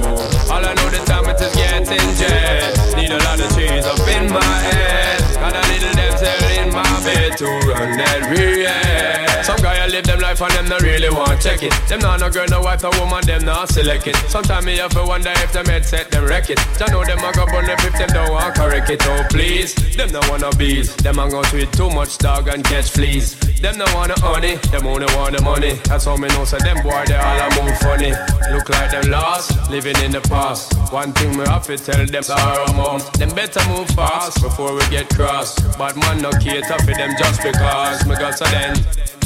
All 0.53 0.61
I 0.61 0.73
know 0.77 0.89
the 0.93 1.01
time 1.07 1.25
it 1.25 1.41
is 1.41 1.55
getting 1.57 2.05
jet 2.21 2.77
Need 2.97 3.13
a 3.13 3.19
lot 3.25 3.41
of 3.41 3.49
cheese 3.57 3.87
up 3.87 4.01
in 4.09 4.31
my 4.31 4.45
head 4.45 5.21
Got 5.41 5.57
a 5.57 5.63
little 5.73 5.93
damsel 5.97 6.49
in 6.61 6.69
my 6.69 6.85
bed 7.05 7.37
to 7.39 7.47
run 7.65 7.97
that 7.97 8.29
real 8.29 9.43
Some 9.43 9.57
guy 9.65 9.74
live 9.95 10.05
them 10.05 10.19
life 10.19 10.41
and 10.43 10.51
them 10.55 10.69
not 10.69 10.83
really 10.83 11.09
want 11.09 11.41
check 11.41 11.63
it. 11.63 11.73
Them 11.89 12.01
not 12.01 12.19
no 12.19 12.29
girl, 12.29 12.47
no 12.49 12.61
wife, 12.61 12.83
no 12.83 12.91
woman, 12.99 13.25
them 13.27 13.45
not 13.45 13.69
select 13.69 14.09
it. 14.09 14.17
Sometimes 14.27 14.67
me 14.67 14.77
have 14.79 14.91
to 14.91 15.05
wonder 15.05 15.31
if 15.31 15.53
them 15.53 15.67
head 15.67 15.85
set 15.85 16.11
them 16.11 16.25
wreck 16.25 16.51
it. 16.51 16.59
I 16.83 16.91
know 16.91 17.05
them 17.05 17.19
a 17.19 17.31
go 17.33 17.47
bun 17.47 17.71
if 17.71 17.93
them 17.93 18.09
don't 18.09 18.33
want 18.33 18.57
correct 18.57 18.91
it. 18.91 19.01
Oh 19.05 19.25
please, 19.31 19.75
them 19.95 20.11
no 20.11 20.21
wanna 20.29 20.51
bees. 20.57 20.97
Them 20.97 21.21
a 21.21 21.31
go 21.31 21.43
to 21.43 21.59
eat 21.59 21.73
too 21.73 21.91
much 21.91 22.19
dog 22.19 22.49
and 22.49 22.65
catch 22.65 22.91
fleas. 22.91 23.39
Them 23.63 23.79
no 23.79 23.85
wanna 23.95 24.19
honey, 24.19 24.57
them 24.73 24.85
only 24.87 25.07
want 25.15 25.37
the 25.37 25.43
money. 25.43 25.75
That's 25.85 26.07
how 26.07 26.17
me 26.17 26.27
know 26.29 26.45
so 26.45 26.59
them 26.59 26.83
boy 26.83 27.05
they 27.07 27.15
all 27.15 27.39
a 27.39 27.63
move 27.63 27.79
funny. 27.79 28.13
Look 28.51 28.69
like 28.71 28.91
them 28.91 29.13
lost, 29.13 29.71
living 29.71 29.97
in 30.03 30.11
the 30.11 30.23
past. 30.23 30.75
One 30.93 31.13
thing 31.13 31.39
me 31.39 31.45
have 31.47 31.67
to 31.67 31.79
tell 31.79 32.05
them 32.05 32.23
sorrow 32.25 32.67
mom. 32.73 33.01
Them 33.19 33.31
better 33.31 33.63
move 33.69 33.89
fast 33.91 34.43
before 34.43 34.75
we 34.75 34.83
get 34.91 35.09
cross. 35.11 35.55
But 35.79 35.97
man 35.97 36.19
no 36.19 36.33
cater 36.33 36.79
for 36.83 36.95
them 36.95 37.15
just 37.17 37.43
because 37.43 38.05
Me 38.07 38.17
got 38.17 38.37
so 38.37 38.45
then 38.47 38.75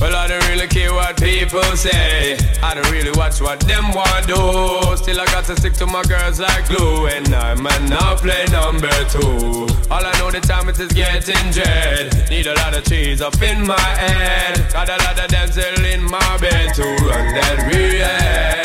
well, 0.00 0.14
I 0.14 0.28
don't 0.28 0.46
really 0.58 0.68
care 0.68 0.92
what 0.92 1.16
people 1.20 1.62
say. 1.76 2.36
I 2.62 2.74
don't 2.74 2.90
really 2.90 3.12
watch 3.12 3.40
what 3.40 3.60
them 3.60 3.92
want 3.94 4.26
do. 4.26 4.96
Still, 4.96 5.20
I 5.20 5.26
got 5.26 5.44
to 5.44 5.56
stick 5.56 5.74
to 5.74 5.86
my 5.86 6.02
girls 6.02 6.40
like 6.40 6.68
glue. 6.68 7.06
And 7.06 7.32
I 7.32 7.54
might 7.54 7.82
not 7.88 8.18
play 8.18 8.44
number 8.50 8.90
two. 9.04 9.66
All 9.90 10.04
I 10.04 10.12
know 10.18 10.30
the 10.30 10.40
time 10.40 10.68
it 10.68 10.80
is 10.80 10.92
getting 10.92 11.50
dread. 11.52 12.28
Need 12.30 12.46
a 12.46 12.54
lot 12.54 12.76
of 12.76 12.84
cheese 12.84 13.20
up 13.20 13.40
in 13.40 13.66
my 13.66 13.80
head. 13.80 14.72
Got 14.72 14.88
a 14.88 14.96
lot 15.04 15.18
of 15.18 15.28
damsel 15.28 15.84
in 15.84 16.02
my 16.02 16.36
bed 16.38 16.74
to 16.74 16.82
run 16.82 17.34
that 17.34 17.70
real. 17.72 18.57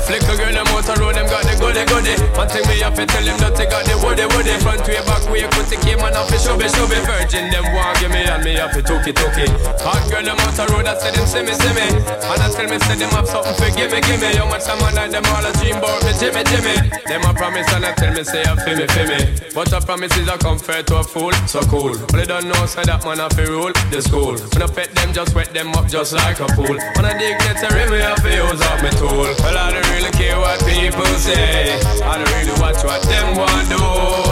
Flicker 0.00 0.36
girl, 0.36 0.52
them 0.52 0.68
out 0.70 0.88
road, 0.98 1.14
them 1.16 1.26
got 1.26 1.42
the 1.44 1.54
goody 1.58 1.84
goody. 1.88 2.14
One 2.36 2.48
thing 2.48 2.64
me 2.68 2.82
have 2.82 2.94
to 2.94 3.04
tell 3.06 3.24
them 3.24 3.38
that 3.40 3.54
they 3.56 3.66
got 3.66 3.84
the 3.86 3.96
woody 4.02 4.26
woody. 4.34 4.54
Front 4.60 4.84
way, 4.86 5.00
back 5.06 5.24
way, 5.30 5.46
the 5.48 5.76
came 5.80 6.02
on 6.04 6.14
off, 6.14 6.30
show 6.36 6.54
me, 6.58 6.68
show 6.68 6.86
me. 6.86 6.98
Virgin, 7.08 7.48
them 7.50 7.64
want 7.72 7.96
give 7.98 8.12
me, 8.12 8.22
and 8.26 8.42
me 8.44 8.60
have 8.60 8.74
to 8.76 8.82
took 8.82 9.06
it, 9.08 9.16
took 9.16 9.36
it. 9.38 9.50
Hot 9.80 10.02
girl, 10.10 10.22
them 10.22 10.36
out 10.36 10.52
the 10.52 10.64
road, 10.68 10.86
I 10.86 10.94
said 11.00 11.14
them 11.16 11.26
see 11.26 11.42
me, 11.42 11.54
see 11.56 11.72
me. 11.72 11.86
And 12.04 12.40
I 12.42 12.48
tell 12.52 12.68
me, 12.68 12.76
say 12.84 12.96
them 13.00 13.10
have 13.16 13.28
something 13.28 13.56
for 13.56 13.70
give 13.72 13.90
me, 13.90 13.98
give 14.04 14.20
me. 14.20 14.30
How 14.36 14.46
much 14.46 14.68
time 14.68 14.82
I 14.84 14.92
night, 14.92 15.10
them 15.10 15.24
all 15.32 15.44
a 15.44 15.50
dream 15.56 15.80
about 15.80 16.04
me, 16.04 16.12
Jimmy, 16.20 16.42
Jimmy. 16.52 16.76
Them 17.08 17.24
a 17.24 17.32
promise, 17.32 17.68
and 17.72 17.84
I 17.88 17.96
tell 17.96 18.12
me, 18.12 18.22
say, 18.22 18.44
I 18.44 18.52
feel 18.60 18.76
me, 18.76 18.86
feel 18.92 19.08
me. 19.08 19.20
But 19.56 19.72
a 19.72 19.80
promise 19.80 20.14
is 20.20 20.28
a 20.28 20.36
comfort 20.36 20.86
to 20.88 21.00
a 21.00 21.04
fool, 21.04 21.32
so 21.48 21.60
cool. 21.66 21.96
But 22.12 22.22
they 22.22 22.28
don't 22.28 22.46
know, 22.46 22.66
say 22.66 22.84
that 22.84 23.04
man 23.04 23.18
have 23.18 23.34
to 23.36 23.44
rule 23.48 23.72
the 23.90 24.00
school. 24.02 24.36
When 24.36 24.62
I 24.62 24.68
pet 24.68 24.92
them, 24.94 25.12
just 25.16 25.34
wet 25.34 25.54
them 25.56 25.72
up 25.72 25.88
just 25.88 26.12
like 26.12 26.40
a 26.40 26.46
pool. 26.52 26.76
When 26.96 27.04
I 27.04 27.16
dig 27.16 27.38
dignitary, 27.38 27.90
me 27.90 27.98
have 28.04 28.22
to 28.22 28.30
use 28.30 28.60
up 28.60 28.82
my 28.82 28.90
tool. 28.90 29.28
Well, 29.42 29.58
I 29.58 29.87
really 29.90 30.10
care 30.12 30.38
what 30.38 30.58
people 30.64 31.04
say. 31.18 31.78
I 32.02 32.18
don't 32.18 32.30
really 32.36 32.56
watch 32.60 32.84
what 32.84 33.02
them 33.02 33.36
want 33.36 33.68
do. 33.68 33.80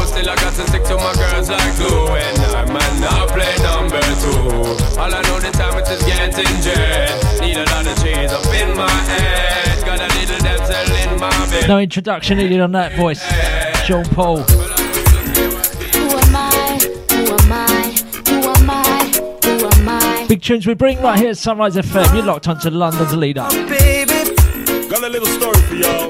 Still, 0.07 0.29
I 0.31 0.37
got 0.37 0.55
to 0.55 0.65
stick 0.69 0.85
to 0.85 0.97
my 0.97 1.15
girls 1.15 1.51
like 1.51 1.77
glue. 1.77 2.09
And 2.09 2.39
I 2.57 2.65
might 2.67 2.97
not 3.01 3.29
play 3.31 3.55
number 3.63 4.01
two. 4.23 4.99
All 5.01 5.13
I 5.13 5.21
know 5.23 5.39
the 5.41 5.51
time 5.53 5.77
it 5.79 5.89
is 5.89 6.03
getting 6.05 6.63
jet. 6.63 7.41
Need 7.41 7.57
a 7.59 7.65
lot 7.71 7.87
of 7.87 7.97
cheese 8.03 8.33
up 8.33 8.47
in 8.55 8.77
my 8.77 8.91
head. 9.11 9.85
Got 9.85 10.01
a 10.01 10.09
little 10.19 10.39
damsel 10.41 11.13
in 11.13 11.21
my 11.21 11.31
bed. 11.51 11.69
No 11.69 11.79
introduction 11.79 12.39
needed 12.39 12.61
on 12.61 12.73
that 12.73 12.95
voice. 12.95 13.23
Sean 13.85 14.05
Paul. 14.07 14.39
Who 14.39 16.09
am 16.17 16.37
I? 16.37 16.79
Who 17.11 17.33
am 17.33 17.53
I? 17.53 17.95
Who 18.29 18.37
am 18.49 18.71
I? 18.71 19.11
Who 19.45 19.67
am 19.67 19.89
I? 19.89 20.27
Big 20.29 20.43
tunes 20.43 20.67
we 20.67 20.75
bring 20.75 21.01
right 21.03 21.19
here 21.19 21.31
at 21.31 21.39
Sunrise 21.39 21.77
FM. 21.77 22.15
You're 22.15 22.25
locked 22.25 22.49
onto 22.49 22.71
London's 22.71 23.15
leader. 23.15 23.47
Oh, 23.49 24.16
Got 24.89 25.03
a 25.03 25.09
little 25.09 25.27
story 25.27 25.61
for 25.63 25.75
y'all. 25.75 26.09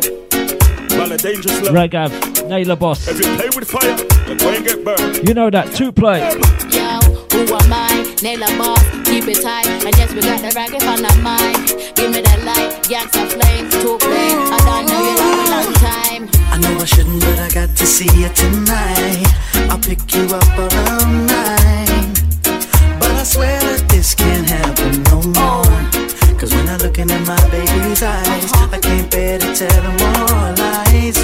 About 0.93 1.11
a 1.11 1.17
dangerous 1.17 1.63
level. 1.63 1.73
Raghav, 1.73 2.11
Naila 2.47 2.79
Boss. 2.79 3.09
If 3.09 3.19
you 3.19 3.35
play 3.37 3.49
with 3.57 3.71
fire, 3.71 3.97
then 4.27 4.37
go 4.37 4.51
and 4.51 4.65
get 4.65 4.85
burned. 4.85 5.27
You 5.27 5.33
know 5.33 5.49
that. 5.49 5.75
Two 5.75 5.91
play. 5.91 6.21
Yo, 6.21 7.01
who 7.33 7.55
am 7.55 7.73
I? 7.73 8.05
Naila 8.21 8.47
Boss, 8.59 8.85
keep 9.09 9.25
it 9.29 9.41
tight. 9.41 9.67
And 9.67 9.97
yes, 9.97 10.13
we 10.13 10.21
got 10.21 10.41
the 10.41 10.53
racket 10.55 10.85
on 10.85 11.01
the 11.01 11.15
mind. 11.23 11.69
Give 11.97 12.13
me 12.13 12.21
that 12.21 12.45
light, 12.45 12.85
gangsta 12.85 13.25
flame, 13.33 13.71
two 13.71 13.97
play. 13.97 14.37
I 14.53 14.59
don't 14.69 14.85
know 14.87 15.01
you 15.09 15.15
love 15.25 15.41
a 15.41 15.51
long 15.57 15.73
time. 15.81 16.23
I 16.53 16.59
know 16.61 16.79
I 16.79 16.85
shouldn't, 16.85 17.21
but 17.21 17.39
I 17.39 17.49
got 17.49 17.75
to 17.75 17.87
see 17.87 18.13
you 18.13 18.29
tonight. 18.29 19.25
I'll 19.73 19.79
pick 19.79 20.05
you 20.15 20.29
up 20.37 20.59
around 20.59 21.27
nine. 21.27 22.13
But 23.01 23.11
I 23.11 23.23
swear 23.25 23.59
that 23.59 23.87
this 23.89 24.15
can't 24.15 24.47
happen 24.47 25.03
no 25.05 25.23
more. 25.33 25.66
Looking 26.79 27.11
at 27.11 27.27
my 27.27 27.51
baby's 27.51 28.03
eyes, 28.03 28.53
I 28.73 28.79
can't 28.79 29.11
bear 29.11 29.39
to 29.39 29.55
tell 29.55 29.83
her 29.83 29.95
more 29.99 30.53
lies. 30.57 31.19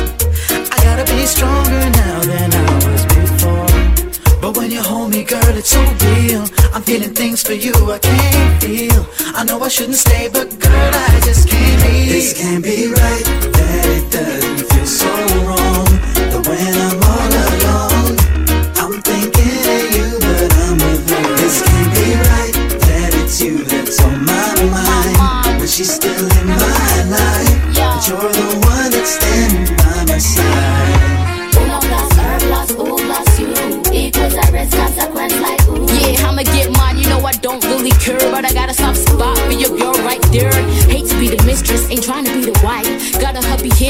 I 0.50 0.76
gotta 0.82 1.04
be 1.04 1.24
stronger 1.24 1.90
now 2.02 2.20
than 2.20 2.52
I 2.52 2.74
was 2.84 3.04
before. 3.06 4.40
But 4.40 4.56
when 4.56 4.70
you 4.70 4.82
hold 4.82 5.10
me, 5.10 5.22
girl, 5.24 5.56
it's 5.56 5.68
so 5.68 5.80
real. 5.80 6.44
I'm 6.74 6.82
feeling 6.82 7.14
things 7.14 7.42
for 7.42 7.52
you 7.52 7.72
I 7.90 7.98
can't 7.98 8.62
feel. 8.62 9.06
I 9.34 9.44
know 9.44 9.60
I 9.60 9.68
shouldn't 9.68 9.98
stay, 9.98 10.28
but 10.32 10.58
girl, 10.58 10.94
I 10.94 11.20
just 11.24 11.48
can't 11.48 11.82
leave. 11.82 12.08
This 12.08 12.32
can't 12.32 12.64
be 12.64 12.88
right. 12.88 13.24
That 13.52 13.86
it 13.86 14.10
doesn't 14.10 14.71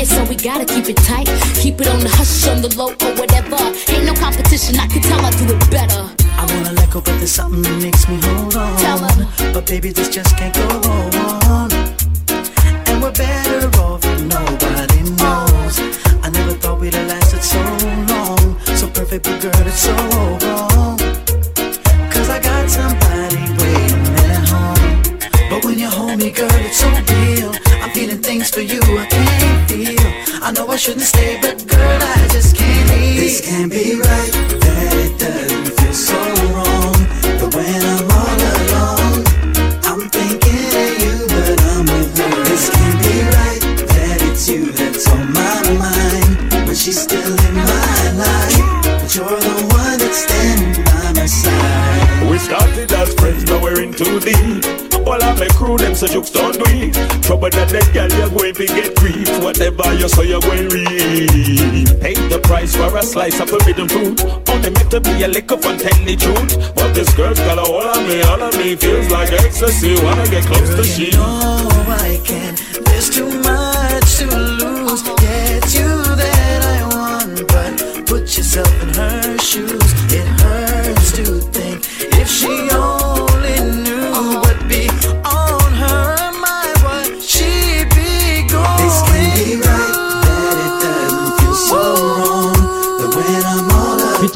so 0.05 0.25
we 0.25 0.35
gotta 0.35 0.65
keep 0.65 0.89
it 0.89 0.97
tight. 0.97 1.29
Keep 1.55 1.81
it 1.81 1.89
on 1.89 2.01
the 2.01 2.09
hush, 2.09 2.49
on 2.49 2.63
the 2.63 2.69
low, 2.77 2.91
or 2.91 3.13
whatever. 3.21 3.57
Ain't 3.93 4.07
no 4.07 4.15
competition, 4.15 4.79
I 4.79 4.87
can 4.87 5.03
tell 5.03 5.21
I 5.21 5.31
do 5.31 5.45
it 5.45 5.71
better. 5.71 6.03
I 6.39 6.45
wanna 6.55 6.73
let 6.73 6.91
go, 6.91 7.01
but 7.01 7.17
there's 7.19 7.31
something 7.31 7.63
that 7.63 7.79
makes 7.83 8.09
me 8.09 8.17
hold 8.23 8.57
on. 8.57 8.77
Tell. 8.79 9.53
But 9.53 9.67
baby, 9.67 9.93
this 9.93 10.09
just 10.09 10.37
can't 10.37 10.55
go 10.55 10.67
on. 10.91 11.73
And 12.89 13.03
we're 13.03 13.13
better 13.13 13.69
off 13.81 14.05
if 14.05 14.21
nobody 14.27 15.03
knows. 15.21 15.77
I 16.25 16.31
never 16.31 16.55
thought 16.55 16.81
we'd 16.81 16.95
have 16.95 17.09
lasted 17.09 17.43
so 17.43 17.61
long. 18.13 18.59
So 18.77 18.89
perfect, 18.89 19.25
but 19.25 19.41
girl, 19.41 19.67
it's 19.67 19.79
so 19.79 19.95
wrong. 19.95 20.99
Cause 22.11 22.29
I 22.29 22.41
got 22.41 22.69
somebody 22.69 23.43
waiting 23.61 24.07
at 24.31 24.43
home. 24.51 25.03
But 25.51 25.65
when 25.65 25.79
you 25.79 25.89
hold 25.89 26.19
me, 26.19 26.31
girl, 26.31 26.51
it's 26.67 26.79
so 26.79 26.89
real. 26.89 27.53
I'm 27.83 27.91
feeling 27.91 28.23
things 28.23 28.51
for 28.51 28.61
you 28.61 28.81
I 28.81 29.07
can't. 29.07 29.62
I 30.73 30.77
shouldn't 30.77 31.05
stay, 31.05 31.39
but 31.43 31.69
girl, 31.69 32.01
I 32.01 32.29
just 32.33 32.57
can't 32.57 32.89
leave. 32.89 33.21
This 33.21 33.45
can't 33.45 33.71
be 33.71 33.93
right. 33.93 34.33
That 34.65 34.93
it 35.05 35.21
doesn't 35.21 35.69
feel 35.77 35.93
so 35.93 36.17
wrong. 36.49 36.97
But 37.37 37.53
when 37.53 37.77
I'm 37.77 38.09
all 38.09 38.41
alone, 38.57 39.21
I'm 39.85 40.09
thinking 40.09 40.73
of 40.73 40.93
you, 40.97 41.29
but 41.29 41.61
I'm 41.77 41.85
with 41.85 42.17
her. 42.17 42.45
This 42.49 42.73
can't 42.73 42.99
be 43.05 43.17
right. 43.37 43.61
That 43.85 44.19
it's 44.33 44.49
you 44.49 44.73
that's 44.73 45.05
on 45.13 45.29
my 45.37 45.61
mind. 45.77 46.65
But 46.65 46.79
she's 46.79 47.03
still 47.03 47.21
in 47.21 47.55
my 47.55 48.01
life. 48.17 48.57
But 48.97 49.13
you're 49.13 49.29
the 49.29 49.57
one 49.77 50.01
that's 50.01 50.25
standing 50.25 50.85
by 50.89 51.21
my 51.21 51.29
side. 51.29 52.31
We 52.33 52.39
started 52.39 52.91
as 52.97 53.13
friends, 53.21 53.45
now 53.45 53.61
we're 53.61 53.83
in 53.83 53.93
too 53.93 54.21
deep. 54.25 54.65
All 55.05 55.21
of 55.21 55.39
my 55.39 55.49
crew, 55.53 55.77
them 55.77 55.95
so 55.95 56.07
jokes 56.07 56.31
don't 56.31 56.55
do 56.55 56.65
it. 56.65 56.95
Trouble 57.21 57.51
that 57.51 57.69
that 57.69 57.93
girl, 57.93 58.09
you're 58.17 58.31
going 58.31 58.55
to 58.55 58.65
get 58.65 58.97
grief. 58.97 59.02
Whatever 59.53 59.93
you 59.93 60.09
say, 60.09 60.29
you're 60.29 60.41
going 60.41 60.67
reap. 60.71 62.01
Pay 62.01 62.15
the 62.33 62.41
price 62.43 62.75
for 62.75 62.97
a 62.97 63.03
slice 63.03 63.39
of 63.39 63.51
forbidden 63.51 63.87
fruit. 63.87 64.19
Only 64.49 64.71
meant 64.71 64.91
to 64.91 64.99
be 64.99 65.25
a 65.25 65.29
liquor 65.29 65.59
fun, 65.59 65.77
tell 65.77 66.05
the 66.07 66.17
truth. 66.17 66.75
But 66.75 66.95
this 66.95 67.13
girl's 67.15 67.39
got 67.41 67.59
a 67.59 67.61
hold 67.61 67.85
on 67.85 68.09
me, 68.09 68.23
all 68.23 68.41
of 68.41 68.57
me 68.57 68.77
feels 68.77 69.11
like 69.11 69.31
ecstasy. 69.31 70.03
Wanna 70.03 70.25
get 70.31 70.47
close 70.47 70.75
to 70.75 70.83
she. 70.83 71.11
know 71.11 71.69
I 71.87 72.19
can. 72.25 72.62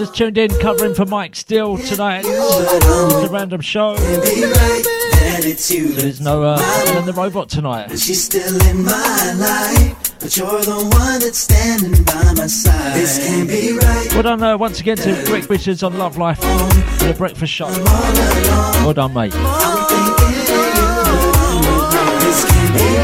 Just 0.06 0.18
tuned 0.18 0.38
in, 0.38 0.50
covering 0.60 0.94
for 0.94 1.04
Mike 1.04 1.34
Steele 1.34 1.78
tonight. 1.78 2.22
It's 2.24 3.28
a 3.28 3.30
random 3.32 3.60
show. 3.60 3.96
There's 3.96 4.20
no 6.20 6.44
uh, 6.44 7.02
the 7.02 7.12
Robot 7.12 7.48
tonight. 7.48 7.90
She's 7.98 8.22
still 8.22 8.54
in 8.68 8.84
my 8.84 9.32
life, 9.36 10.16
but 10.20 10.36
you're 10.36 10.60
the 10.60 10.88
one 10.92 11.18
that's 11.18 11.38
standing 11.38 12.04
by 12.04 12.34
my 12.36 12.46
side. 12.46 12.94
This 12.94 13.18
can't 13.26 13.48
be 13.48 13.72
right. 13.72 14.06
Well 14.12 14.22
done 14.22 14.40
uh, 14.44 14.56
once 14.56 14.78
again 14.78 14.96
to 14.98 15.12
Rick 15.28 15.50
Richards 15.50 15.82
on 15.82 15.98
Love 15.98 16.16
Life 16.18 16.38
for 16.38 17.06
the 17.06 17.14
breakfast 17.18 17.52
show. 17.52 17.66
Well 17.66 18.94
done, 18.94 19.12
mate. 19.12 19.32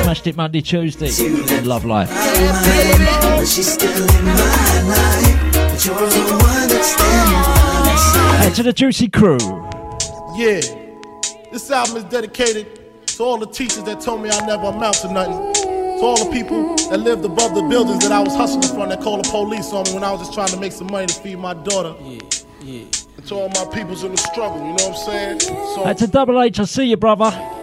Smashed 0.04 0.28
it 0.28 0.36
Monday, 0.36 0.60
Tuesday. 0.60 1.10
Love 1.62 1.84
Life. 1.84 2.10
She's 3.44 3.72
still 3.72 3.90
in 3.90 4.24
my 4.24 4.82
life, 4.82 5.52
but 5.52 5.84
you're 5.84 5.96
the 5.96 6.38
one 6.40 6.61
that's 6.82 6.94
standing 6.94 7.42
by 7.54 7.80
my 7.86 7.96
side. 7.96 8.44
Hey, 8.44 8.54
to 8.54 8.62
the 8.62 8.72
Juicy 8.72 9.08
Crew. 9.08 9.38
Yeah, 10.34 10.60
this 11.52 11.70
album 11.70 11.96
is 11.98 12.04
dedicated 12.04 13.06
to 13.06 13.22
all 13.22 13.38
the 13.38 13.46
teachers 13.46 13.84
that 13.84 14.00
told 14.00 14.22
me 14.22 14.30
I 14.30 14.46
never 14.46 14.64
amount 14.64 14.96
to 14.96 15.12
nothing. 15.12 15.52
To 15.54 16.02
all 16.02 16.24
the 16.24 16.30
people 16.32 16.74
that 16.90 16.98
lived 16.98 17.24
above 17.24 17.54
the 17.54 17.62
buildings 17.62 18.02
that 18.02 18.10
I 18.10 18.20
was 18.20 18.34
hustling 18.34 18.74
from 18.74 18.88
that 18.88 19.00
called 19.00 19.24
the 19.24 19.30
police 19.30 19.72
on 19.72 19.84
me 19.84 19.94
when 19.94 20.02
I 20.02 20.10
was 20.10 20.22
just 20.22 20.34
trying 20.34 20.48
to 20.48 20.58
make 20.58 20.72
some 20.72 20.88
money 20.88 21.06
to 21.06 21.14
feed 21.14 21.38
my 21.38 21.54
daughter. 21.54 21.94
Yeah, 22.02 22.18
yeah. 22.62 22.84
And 23.16 23.26
to 23.26 23.34
all 23.34 23.48
my 23.50 23.66
peoples 23.72 24.02
in 24.02 24.10
the 24.10 24.16
struggle, 24.16 24.58
you 24.58 24.74
know 24.74 24.88
what 24.88 24.88
I'm 24.88 24.94
saying? 24.96 25.40
So 25.40 25.82
That's 25.84 26.02
a 26.02 26.08
double 26.08 26.40
H. 26.40 26.58
I 26.58 26.64
see 26.64 26.86
you, 26.86 26.96
brother. 26.96 27.30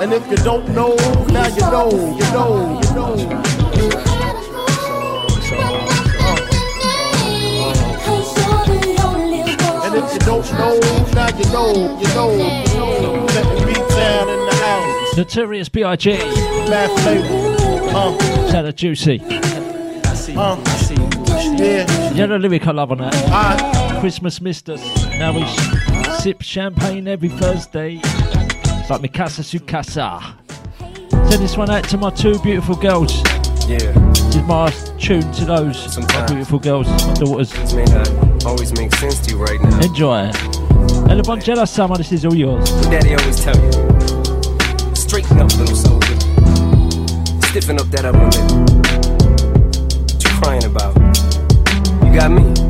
And 0.00 0.14
if 0.14 0.26
you 0.30 0.36
don't 0.38 0.66
know, 0.70 0.94
now 1.26 1.46
you 1.46 1.60
know, 1.60 1.90
you 1.90 2.32
know, 2.32 2.80
you 2.80 2.94
know. 2.94 4.30
And 9.84 9.94
if 9.94 10.12
you 10.14 10.18
don't 10.20 10.50
know, 10.54 10.80
now 11.12 11.28
you 11.36 11.44
know, 11.52 11.98
you 11.98 12.08
know, 12.14 12.30
you 12.32 12.74
know. 12.74 13.26
Let 13.26 13.58
the 13.58 13.66
beat 13.66 13.88
down 13.90 14.28
in 14.30 14.46
the 14.46 14.54
house. 14.54 15.16
Notorious 15.18 15.68
B.I.G. 15.68 16.12
Math 16.70 17.02
flavor. 17.02 17.56
Uh, 17.94 18.56
out 18.56 18.76
Juicy. 18.76 19.20
uh, 19.20 19.30
I 20.02 20.14
see. 20.14 20.94
yeah. 21.62 22.10
You 22.12 22.26
know 22.26 22.28
the 22.28 22.38
lyric 22.38 22.66
I 22.66 22.72
love 22.72 22.90
on 22.90 22.98
that? 22.98 23.14
Uh, 23.30 24.00
Christmas 24.00 24.40
missed 24.40 24.70
us. 24.70 24.80
Now 25.18 25.32
we 25.32 25.44
sip 26.20 26.40
champagne 26.40 27.06
every 27.06 27.28
Thursday. 27.28 28.00
It's 28.90 29.00
like 29.00 29.12
Mikasa 29.12 29.44
Sukasa. 29.44 30.34
Send 31.30 31.40
this 31.40 31.56
one 31.56 31.70
out 31.70 31.84
to 31.90 31.96
my 31.96 32.10
two 32.10 32.40
beautiful 32.40 32.74
girls. 32.74 33.18
Yeah. 33.68 33.78
This 33.78 34.34
is 34.34 34.42
my 34.42 34.68
tune 34.98 35.30
to 35.30 35.44
those 35.44 35.96
beautiful 36.26 36.58
girls, 36.58 36.88
my 36.88 37.14
daughters. 37.14 37.52
This 37.52 37.72
may 37.72 37.84
not 37.84 38.44
always 38.44 38.72
make 38.72 38.92
sense 38.96 39.20
to 39.20 39.30
you 39.30 39.38
right 39.40 39.60
now. 39.62 39.78
Enjoy 39.78 40.22
it. 40.22 40.34
Ella 41.08 41.22
Bongella 41.22 41.68
Summer, 41.68 41.98
this 41.98 42.10
is 42.10 42.24
all 42.24 42.34
yours. 42.34 42.68
Daddy 42.86 43.14
always 43.14 43.40
tell 43.40 43.54
you, 43.54 43.70
straighten 44.96 45.38
up, 45.38 45.56
little 45.56 45.76
soldier. 45.76 46.16
Stiffen 47.46 47.78
up 47.78 47.86
that 47.92 48.06
upper 48.06 48.26
lip. 48.26 48.50
What 50.10 50.24
you 50.24 50.30
crying 50.40 50.64
about? 50.64 50.96
You 52.04 52.12
got 52.12 52.32
me. 52.32 52.69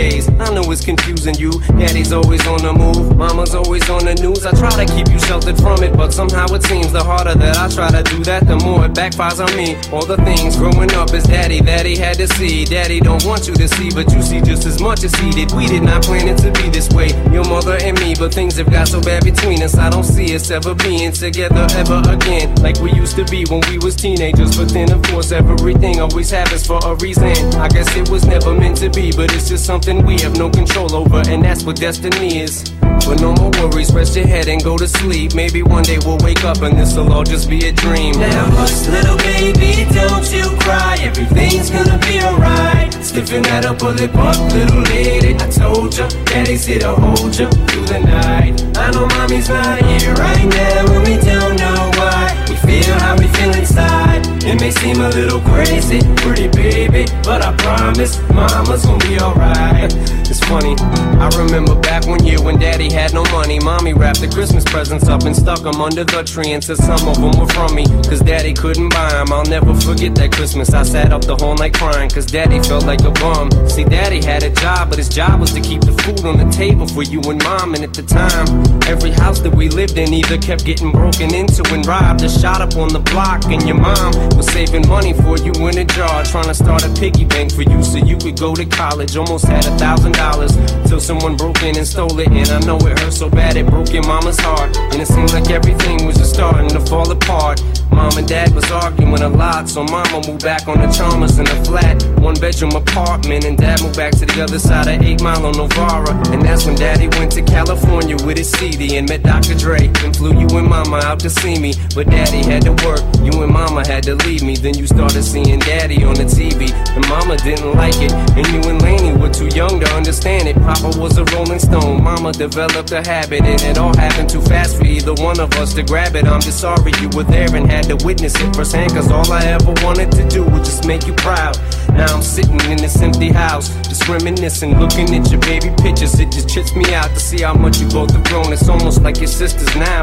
daze. 0.00 0.28
I 0.40 0.48
know 0.54 0.64
it's 0.72 0.84
confusing 0.84 1.34
you. 1.34 1.52
Daddy's 1.78 2.12
always 2.12 2.44
on 2.46 2.60
the 2.62 2.72
move, 2.72 3.16
mama's 3.16 3.54
always 3.54 3.88
on 3.90 4.04
the 4.04 4.14
news. 4.14 4.46
I 4.46 4.52
try 4.52 4.72
to 4.82 4.86
keep 4.94 5.08
you 5.12 5.18
sheltered 5.18 5.58
from 5.58 5.82
it, 5.82 5.92
but 5.96 6.12
somehow 6.12 6.46
it 6.56 6.62
seems 6.62 6.92
the 6.92 7.04
harder 7.04 7.34
that 7.34 7.56
I 7.58 7.68
try 7.68 7.90
to 7.90 8.02
do 8.14 8.24
that, 8.24 8.46
the 8.46 8.56
more 8.56 8.86
it 8.86 8.92
backfires 8.94 9.40
on 9.44 9.52
me. 9.56 9.76
All 9.92 10.06
the 10.06 10.16
things 10.28 10.56
growing 10.56 10.92
up 10.94 11.12
is 11.12 11.24
daddy 11.24 11.60
that 11.62 11.84
he 11.84 11.96
had 11.96 12.16
to 12.16 12.26
see. 12.28 12.64
Daddy 12.64 13.00
don't 13.00 13.24
want 13.24 13.46
you 13.48 13.54
to 13.54 13.68
see, 13.68 13.90
but 13.90 14.10
you 14.12 14.22
see 14.22 14.40
just 14.40 14.64
as 14.66 14.80
much 14.80 15.04
as 15.04 15.14
he 15.16 15.30
did. 15.30 15.52
We 15.52 15.66
did 15.66 15.82
not 15.82 16.02
plan 16.04 16.28
it 16.28 16.38
to 16.44 16.50
be 16.52 16.70
this 16.70 16.88
way, 16.90 17.08
your 17.32 17.44
mother 17.44 17.76
and 17.80 17.98
me, 18.00 18.14
but 18.18 18.32
things 18.32 18.56
have 18.56 18.70
got 18.70 18.88
so 18.88 19.00
bad 19.00 19.24
between 19.24 19.62
us. 19.62 19.76
I 19.76 19.90
don't 19.90 20.04
see 20.04 20.34
us 20.34 20.50
ever 20.50 20.74
being 20.74 21.12
together 21.12 21.66
ever 21.76 22.00
again, 22.08 22.54
like 22.56 22.80
we 22.80 22.92
used 22.92 23.16
to 23.16 23.24
be 23.26 23.44
when 23.50 23.60
we 23.68 23.78
was 23.78 23.96
teenagers. 23.96 24.56
But 24.56 24.70
then, 24.72 24.90
of 24.92 25.02
course, 25.02 25.32
everything 25.32 26.00
always 26.00 26.30
happens 26.30 26.66
for 26.66 26.80
a 26.84 26.94
reason. 26.96 27.36
I 27.60 27.68
guess 27.68 27.94
it 27.96 28.08
was 28.08 28.24
never 28.24 28.54
meant 28.54 28.78
to 28.78 28.88
be, 28.88 29.12
but 29.12 29.34
it's 29.34 29.48
just 29.48 29.64
something 29.64 29.89
person 29.90 30.06
we 30.06 30.20
have 30.20 30.36
no 30.38 30.48
control 30.50 30.94
over, 30.94 31.22
and 31.28 31.44
that's 31.44 31.64
what 31.64 31.76
destiny 31.76 32.38
is. 32.40 32.62
But 32.80 33.20
no 33.20 33.32
more 33.32 33.50
worries, 33.58 33.92
rest 33.92 34.16
your 34.16 34.26
head 34.26 34.48
and 34.48 34.62
go 34.62 34.76
to 34.76 34.86
sleep. 34.86 35.34
Maybe 35.34 35.62
one 35.62 35.82
day 35.82 35.98
we'll 36.04 36.18
wake 36.18 36.44
up 36.44 36.62
and 36.62 36.78
this'll 36.78 37.12
all 37.12 37.24
just 37.24 37.48
be 37.48 37.66
a 37.66 37.72
dream. 37.72 38.12
Now, 38.14 38.44
hush, 38.56 38.86
little 38.88 39.16
baby, 39.18 39.86
don't 39.92 40.26
you 40.32 40.44
cry. 40.60 40.96
Everything's 41.00 41.70
gonna 41.70 41.98
be 41.98 42.20
alright. 42.20 42.92
Stiffen 43.02 43.42
that 43.44 43.64
up, 43.66 43.78
pull 43.78 43.98
it 43.98 44.14
up, 44.14 44.52
little 44.52 44.82
lady. 44.94 45.34
I 45.34 45.48
told 45.50 45.96
ya, 45.96 46.08
daddy's 46.26 46.64
here 46.66 46.80
to 46.80 46.94
hold 46.94 47.36
ya 47.38 47.48
through 47.50 47.86
the 47.86 48.00
night. 48.00 48.54
I 48.76 48.90
know 48.92 49.06
mommy's 49.06 49.48
not 49.48 49.82
here 49.82 50.14
right 50.14 50.46
now, 50.46 50.92
and 50.94 51.02
we 51.08 51.16
don't 51.16 51.56
know 51.56 51.90
why. 51.98 52.46
We 52.48 52.54
feel 52.56 52.94
how 53.00 53.16
we 53.16 53.26
feel 53.28 53.54
inside 53.56 54.39
may 54.60 54.70
seem 54.70 55.00
a 55.00 55.08
little 55.10 55.40
crazy, 55.40 56.00
pretty 56.16 56.48
baby, 56.48 57.04
but 57.22 57.42
I 57.44 57.54
promise 57.56 58.20
mama's 58.30 58.84
gonna 58.84 58.98
be 59.04 59.18
alright. 59.18 59.92
It's 60.30 60.38
funny, 60.44 60.76
I 61.18 61.28
remember 61.36 61.74
back 61.74 62.06
one 62.06 62.24
year 62.24 62.40
when 62.40 62.58
daddy 62.58 62.92
had 62.92 63.12
no 63.12 63.24
money. 63.32 63.58
Mommy 63.58 63.92
wrapped 63.92 64.20
the 64.20 64.28
Christmas 64.28 64.62
presents 64.64 65.08
up 65.08 65.24
and 65.24 65.34
stuck 65.34 65.62
them 65.62 65.80
under 65.80 66.04
the 66.04 66.22
tree 66.22 66.52
and 66.52 66.62
said 66.62 66.76
some 66.76 67.08
of 67.08 67.20
them 67.20 67.38
were 67.38 67.48
from 67.48 67.74
me. 67.74 67.84
Cause 68.08 68.20
daddy 68.20 68.54
couldn't 68.54 68.90
buy 68.90 69.10
them. 69.10 69.32
I'll 69.32 69.44
never 69.44 69.74
forget 69.74 70.14
that 70.14 70.32
Christmas. 70.32 70.72
I 70.72 70.84
sat 70.84 71.12
up 71.12 71.22
the 71.22 71.36
whole 71.36 71.56
night 71.56 71.74
crying 71.74 72.08
cause 72.08 72.26
daddy 72.26 72.62
felt 72.62 72.86
like 72.86 73.00
a 73.00 73.10
bum. 73.10 73.50
See, 73.68 73.84
daddy 73.84 74.22
had 74.24 74.44
a 74.44 74.50
job, 74.50 74.90
but 74.90 74.98
his 74.98 75.08
job 75.08 75.40
was 75.40 75.52
to 75.52 75.60
keep 75.60 75.80
the 75.82 75.92
food 75.92 76.24
on 76.24 76.38
the 76.38 76.48
table 76.50 76.86
for 76.86 77.02
you 77.02 77.20
and 77.22 77.42
mom. 77.42 77.74
And 77.74 77.82
at 77.82 77.92
the 77.92 78.02
time, 78.02 78.46
every 78.86 79.10
house 79.10 79.40
that 79.40 79.54
we 79.54 79.68
lived 79.68 79.98
in 79.98 80.14
either 80.14 80.38
kept 80.38 80.64
getting 80.64 80.92
broken 80.92 81.34
into 81.34 81.62
and 81.74 81.84
robbed 81.84 82.22
or 82.22 82.28
shot 82.28 82.60
up 82.62 82.76
on 82.76 82.88
the 82.88 83.00
block. 83.00 83.44
And 83.46 83.62
your 83.66 83.76
mom 83.76 84.14
was 84.36 84.46
saving 84.46 84.86
money 84.88 85.12
for 85.12 85.38
you 85.38 85.52
in 85.68 85.78
a 85.78 85.84
jar, 85.84 86.24
trying 86.24 86.44
to 86.44 86.54
start 86.54 86.84
a 86.84 86.90
piggy 86.94 87.24
bank 87.24 87.52
for 87.52 87.62
you 87.62 87.82
so 87.82 87.98
you 87.98 88.16
could 88.16 88.38
go 88.38 88.54
to 88.54 88.64
college. 88.64 89.16
Almost 89.16 89.46
had 89.46 89.66
a 89.66 89.76
thousand 89.78 90.12
dollars 90.12 90.52
till 90.86 91.00
someone 91.00 91.36
broke 91.36 91.62
in 91.62 91.76
and 91.76 91.86
stole 91.86 92.18
it. 92.18 92.28
And 92.28 92.48
I 92.48 92.60
know 92.60 92.76
it 92.78 92.98
hurt 92.98 93.12
so 93.12 93.28
bad 93.28 93.56
it 93.56 93.66
broke 93.66 93.92
your 93.92 94.02
mama's 94.04 94.38
heart. 94.40 94.76
And 94.76 95.00
it 95.00 95.06
seemed 95.06 95.32
like 95.32 95.50
everything 95.50 96.06
was 96.06 96.16
just 96.16 96.34
starting 96.34 96.68
to 96.70 96.80
fall 96.80 97.10
apart. 97.10 97.62
Mom 97.90 98.16
and 98.16 98.26
dad 98.26 98.54
was 98.54 98.70
arguing 98.70 99.20
a 99.20 99.28
lot, 99.28 99.68
so 99.68 99.82
mama 99.82 100.22
moved 100.26 100.42
back 100.42 100.68
on 100.68 100.80
the 100.80 100.86
Chalmers 100.92 101.38
in 101.38 101.46
a 101.46 101.64
flat, 101.64 102.02
one 102.20 102.34
bedroom 102.34 102.72
apartment. 102.72 103.44
And 103.44 103.58
dad 103.58 103.82
moved 103.82 103.96
back 103.96 104.12
to 104.18 104.26
the 104.26 104.42
other 104.42 104.58
side 104.58 104.86
of 104.88 105.02
8 105.02 105.22
Mile 105.22 105.46
on 105.46 105.56
Novara. 105.56 106.14
And 106.32 106.42
that's 106.42 106.66
when 106.66 106.76
daddy 106.76 107.08
went 107.18 107.32
to 107.32 107.42
California 107.42 108.16
with 108.24 108.38
his 108.38 108.50
CD 108.50 108.96
and 108.96 109.08
met 109.08 109.22
Dr. 109.22 109.54
Dre. 109.54 109.90
And 110.04 110.16
flew 110.16 110.38
you 110.38 110.48
and 110.56 110.68
mama 110.68 110.98
out 110.98 111.20
to 111.20 111.30
see 111.30 111.58
me. 111.58 111.74
But 111.94 112.08
daddy 112.08 112.44
had 112.44 112.62
to 112.62 112.72
work, 112.86 113.02
you 113.22 113.42
and 113.42 113.52
mama 113.52 113.86
had 113.86 114.04
to 114.04 114.19
leave 114.26 114.42
me. 114.42 114.56
Then 114.56 114.76
you 114.76 114.86
started 114.86 115.22
seeing 115.22 115.58
daddy 115.60 116.04
on 116.04 116.14
the 116.14 116.24
TV. 116.24 116.70
And 116.96 117.06
mama 117.08 117.36
didn't 117.36 117.74
like 117.74 117.96
it. 117.96 118.12
And 118.12 118.46
you 118.48 118.70
and 118.70 118.80
Lainie 118.80 119.18
were 119.20 119.30
too 119.30 119.48
young 119.56 119.80
to 119.80 119.88
understand 119.94 120.48
it. 120.48 120.56
Papa 120.56 120.98
was 120.98 121.18
a 121.18 121.24
rolling 121.36 121.58
stone, 121.58 122.02
mama 122.02 122.32
developed 122.32 122.92
a 122.92 123.02
habit. 123.02 123.42
And 123.42 123.60
it 123.62 123.78
all 123.78 123.96
happened 123.96 124.30
too 124.30 124.42
fast 124.42 124.76
for 124.76 124.84
either 124.84 125.14
one 125.14 125.40
of 125.40 125.52
us 125.54 125.74
to 125.74 125.82
grab 125.82 126.16
it. 126.16 126.26
I'm 126.26 126.40
just 126.40 126.60
sorry 126.60 126.92
you 127.00 127.08
were 127.10 127.24
there 127.24 127.54
and 127.54 127.70
had 127.70 127.84
to 127.84 127.96
witness 128.04 128.34
it 128.40 128.54
firsthand. 128.54 128.92
Cause 128.92 129.10
all 129.10 129.30
I 129.32 129.44
ever 129.44 129.72
wanted 129.84 130.12
to 130.12 130.28
do 130.28 130.44
was 130.44 130.68
just 130.68 130.86
make 130.86 131.06
you 131.06 131.14
proud. 131.14 131.58
Now 131.92 132.14
I'm 132.14 132.22
sitting 132.22 132.60
in 132.70 132.78
this 132.78 133.00
empty 133.02 133.28
house, 133.28 133.68
just 133.88 134.08
reminiscing, 134.08 134.78
looking 134.78 135.14
at 135.14 135.30
your 135.30 135.40
baby 135.40 135.70
pictures. 135.82 136.18
It 136.18 136.30
just 136.32 136.48
trips 136.48 136.74
me 136.74 136.94
out 136.94 137.10
to 137.10 137.20
see 137.20 137.42
how 137.42 137.54
much 137.54 137.78
you 137.78 137.88
both 137.88 138.12
have 138.12 138.24
grown. 138.24 138.52
It's 138.52 138.68
almost 138.68 139.02
like 139.02 139.18
your 139.18 139.28
sisters 139.28 139.74
now. 139.76 140.02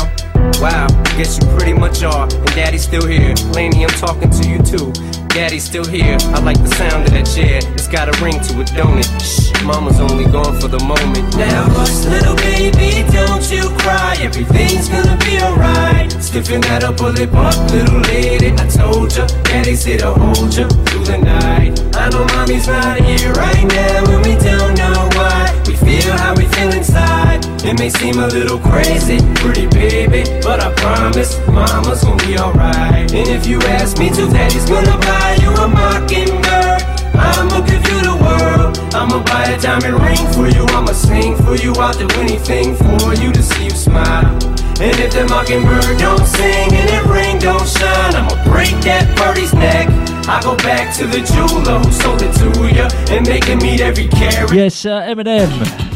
Wow, 0.59 0.87
I 0.89 1.17
guess 1.17 1.37
you 1.37 1.47
pretty 1.57 1.73
much 1.73 2.03
are. 2.03 2.23
And 2.23 2.45
daddy's 2.55 2.83
still 2.83 3.05
here. 3.05 3.33
Lainie, 3.53 3.83
I'm 3.83 3.89
talking 3.89 4.06
to 4.15 4.49
you 4.49 4.59
too. 4.63 4.91
Daddy's 5.27 5.65
still 5.65 5.85
here. 5.85 6.17
I 6.33 6.39
like 6.39 6.57
the 6.63 6.69
sound 6.69 7.05
of 7.05 7.11
that 7.11 7.27
chair. 7.27 7.59
It's 7.73 7.87
got 7.87 8.07
a 8.07 8.23
ring 8.23 8.39
to 8.39 8.61
it, 8.61 8.71
don't 8.73 8.97
it? 8.97 9.09
Shh, 9.21 9.51
mama's 9.63 9.99
only 9.99 10.25
gone 10.25 10.59
for 10.59 10.67
the 10.67 10.79
moment. 10.79 11.35
Now 11.35 11.67
hush, 11.75 12.05
little 12.05 12.35
baby, 12.37 13.03
don't 13.11 13.43
you 13.51 13.69
cry. 13.77 14.15
Everything's 14.19 14.87
gonna 14.87 15.17
be 15.17 15.39
alright. 15.39 16.11
Stiffen 16.23 16.61
that 16.61 16.83
up, 16.83 16.97
pull 16.97 17.13
it 17.19 17.31
little 17.71 17.99
lady. 18.07 18.51
I 18.53 18.65
told 18.67 19.15
ya, 19.15 19.27
daddy's 19.43 19.83
here 19.83 19.99
to 19.99 20.13
hold 20.13 20.55
ya 20.55 20.67
through 20.87 21.05
the 21.05 21.17
night. 21.17 21.75
I 21.95 22.09
know 22.09 22.25
mommy's 22.33 22.67
not 22.67 22.99
here 23.01 23.33
right 23.33 23.67
now, 23.67 24.09
and 24.09 24.25
we 24.25 24.35
don't 24.39 24.73
know 24.77 25.09
why. 25.19 25.51
We 25.67 25.75
feel 25.75 26.15
how 26.17 26.33
we 26.35 26.45
feel 26.55 26.71
inside. 26.73 27.16
It 27.63 27.79
may 27.79 27.89
seem 27.89 28.19
a 28.19 28.27
little 28.27 28.59
crazy, 28.59 29.17
pretty 29.35 29.67
baby, 29.67 30.23
but 30.41 30.59
I 30.61 30.73
promise 30.75 31.37
mama's 31.47 32.03
gonna 32.03 32.25
be 32.25 32.37
alright. 32.37 33.11
And 33.11 33.27
if 33.27 33.45
you 33.45 33.59
ask 33.61 33.97
me 33.97 34.09
to, 34.09 34.27
daddy's 34.27 34.65
gonna 34.69 34.97
buy 34.99 35.37
you 35.41 35.49
a 35.51 35.67
mockingbird. 35.67 36.81
I'ma 37.17 37.61
give 37.65 37.83
you 37.89 37.99
the 38.01 38.15
world. 38.21 38.77
I'ma 38.93 39.23
buy 39.23 39.45
a 39.45 39.59
diamond 39.59 39.99
ring 40.01 40.23
for 40.33 40.47
you. 40.47 40.63
I'ma 40.75 40.93
sing 40.93 41.35
for 41.43 41.55
you. 41.55 41.73
I'll 41.73 41.93
do 41.93 42.07
anything 42.19 42.75
for 42.75 43.13
you 43.15 43.33
to 43.33 43.41
see 43.43 43.65
you 43.65 43.71
smile. 43.71 44.31
And 44.79 44.93
if 45.01 45.11
the 45.11 45.25
mockingbird 45.25 45.97
don't 45.97 46.25
sing 46.25 46.71
and 46.73 46.87
that 46.89 47.05
ring 47.09 47.39
don't 47.39 47.67
shine, 47.67 48.13
I'ma 48.13 48.37
break 48.45 48.79
that 48.85 49.09
birdie's 49.17 49.53
neck. 49.53 49.89
I 50.29 50.41
go 50.43 50.55
back 50.57 50.95
to 50.97 51.07
the 51.07 51.21
jeweler 51.25 51.79
who 51.79 51.91
sold 51.91 52.21
it 52.21 52.33
to 52.37 52.75
ya 52.75 52.87
and 53.09 53.27
make 53.27 53.45
him 53.45 53.59
meet 53.59 53.81
every 53.81 54.07
karat. 54.07 54.53
Yes, 54.53 54.85
uh, 54.85 55.01
Eminem. 55.01 55.86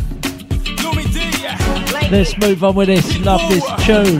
Let's 2.11 2.37
move 2.37 2.61
on 2.61 2.75
with 2.75 2.89
this. 2.89 3.19
Love 3.19 3.39
this 3.49 3.63
tune. 3.85 4.19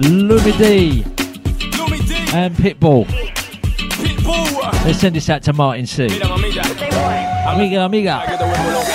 Lumidee 0.00 1.04
Lumi 1.70 2.08
D. 2.08 2.36
and 2.36 2.56
Pitbull. 2.56 3.06
Let's 4.84 4.98
send 4.98 5.14
this 5.14 5.30
out 5.30 5.44
to 5.44 5.52
Martin 5.52 5.86
C. 5.86 6.06
Amiga, 7.46 7.82
amiga. 7.82 8.93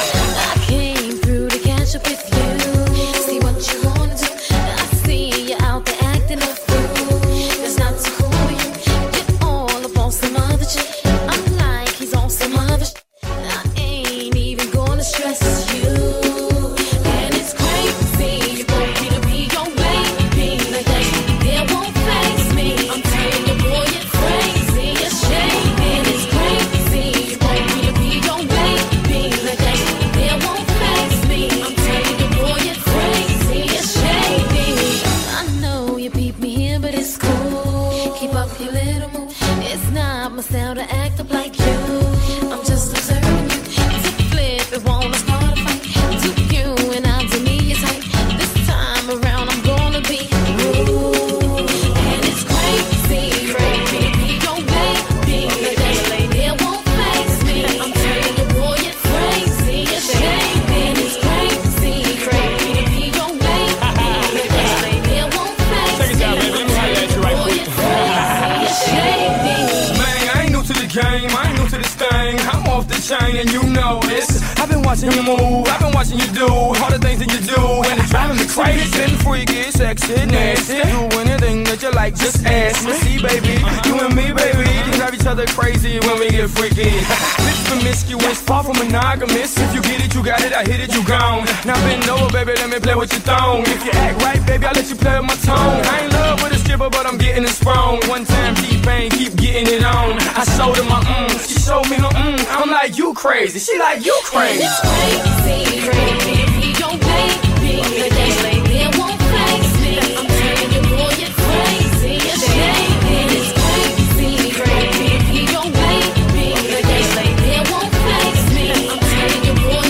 Crazy. 78.60 78.92
Getting 78.92 79.18
freaky, 79.18 79.64
sexy, 79.72 80.26
nasty. 80.26 80.84
Do 80.84 81.08
anything 81.24 81.64
that 81.66 81.82
you 81.82 81.92
like, 81.92 82.16
just 82.16 82.46
ask 82.46 82.86
me. 82.86 82.94
See, 83.00 83.18
baby, 83.22 83.56
you 83.88 83.96
and 84.04 84.14
me, 84.16 84.32
baby, 84.36 84.68
can 84.84 84.94
drive 85.00 85.14
each 85.16 85.26
other 85.26 85.46
crazy 85.48 86.00
when 86.00 86.20
we 86.20 86.30
get 86.30 86.50
freaky. 86.50 86.92
This 87.40 87.68
promiscuous, 87.68 88.42
far 88.42 88.64
from 88.64 88.78
monogamous. 88.78 89.58
If 89.58 89.74
you 89.74 89.82
get 89.82 90.04
it, 90.04 90.14
you 90.14 90.24
got 90.24 90.42
it. 90.42 90.54
I 90.54 90.64
hit 90.64 90.80
it, 90.82 90.94
you 90.94 91.04
gone. 91.06 91.46
Now 91.66 91.76
bend 91.86 92.08
over, 92.10 92.32
baby, 92.32 92.54
let 92.60 92.70
me 92.70 92.80
play 92.80 92.96
with 92.96 93.12
your 93.14 93.22
thong. 93.22 93.64
If 93.66 93.86
you 93.86 93.92
act 93.92 94.22
right, 94.22 94.42
baby, 94.46 94.66
I'll 94.66 94.74
let 94.74 94.90
you 94.90 94.96
play 94.96 95.18
with 95.20 95.28
my 95.28 95.38
tone. 95.48 95.80
I 95.86 96.04
ain't 96.04 96.14
love 96.14 96.44
with 96.44 96.54
a 96.54 96.60
stripper, 96.60 96.90
but 96.90 97.06
I'm 97.06 97.18
getting 97.18 97.44
it 97.44 97.50
sprung. 97.50 98.02
One 98.08 98.26
time, 98.26 98.56
T-Pain, 98.56 99.12
keep 99.12 99.36
getting 99.36 99.68
it 99.68 99.84
on. 99.84 100.18
I 100.36 100.44
showed 100.58 100.78
her 100.78 100.84
my 100.84 101.02
mm, 101.02 101.32
she 101.48 101.60
showed 101.60 101.88
me 101.90 101.98
her 101.98 102.12
mm. 102.12 102.46
I'm 102.50 102.70
like, 102.70 102.98
you 102.98 103.14
crazy. 103.14 103.60
She 103.60 103.78
like, 103.80 104.06
you 104.06 104.16
crazy. 104.26 104.64
It's 104.64 104.80
crazy, 104.82 105.90
crazy 105.90 106.39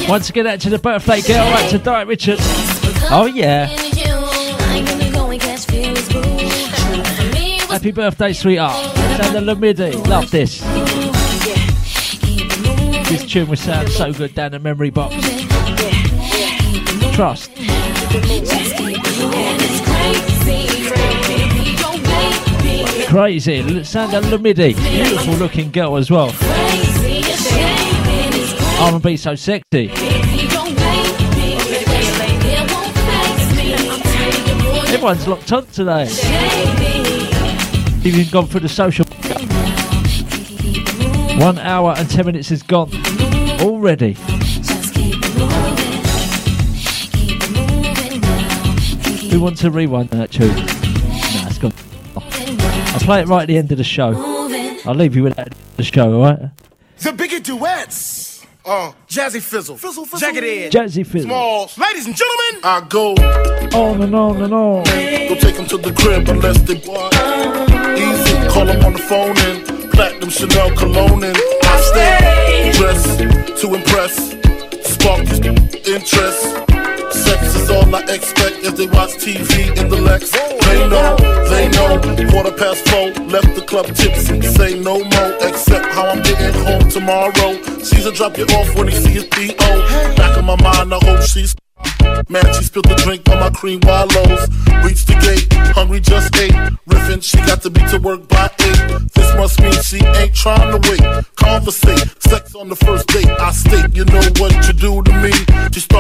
Once 0.10 0.30
again, 0.32 0.48
out 0.48 0.60
to 0.60 0.72
the 0.72 0.80
birthday 0.80 1.22
girl, 1.22 1.46
out 1.46 1.70
to 1.70 1.78
Diet 1.78 2.08
Richard. 2.08 2.40
Oh, 3.12 3.32
yeah. 3.32 3.70
was 7.70 7.78
Happy 7.78 7.92
birthday, 7.92 8.34
sweetheart. 8.34 8.96
Sandra 8.96 9.42
Lamidi. 9.42 10.08
Love 10.08 10.32
this. 10.32 10.62
This 13.08 13.24
tune 13.32 13.48
will 13.48 13.56
sound 13.56 13.90
so 13.90 14.12
good 14.12 14.34
down 14.34 14.52
the 14.52 14.60
memory 14.60 14.90
box. 14.90 15.16
Trust. 17.16 17.59
Crazy. 23.10 23.84
Sandra 23.84 24.22
Lumidi. 24.22 24.76
Beautiful 24.76 25.34
looking 25.34 25.72
girl 25.72 25.98
as 25.98 26.12
well. 26.12 26.32
R&B 28.80 29.18
so 29.18 29.34
sexy. 29.34 29.90
Everyone's 34.94 35.28
locked 35.28 35.52
on 35.52 35.66
today. 35.66 36.04
Even 38.04 38.30
gone 38.30 38.46
through 38.46 38.60
the 38.60 38.70
social. 38.70 39.06
One 41.40 41.58
hour 41.58 41.96
and 41.98 42.08
ten 42.08 42.28
minutes 42.28 42.52
is 42.52 42.62
gone 42.62 42.92
already. 43.60 44.14
Who 49.32 49.40
wants 49.40 49.62
to 49.62 49.72
rewind 49.72 50.10
that 50.10 50.30
tune? 50.30 50.79
Nah, 52.90 52.96
it's 52.96 53.06
gone. 53.06 53.12
I'll 53.12 53.16
play 53.16 53.22
it 53.22 53.28
right 53.28 53.42
at 53.44 53.48
the 53.48 53.58
end 53.58 53.72
of 53.72 53.78
the 53.78 53.84
show. 53.84 54.14
I'll 54.86 54.96
leave 54.96 55.16
you 55.16 55.24
with 55.24 55.36
that 55.36 55.50
at 55.50 55.78
the 55.78 55.84
show, 55.84 56.14
alright? 56.14 56.52
The 57.00 57.14
bigger 57.14 57.40
duets. 57.40 58.46
Uh, 58.66 58.92
Jazzy 59.08 59.42
Fizzle. 59.42 59.78
Fizzle, 59.78 60.06
Fizzle. 60.06 60.20
Jagged 60.20 60.44
Edge. 60.44 60.74
Jazzy 60.74 61.06
Fizzle. 61.06 61.30
Smalls. 61.30 61.78
Ladies 61.78 62.06
and 62.06 62.16
gentlemen. 62.16 62.62
I 62.64 62.86
go 62.88 63.14
On 63.78 64.02
and 64.02 64.16
on 64.16 64.42
and 64.42 64.54
on. 64.54 64.84
Go 64.84 65.36
take 65.36 65.56
them 65.56 65.66
to 65.68 65.78
the 65.78 65.94
crib 65.94 66.28
unless 66.30 66.62
they 66.64 66.76
what? 66.80 67.14
Easy, 67.98 68.48
call 68.50 68.66
them 68.66 68.84
on 68.86 68.94
the 68.94 69.00
phone 69.00 69.38
and 69.38 69.92
platinum 69.92 70.30
Chanel 70.30 70.76
cologne 70.76 71.24
and 71.24 71.38
I 71.64 71.82
stay 71.92 72.72
dressed 72.74 73.20
to 73.62 73.74
impress, 73.74 74.36
spark 74.84 75.20
interest. 75.88 76.69
All 77.72 77.96
I 77.96 78.02
expect 78.10 78.66
as 78.66 78.74
they 78.74 78.88
watch 78.88 79.12
TV 79.22 79.78
in 79.78 79.90
the 79.90 79.98
Lex. 79.98 80.32
They 80.32 80.90
know, 80.90 81.16
they 81.50 81.70
know. 81.70 82.00
Quarter 82.32 82.58
past 82.58 82.88
four, 82.90 83.12
left 83.26 83.56
the 83.56 83.62
club 83.62 83.86
tipsy. 83.96 84.42
Say 84.42 84.80
no 84.80 84.98
more, 85.04 85.32
except 85.48 85.86
how 85.94 86.08
I'm 86.08 86.22
getting 86.24 86.54
home 86.64 86.90
tomorrow. 86.90 87.62
Caesar 87.84 88.12
drop 88.12 88.38
you 88.38 88.46
off 88.46 88.76
when 88.76 88.88
he 88.88 88.96
see 88.96 89.12
his 89.12 89.26
P.O. 89.26 90.16
Back 90.16 90.38
in 90.38 90.46
my 90.46 90.56
mind, 90.62 90.94
I 90.94 91.00
hope 91.04 91.22
she's. 91.22 91.56
Man, 92.28 92.46
she 92.54 92.64
spilled 92.64 92.86
the 92.86 92.96
drink 92.96 93.28
on 93.30 93.40
my 93.40 93.50
cream 93.50 93.80
wallows. 93.84 94.50
Reached 94.84 95.08
the 95.08 95.18
gate, 95.22 95.48
hungry 95.74 96.00
just 96.00 96.36
ate. 96.36 96.54
Riffin', 96.88 97.22
she 97.22 97.38
got 97.38 97.62
to 97.62 97.70
be 97.70 97.82
to 97.90 97.98
work 98.00 98.28
by 98.28 98.50
eight. 98.60 99.12
This 99.14 99.34
must 99.36 99.62
mean 99.62 99.74
she 99.82 100.04
ain't 100.20 100.34
trying 100.34 100.70
to 100.74 100.90
wait. 100.90 101.02
Conversate, 101.36 102.22
sex 102.22 102.56
on 102.56 102.70
the 102.70 102.76
first 102.76 103.08
date. 103.08 103.30
I 103.30 103.52
state, 103.52 103.96
you 103.96 104.06
know 104.06 104.22
what 104.38 104.54
you 104.68 104.74
do 104.74 105.02
to 105.02 105.14
me. 105.22 105.29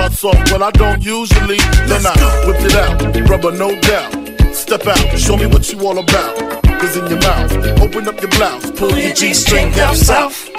Starts 0.09 0.23
off, 0.23 0.51
well, 0.51 0.63
I 0.63 0.71
don't 0.71 1.03
usually. 1.03 1.57
Then 1.87 2.05
I 2.05 2.13
whip 2.45 2.57
it 2.61 2.75
out, 2.75 3.29
rubber, 3.29 3.51
no 3.51 3.79
doubt. 3.79 4.55
Step 4.55 4.87
out, 4.87 5.17
show 5.17 5.37
me 5.37 5.45
what 5.45 5.71
you 5.71 5.79
all 5.85 5.99
about. 5.99 6.63
Cause 6.63 6.97
in 6.97 7.05
your 7.07 7.19
mouth, 7.19 7.51
open 7.81 8.07
up 8.07 8.19
your 8.19 8.31
blouse, 8.31 8.71
pull 8.71 8.97
your 8.97 9.13
G 9.13 9.33
string 9.33 9.71
down 9.73 9.95
south. 9.95 10.49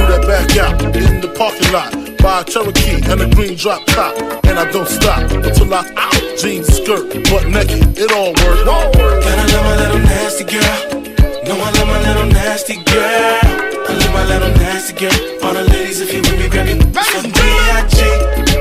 Do 0.00 0.06
that 0.08 0.24
back 0.24 0.56
out 0.56 0.80
in 0.96 1.20
the 1.20 1.28
parking 1.36 1.68
lot. 1.76 1.92
Buy 2.24 2.40
a 2.40 2.44
Cherokee 2.44 3.04
and 3.04 3.20
a 3.20 3.28
green 3.36 3.54
drop 3.54 3.84
top. 3.84 4.16
And 4.48 4.58
I 4.58 4.64
don't 4.72 4.88
stop 4.88 5.28
until 5.30 5.68
I 5.74 5.84
out. 5.92 6.16
Jeans, 6.40 6.72
skirt, 6.72 7.12
butt 7.28 7.44
naked, 7.52 8.00
it 8.00 8.08
all 8.08 8.32
work. 8.40 8.64
All 8.64 8.88
work. 8.96 9.20
Gotta 9.20 9.44
love 9.52 9.64
my 9.68 9.76
little 9.76 10.00
nasty 10.00 10.44
girl. 10.48 11.04
No, 11.44 11.52
I 11.52 11.68
love 11.76 11.88
my 11.92 12.00
little 12.00 12.32
nasty 12.32 12.80
girl. 12.80 13.44
I 13.44 13.92
love 14.00 14.12
my 14.16 14.24
little 14.24 14.48
nasty 14.56 14.96
girl. 14.96 15.44
All 15.44 15.52
the 15.52 15.64
ladies, 15.68 16.00
if 16.00 16.14
you 16.14 16.24
with 16.24 16.38
me, 16.40 16.48
grab 16.48 16.64
me. 16.64 16.80
From 16.80 17.28
B.I.G. 17.36 18.00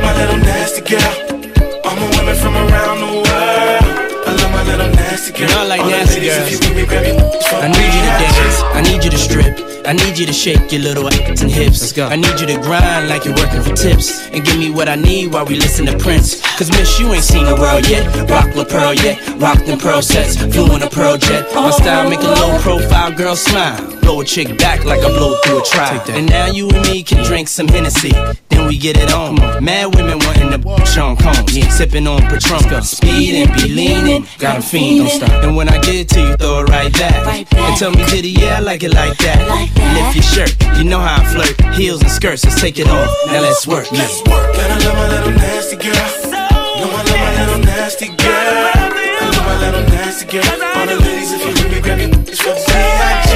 My 0.03 0.11
little 0.19 0.43
nasty 0.43 0.83
girl. 0.83 1.15
All 1.87 1.95
my 1.95 2.07
women 2.19 2.35
from 2.35 2.55
around 2.55 2.99
the 2.99 3.07
world. 3.15 3.28
Nasty 5.19 5.33
girl. 5.33 5.49
You 5.49 5.55
know 5.55 5.61
I 5.61 5.65
like 5.65 5.81
All 5.81 5.89
nasty 5.89 6.21
girls. 6.21 6.47
if 6.47 6.51
you 6.51 6.69
with 6.69 6.77
me, 6.77 6.85
grab 6.85 7.03
me. 7.03 7.19
From 7.49 7.59
I 7.59 7.67
need 7.67 7.91
you 7.91 8.03
to 8.07 8.13
dance. 8.23 8.57
I 8.71 8.81
need 8.81 9.03
you 9.03 9.11
to 9.11 9.17
strip. 9.17 9.59
I 9.85 9.93
need 9.93 10.17
you 10.17 10.25
to 10.25 10.33
shake 10.33 10.71
your 10.71 10.81
little 10.81 11.07
ass 11.07 11.41
and 11.41 11.51
hips. 11.51 11.81
Let's 11.81 11.91
go. 11.91 12.07
I 12.07 12.15
need 12.15 12.39
you 12.39 12.47
to 12.47 12.57
grind 12.61 13.09
like 13.09 13.25
you're 13.25 13.35
working 13.35 13.61
for 13.61 13.75
tips. 13.75 14.27
And 14.29 14.45
give 14.45 14.57
me 14.57 14.69
what 14.69 14.87
I 14.87 14.95
need 14.95 15.33
while 15.33 15.45
we 15.45 15.55
listen 15.55 15.85
to 15.87 15.97
Prince. 15.97 16.39
Cause 16.57 16.69
miss, 16.71 16.99
you 16.99 17.11
ain't 17.11 17.23
seen 17.23 17.45
the 17.45 17.55
world 17.55 17.89
yet. 17.89 18.05
Rock 18.29 18.55
La 18.55 18.63
Perla 18.63 18.93
yet. 18.95 19.19
Rock 19.41 19.59
them 19.65 19.77
pearl 19.77 20.01
sets. 20.01 20.37
Flew 20.37 20.73
in 20.75 20.83
a 20.83 20.89
pearl 20.89 21.17
jet. 21.17 21.53
My 21.53 21.71
style 21.71 22.09
make 22.09 22.21
a 22.21 22.31
low 22.39 22.57
profile 22.59 23.11
girl 23.11 23.35
smile. 23.35 23.99
Blow 23.99 24.21
a 24.21 24.25
chick 24.25 24.57
back 24.57 24.85
like 24.85 25.01
I 25.01 25.09
blow 25.09 25.35
through 25.43 25.61
a 25.61 25.65
trial. 25.65 26.01
And 26.09 26.29
now 26.29 26.47
you 26.47 26.69
and 26.69 26.81
me 26.87 27.03
can 27.03 27.25
drink 27.25 27.47
some 27.49 27.67
Hennessy. 27.67 28.11
Then 28.49 28.67
we 28.67 28.77
get 28.77 28.95
it 28.97 29.11
on. 29.13 29.35
Mad 29.63 29.95
women 29.95 30.19
wanting 30.19 30.51
to 30.51 30.85
Sean 30.85 31.15
Combs. 31.15 31.53
Sipping 31.75 32.07
on 32.07 32.21
Patron. 32.23 32.81
Speed 32.83 33.35
and 33.35 33.53
be 33.53 33.69
leaning. 33.69 34.23
a 34.41 34.61
fiend. 34.61 35.08
Don't 35.09 35.27
stop. 35.27 35.43
And 35.43 35.55
when 35.55 35.69
I 35.69 35.79
get 35.79 36.07
to 36.09 36.21
you, 36.21 36.35
throw 36.35 36.59
it 36.59 36.69
right 36.69 36.93
back. 36.93 37.47
And 37.53 37.77
tell 37.77 37.91
me, 37.91 38.05
did 38.05 38.25
yeah, 38.25 38.57
I 38.57 38.59
like 38.59 38.83
it 38.83 38.93
like 38.93 39.17
that. 39.19 39.41
Lift 39.95 40.15
your 40.15 40.23
shirt. 40.23 40.53
You 40.77 40.83
know 40.83 40.99
how 40.99 41.21
I 41.21 41.25
flirt. 41.25 41.75
Heels 41.75 42.01
and 42.01 42.11
skirts, 42.11 42.45
let's 42.45 42.61
take 42.61 42.77
it 42.79 42.87
off. 42.87 43.09
Now 43.27 43.41
let's 43.41 43.65
work. 43.65 43.91
Let's 43.91 44.21
work. 44.29 44.53
Gotta 44.53 44.85
love 44.85 44.95
my 44.95 45.07
little 45.09 45.31
nasty 45.31 45.77
girl. 45.77 45.93
No, 46.29 46.85
I 46.85 47.01
love 47.09 47.19
my 47.25 47.31
little 47.41 47.59
nasty 47.65 48.07
girl. 48.07 48.17
I 48.21 49.25
love 49.33 49.45
my 49.45 49.57
little 49.65 49.83
nasty 49.89 50.25
girl. 50.25 50.45
All 50.77 50.85
the 50.85 50.95
ladies, 51.01 51.33
if 51.33 51.41
you 51.41 51.53
with 51.57 51.71
me, 51.73 51.81
grab 51.81 51.97
me. 51.97 52.05
It's 52.29 52.41
from 52.41 52.53
B.I.G. 52.53 53.31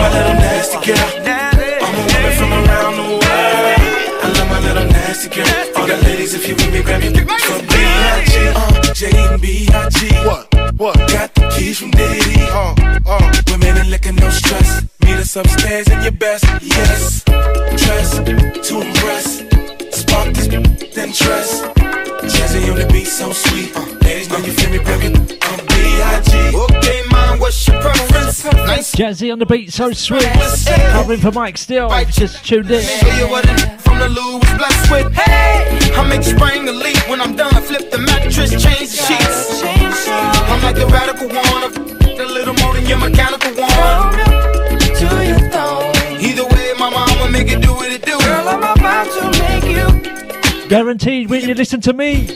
My 0.00 0.08
little 0.16 0.34
nasty 0.40 0.78
girl. 0.80 1.08
I'm 1.28 1.92
a 1.92 2.02
woman 2.08 2.32
from 2.40 2.52
around 2.52 2.96
the 2.96 3.06
world. 3.20 3.20
I 3.20 4.32
love 4.38 4.48
my 4.48 4.60
little 4.60 4.88
nasty 4.88 5.28
girl. 5.28 5.71
All 5.82 5.88
the 5.88 5.96
ladies, 5.96 6.32
if 6.32 6.46
you 6.46 6.54
with 6.54 6.72
me, 6.72 6.80
grab 6.80 7.00
me. 7.00 7.08
It's 7.08 7.44
from 7.44 7.60
B.I.G. 7.66 8.34
Uh, 8.54 8.94
J 8.94 9.36
B.I.G. 9.42 10.14
What? 10.24 10.78
What? 10.78 10.96
Got 11.10 11.34
the 11.34 11.52
keys 11.58 11.80
from 11.80 11.90
Diddy. 11.90 12.40
Uh, 12.54 12.72
uh. 13.04 13.42
Women 13.50 13.76
and 13.78 13.90
liquor, 13.90 14.12
no 14.12 14.30
stress. 14.30 14.86
Meet 15.00 15.16
us 15.16 15.34
upstairs 15.34 15.88
in 15.88 16.00
your 16.02 16.12
best. 16.12 16.44
Yes. 16.62 17.24
Dress 17.24 18.14
to 18.14 18.80
impress. 18.80 19.42
Spark 19.90 20.32
this, 20.34 20.46
then 20.46 21.10
dress. 21.18 21.62
Jazzy 22.30 22.70
on 22.70 22.78
the 22.78 22.88
beat, 22.92 23.08
so 23.08 23.32
sweet. 23.32 23.74
Uh, 23.74 23.84
ladies 24.02 24.30
know 24.30 24.38
you 24.38 24.52
feel 24.52 24.70
me, 24.70 24.78
baby. 24.78 25.08
I'm 25.42 25.66
B.I.G. 25.66 26.56
Okay, 26.62 27.02
man, 27.10 27.40
what's 27.40 27.66
your 27.66 27.80
preference? 27.80 28.11
Nice. 28.32 28.94
Jazzy 28.94 29.30
on 29.30 29.38
the 29.38 29.46
beat, 29.46 29.72
so 29.72 29.92
sweet. 29.92 30.22
Covering 30.92 31.20
for 31.20 31.32
Mike 31.32 31.58
Steele. 31.58 31.88
Just 32.10 32.44
tuned 32.46 32.70
in. 32.70 32.82
Show 32.82 33.14
you 33.16 33.28
what 33.28 33.44
from 33.80 33.98
the 33.98 34.08
Lou 34.08 34.38
was 34.38 34.52
blessed 34.56 34.90
with. 34.90 35.12
Hey, 35.12 35.92
I 35.92 36.08
make 36.08 36.22
spring 36.22 36.66
a 36.66 36.72
leap 36.72 37.08
when 37.08 37.20
I'm 37.20 37.36
done. 37.36 37.52
Flip 37.62 37.90
the 37.90 37.98
mattress, 37.98 38.50
change 38.50 38.90
the 38.90 39.02
sheets. 39.04 39.62
I'm 39.66 40.62
like 40.62 40.76
the 40.76 40.86
radical 40.86 41.28
one, 41.28 41.64
a 42.18 42.24
little 42.24 42.54
more 42.64 42.74
than 42.74 42.86
your 42.86 42.98
mechanical 42.98 43.52
one. 43.52 44.14
Either 46.22 46.44
way, 46.44 46.72
my 46.78 46.88
mama 46.88 47.30
make 47.30 47.50
it 47.50 47.60
do 47.60 47.72
what 47.74 47.92
it 47.92 48.02
do. 48.04 48.18
Girl, 48.18 48.48
I'm 48.48 48.62
about 48.62 49.06
to 49.12 49.24
make 49.42 49.64
you. 49.64 50.68
Guaranteed 50.68 51.28
when 51.28 51.46
you 51.46 51.54
listen 51.54 51.80
to 51.82 51.92
me. 51.92 52.28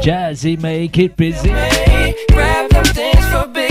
Jazzy, 0.00 0.58
make 0.58 0.96
it 0.96 1.14
busy. 1.14 1.50
Grab 2.30 2.70
them 2.70 2.84
things 2.84 3.26
for 3.26 3.46
big 3.48 3.70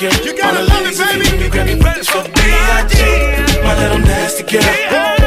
You 0.00 0.34
gotta 0.34 0.62
love 0.62 0.86
it, 0.86 0.96
baby. 0.96 1.26
It's 1.98 2.08
for 2.08 2.22
B.I.G. 2.22 3.62
My 3.62 3.76
little 3.78 3.98
nasty 3.98 4.44
girl. 4.44 5.19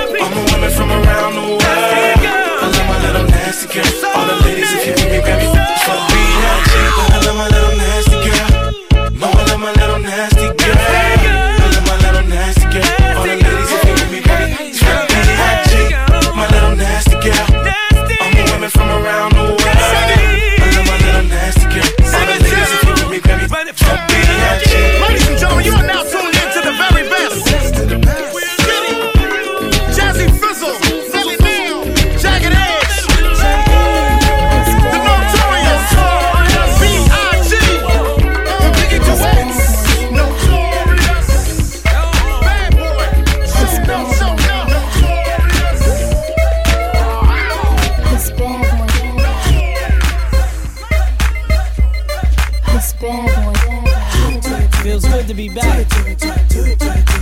Feels 54.83 55.05
good 55.05 55.27
to 55.29 55.33
be 55.33 55.47
back. 55.47 55.87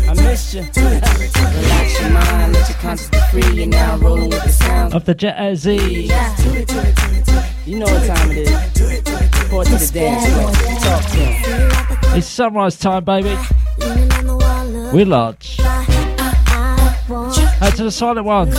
I 0.10 0.14
missed 0.16 0.56
you. 0.56 0.62
Relax 0.62 2.02
your 2.02 2.10
mind, 2.10 2.54
let 2.54 2.68
your 2.68 2.78
conscience 2.80 3.12
be 3.12 3.20
free. 3.30 3.44
You're 3.56 3.68
now 3.68 3.98
rolling 3.98 4.32
with 4.32 4.44
the 4.44 4.50
sound. 4.50 4.96
Of 4.96 5.06
the 5.06 5.14
Jet 5.14 5.36
Air 5.38 5.56
Z. 5.56 6.10
You 7.68 7.78
know 7.78 7.86
what 7.86 8.08
time 8.08 8.32
it 8.32 8.38
is. 8.40 8.50
Report 9.44 9.68
to 9.68 9.76
the 9.76 9.92
dance 9.94 10.26
floor. 10.34 10.52
Talk 10.80 11.04
to 11.12 11.18
him. 11.18 12.18
It's 12.18 12.26
sunrise 12.26 12.80
time, 12.80 13.04
baby. 13.04 13.38
We're 14.92 15.06
large. 15.06 15.60
Out 15.60 15.86
to 17.76 17.84
the 17.84 17.92
silent 17.92 18.26
ones. 18.26 18.56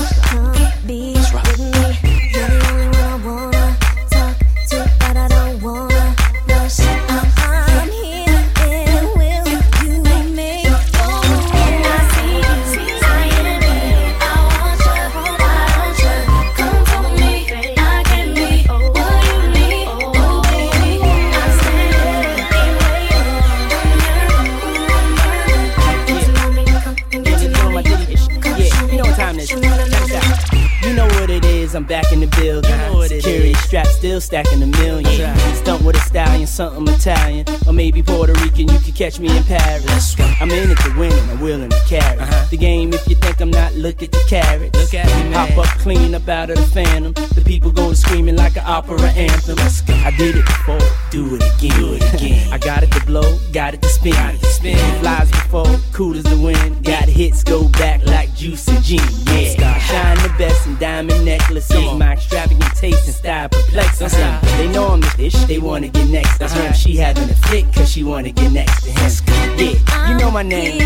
In 32.23 32.31
the 32.31 32.37
building. 32.37 33.09
Security 33.09 33.55
strap 33.55 33.87
still 34.13 34.43
stacking 34.43 34.63
a 34.63 34.67
million. 34.67 35.37
Stunt 35.55 35.83
with 35.85 35.97
a 35.97 36.01
stallion, 36.01 36.47
something 36.47 36.87
Italian. 36.95 37.47
Or 37.67 37.73
maybe 37.73 38.03
Puerto 38.03 38.35
Rican, 38.35 38.69
you 38.69 38.79
could 38.81 38.95
catch 38.95 39.19
me 39.19 39.35
in 39.35 39.43
Paris. 39.45 40.17
I'm 40.39 40.51
in 40.51 40.71
it 40.71 40.79
to 40.81 40.99
win 40.99 41.13
and 41.13 41.31
I'm 41.31 41.41
willing 41.41 41.71
to 41.71 41.81
carry. 41.87 42.19
Uh-huh. 42.19 42.47
The 42.51 42.59
game, 42.59 42.93
if 42.93 43.09
you 43.09 43.15
think 43.15 43.41
I'm 43.41 43.51
not, 43.51 43.73
look 43.75 44.03
at 44.03 44.13
the 44.13 44.19
karats. 44.29 44.75
Look 44.75 44.93
at 44.93 45.07
me, 45.07 45.31
man. 45.31 45.49
Hop 45.55 45.67
up 45.67 45.79
clean 45.79 46.15
up 46.15 46.29
out 46.29 46.51
of 46.51 46.57
the 46.57 46.67
phantom. 46.67 47.13
The 47.13 47.43
people 47.47 47.71
go 47.71 47.95
screaming 47.95 48.37
like 48.37 48.57
an 48.57 48.65
opera 48.67 49.01
anthem. 49.13 49.57
I 50.05 50.11
did 50.19 50.37
it 50.37 50.45
before, 50.45 50.81
do 51.11 51.37
it 51.37 51.43
again. 51.55 51.81
Do 51.81 51.95
it 51.95 52.15
again. 52.15 52.53
I 52.53 52.59
got 52.59 52.83
it 52.83 52.91
to 52.93 53.07
blow, 53.07 53.39
got 53.53 53.73
it 53.73 53.81
to 53.83 53.89
spin. 53.89 54.13
Got 54.13 54.35
it 54.35 54.41
to 54.41 54.47
spin. 54.47 55.01
Flies 55.01 55.31
before, 55.31 55.79
cool 55.93 56.17
as 56.17 56.25
the 56.25 56.37
wind. 56.37 56.85
Got 56.85 57.09
hits, 57.09 57.45
go 57.45 57.69
back 57.69 58.05
like 58.05 58.35
juicy 58.35 58.77
gin. 58.83 59.01
Yeah, 59.27 59.79
shine 59.79 60.17
the 60.17 60.35
best 60.37 60.67
in 60.67 60.77
diamond 60.77 61.25
necklaces. 61.25 61.95
My 61.97 62.13
extravagant 62.13 62.75
taste 62.77 63.07
and 63.07 63.15
style 63.15 63.49
perplexes 63.49 64.02
them. 64.11 64.41
They 64.59 64.69
know 64.69 64.89
I'm 64.89 65.01
the 65.01 65.15
dish, 65.17 65.35
they 65.45 65.59
wanna 65.59 65.89
get 65.89 66.09
next 66.09 66.39
to 66.39 66.49
him. 66.49 66.73
She 66.75 66.97
having 66.97 67.31
a 67.31 67.35
fit, 67.35 67.73
cause 67.73 67.91
she 67.91 68.03
wanna 68.03 68.33
get 68.33 68.53
next 68.53 68.83
to 68.85 68.91
him. 68.91 69.59
Yeah, 69.59 70.11
you 70.11 70.19
know 70.19 70.31
my 70.31 70.43
name. 70.43 70.81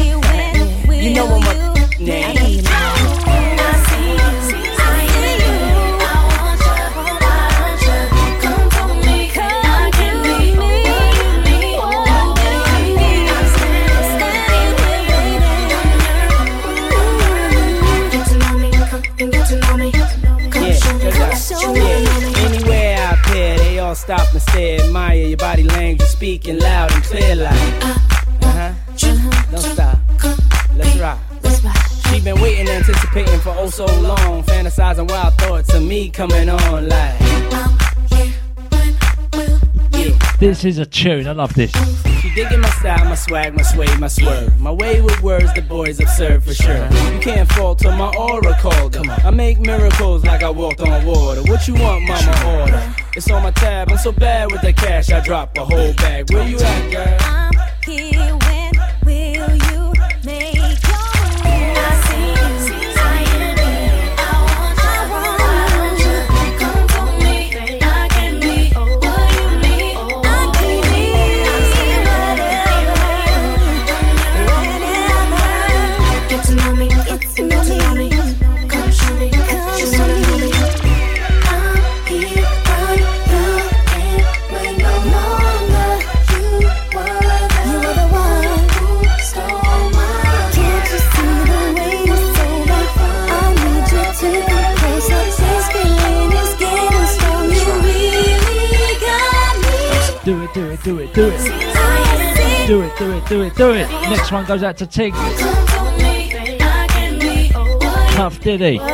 You 0.91 1.15
know 1.15 1.27
what 1.27 1.41
my 1.41 1.97
name. 1.99 3.26
Stop 24.07 24.33
and 24.33 24.43
stare, 24.43 24.81
admire 24.83 25.17
your 25.17 25.37
body 25.37 25.65
language, 25.65 26.09
speaking 26.09 26.61
loud 26.61 26.93
and 26.93 27.03
clear 27.03 27.35
like. 27.35 27.85
Uh 27.85 27.99
huh. 28.41 28.73
Don't 29.51 29.61
stop. 29.61 29.99
Let's 30.77 30.97
rock. 30.99 31.19
She 32.09 32.21
been 32.21 32.41
waiting, 32.41 32.69
anticipating 32.69 33.41
for 33.41 33.53
oh 33.59 33.69
so 33.69 33.85
long, 34.01 34.45
fantasizing 34.45 35.11
wild 35.11 35.35
thoughts 35.35 35.75
of 35.75 35.83
me 35.83 36.09
coming 36.09 36.49
on 36.49 36.89
like. 36.89 37.19
This 40.39 40.65
is 40.65 40.79
a 40.79 40.87
tune. 40.87 41.27
I 41.27 41.33
love 41.33 41.55
this. 41.55 41.73
She 42.21 42.33
digging 42.33 42.61
my 42.61 42.71
style, 42.71 43.07
my 43.07 43.17
swag, 43.17 43.57
my 43.57 43.63
sway, 43.63 43.89
my 43.97 44.07
swerve. 44.07 44.61
My 44.61 44.71
way 44.71 45.01
with 45.01 45.21
words, 45.21 45.53
the 45.55 45.63
boys 45.63 45.99
observe 45.99 46.45
for 46.45 46.55
sure. 46.55 46.89
You 47.13 47.19
can't 47.19 47.51
fault 47.53 47.81
till 47.81 47.97
my 47.97 48.15
aura 48.15 48.55
called 48.61 48.93
them. 48.93 49.11
I 49.11 49.31
make 49.31 49.59
miracles 49.59 50.25
like 50.25 50.45
I 50.45 50.51
walked 50.51 50.81
on 50.81 51.05
water. 51.05 51.43
What 51.51 51.67
you 51.67 51.75
want, 51.75 52.05
mama? 52.07 52.61
Order. 52.61 53.06
It's 53.17 53.31
on 53.31 53.43
my 53.43 53.51
tab. 53.51 53.91
I'm 53.91 53.97
so 53.97 54.13
bad 54.13 54.53
with 54.53 54.61
the 54.61 54.75
cash, 54.75 55.11
I 55.11 55.21
drop 55.21 55.57
a 55.57 55.65
whole 55.65 55.95
bag. 55.95 56.31
Where 56.31 56.47
you 56.47 56.59
at, 56.59 56.93
girl? 56.93 57.17
I'm 57.21 57.55
here 57.87 58.39
do 101.17 101.31
it, 101.31 102.67
do 102.67 102.83
it, 102.83 102.99
do 102.99 103.13
it. 103.13 103.27
Do 103.27 103.43
it, 103.43 103.57
do 103.57 103.73
it. 103.73 103.89
Next 104.11 104.31
one 104.31 104.45
goes 104.45 104.63
out 104.63 104.77
to 104.77 104.87
Tig. 104.87 105.15
Tough 108.15 108.39
Diddy. 108.41 108.77
Never 108.77 108.85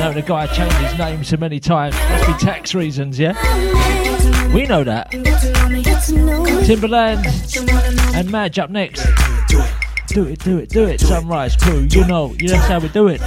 known 0.00 0.18
a 0.18 0.22
guy 0.22 0.46
change 0.48 0.74
his 0.74 0.98
name 0.98 1.24
so 1.24 1.38
many 1.38 1.58
times. 1.58 1.94
Must 1.94 2.26
be 2.26 2.34
tax 2.44 2.74
reasons, 2.74 3.18
yeah? 3.18 3.32
We 4.52 4.66
know 4.66 4.84
that. 4.84 5.10
Timbaland 6.66 7.24
and 8.14 8.30
Madge 8.30 8.58
up 8.58 8.68
next. 8.68 9.06
Do 10.08 10.24
it, 10.24 10.40
do 10.40 10.58
it, 10.58 10.68
do 10.68 10.84
it. 10.84 11.00
Sunrise 11.00 11.56
crew, 11.56 11.88
you 11.90 12.06
know, 12.06 12.34
you 12.38 12.48
that's 12.48 12.68
how 12.68 12.80
we 12.80 12.88
do 12.88 13.08
it. 13.08 13.22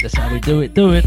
That's 0.00 0.16
how 0.16 0.32
we 0.32 0.40
do 0.40 0.60
it, 0.60 0.74
do 0.74 0.90
it. 0.90 1.06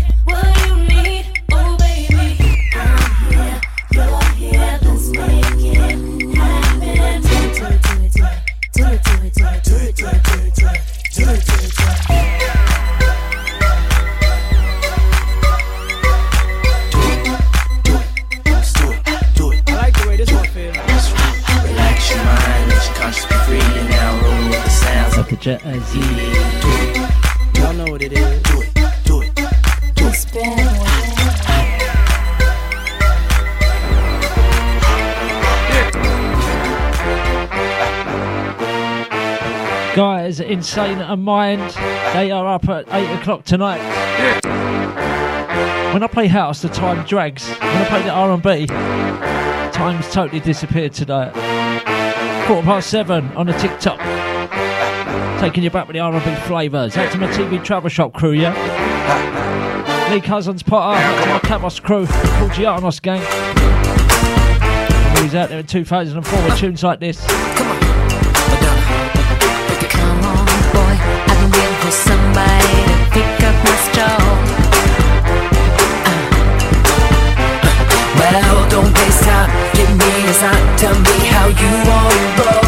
Insane 40.74 41.02
and 41.02 41.24
Mind, 41.24 41.62
they 42.16 42.32
are 42.32 42.48
up 42.48 42.68
at 42.68 42.92
8 42.92 43.20
o'clock 43.20 43.46
tonight. 43.46 43.78
When 45.94 46.02
I 46.02 46.08
play 46.08 46.26
house, 46.26 46.64
the 46.64 46.70
time 46.70 47.06
drags. 47.06 47.48
When 47.48 47.62
I 47.62 47.86
play 47.86 48.02
the 48.02 48.10
R&B, 48.10 48.66
time's 49.72 50.12
totally 50.12 50.40
disappeared 50.40 50.94
today. 50.94 51.30
Quarter 52.48 52.66
past 52.66 52.90
seven 52.90 53.28
on 53.38 53.46
the 53.46 53.54
TikTok. 53.54 54.00
Taking 55.40 55.62
you 55.62 55.70
back 55.70 55.86
with 55.86 55.94
the 55.94 56.00
R&B 56.00 56.34
flavours. 56.48 56.98
Out 56.98 57.12
to 57.12 57.20
my 57.20 57.28
TV 57.28 57.64
travel 57.64 57.90
shop 57.90 58.14
crew, 58.14 58.32
yeah? 58.32 58.52
Lee 60.12 60.22
Cousins 60.22 60.64
Potter, 60.64 61.00
out 61.00 61.24
to 61.24 61.30
my 61.30 61.40
Camus 61.42 61.80
crew, 61.80 62.08
Paul 62.08 62.50
Gianos 62.50 63.00
gang. 63.00 63.22
He 65.18 65.24
was 65.24 65.36
out 65.36 65.50
there 65.50 65.60
in 65.60 65.68
2004 65.68 66.44
with 66.46 66.58
tunes 66.58 66.82
like 66.82 67.00
this. 67.00 67.24
To 72.34 72.98
pick 73.12 73.44
up 73.44 73.56
my 73.64 73.76
straw. 73.86 74.18
Uh, 78.36 78.70
don't 78.70 78.92
waste 78.94 79.24
time. 79.24 79.50
Give 79.74 79.90
me 79.90 80.30
a 80.30 80.34
sign, 80.34 80.78
tell 80.78 80.96
me 80.96 81.18
how 81.28 81.48
you 81.48 81.70
wanna 81.90 82.52
roll. 82.52 82.63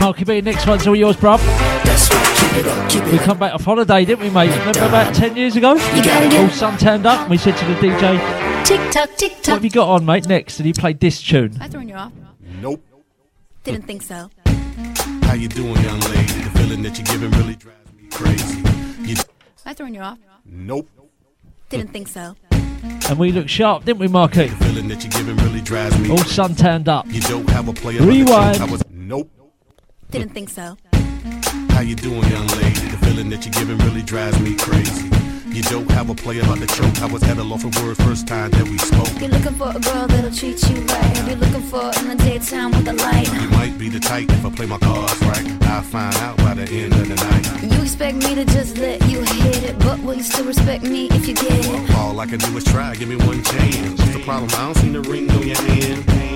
Marky 0.00 0.24
B, 0.24 0.40
next 0.40 0.66
one's 0.66 0.86
all 0.86 0.94
yours, 0.94 1.16
bruv. 1.16 1.38
Right, 1.38 2.36
keep 2.38 2.58
it 2.58 2.66
up, 2.66 2.90
keep 2.90 3.02
it 3.02 3.12
We 3.12 3.18
come 3.18 3.38
back 3.38 3.54
off 3.54 3.64
holiday, 3.64 4.04
didn't 4.04 4.22
we, 4.24 4.30
mate? 4.30 4.50
Remember 4.50 4.84
about 4.86 5.14
10 5.14 5.36
years 5.36 5.56
ago? 5.56 5.74
gotta 5.76 6.38
All 6.38 6.48
sun 6.50 6.78
turned 6.78 7.06
up. 7.06 7.28
We 7.28 7.36
said 7.38 7.56
to 7.56 7.64
the 7.64 7.74
DJ, 7.74 8.64
Tick 8.64 8.80
tock, 8.92 9.10
tick 9.16 9.30
tock. 9.30 9.36
What 9.36 9.42
tock. 9.44 9.54
have 9.54 9.64
you 9.64 9.70
got 9.70 9.88
on, 9.88 10.04
mate, 10.04 10.26
next? 10.26 10.58
And 10.58 10.66
he 10.66 10.72
played 10.72 11.00
this 11.00 11.22
tune. 11.22 11.56
I 11.60 11.68
thrown 11.68 11.88
you 11.88 11.94
off. 11.94 12.12
Nope. 12.60 12.82
Didn't 13.64 13.82
think 13.86 14.02
so. 14.02 14.30
How 15.22 15.34
you 15.34 15.48
doing, 15.48 15.74
young 15.82 16.00
lady? 16.00 16.22
The 16.42 16.50
feeling 16.58 16.82
that 16.82 16.98
you're 16.98 17.06
giving 17.06 17.30
really 17.32 17.54
drives 17.56 17.92
me 17.92 18.08
crazy. 18.10 18.62
You 19.02 19.16
I 19.64 19.74
thrown 19.74 19.94
you 19.94 20.00
off. 20.00 20.18
nope. 20.44 20.88
Didn't 21.68 21.88
think 21.92 22.08
so. 22.08 22.36
And 23.08 23.18
we 23.18 23.32
looked 23.32 23.50
sharp, 23.50 23.84
didn't 23.84 23.98
we, 23.98 24.08
Marky? 24.08 24.46
The 24.48 24.64
feeling 24.64 24.88
that 24.88 25.02
you're 25.02 25.10
giving 25.10 25.36
really 25.44 25.60
drives 25.60 25.98
me. 25.98 26.10
All 26.10 26.18
sun 26.18 26.54
turned 26.54 26.88
up. 26.88 27.06
You 27.08 27.20
don't 27.22 27.48
have 27.50 27.66
a 27.68 27.72
player. 27.72 28.02
Rewind. 28.02 28.58
choke. 28.58 28.68
I 28.68 28.70
was 28.70 28.82
nope. 28.90 29.30
Didn't 30.10 30.30
think 30.30 30.50
so. 30.50 30.76
How 31.70 31.80
you 31.80 31.94
doing, 31.94 32.22
young 32.30 32.46
lady? 32.46 32.88
The 32.88 32.98
feeling 33.02 33.28
that 33.30 33.44
you're 33.44 33.52
giving 33.52 33.78
really 33.78 34.02
drives 34.02 34.38
me 34.40 34.56
crazy. 34.56 35.10
You 35.48 35.62
don't 35.62 35.90
have 35.90 36.10
a 36.10 36.14
player 36.14 36.42
about 36.42 36.58
the 36.58 36.66
choke. 36.66 37.00
I 37.02 37.06
was 37.06 37.22
at 37.24 37.38
a 37.38 37.42
loss 37.42 37.62
for 37.62 37.82
words 37.82 38.00
first 38.02 38.28
time 38.28 38.50
that 38.50 38.64
we 38.64 38.78
spoke. 38.78 39.08
You're 39.20 39.30
looking 39.30 39.54
for 39.54 39.70
a 39.70 39.80
girl 39.80 40.06
that'll 40.06 40.30
treat 40.30 40.62
you 40.68 40.82
right. 40.82 41.26
You're 41.26 41.36
looking 41.36 41.62
for 41.62 41.90
in 42.00 42.08
the 42.08 42.16
daytime 42.16 42.70
with 42.72 42.88
a 42.88 42.92
light. 42.92 43.32
You 43.32 43.48
might 43.50 43.76
be 43.78 43.88
the 43.88 44.00
type 44.00 44.28
if 44.30 44.44
I 44.44 44.50
play 44.50 44.66
my 44.66 44.78
cards 44.78 45.20
right. 45.22 45.62
I'll 45.64 45.82
find 45.82 46.14
out 46.16 46.36
by 46.38 46.54
the 46.54 46.64
end 46.64 46.92
of 46.92 47.08
the 47.08 47.14
night. 47.16 47.72
You 47.72 47.82
expect 47.82 48.18
me 48.18 48.34
to 48.34 48.44
just 48.44 48.78
let 48.78 49.02
you 49.08 49.22
hit 49.22 49.62
it, 49.64 49.78
but 49.78 49.98
will 50.00 50.14
you 50.14 50.22
still 50.22 50.44
respect 50.44 50.84
me 50.84 51.08
if 51.10 51.26
you 51.26 51.34
get 51.34 51.50
it? 51.50 51.90
All 51.96 52.20
I 52.20 52.26
can 52.26 52.38
do 52.38 52.56
is 52.56 52.64
try, 52.64 52.94
give 52.94 53.08
me 53.08 53.16
one 53.16 53.42
chance. 53.42 53.98
What's 53.98 54.12
the 54.12 54.22
problem? 54.24 54.50
I 54.52 54.66
don't 54.66 54.74
see 54.76 54.90
the 54.90 55.00
ring 55.00 55.30
on 55.30 55.46
your 55.46 55.56
hand. 55.56 56.35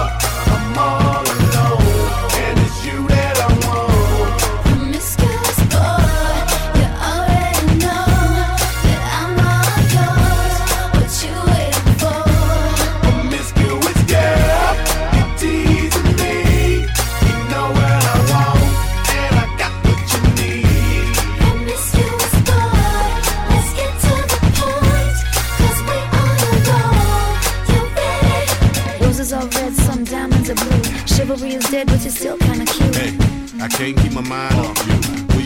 Chivalry 31.31 31.53
is 31.53 31.69
dead, 31.69 31.87
but 31.87 32.01
you're 32.01 32.11
still 32.11 32.37
kinda 32.39 32.65
cute. 32.65 32.93
Hey, 32.93 33.17
I 33.61 33.69
can't 33.69 33.95
keep 33.95 34.11
my 34.11 34.19
mind 34.19 34.53
off 34.55 34.85
you. 34.85 35.10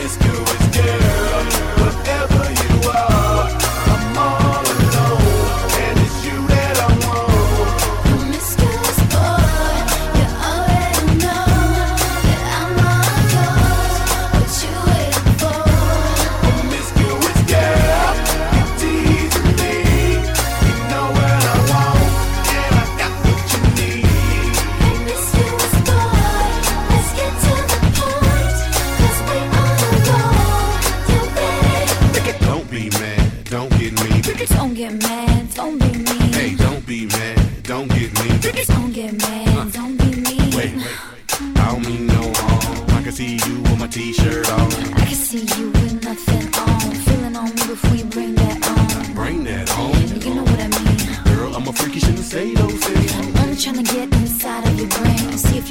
Promiscuous 0.00 0.66
girl, 0.74 1.44
whatever 1.76 2.42
you 2.48 2.88
are, 2.88 3.59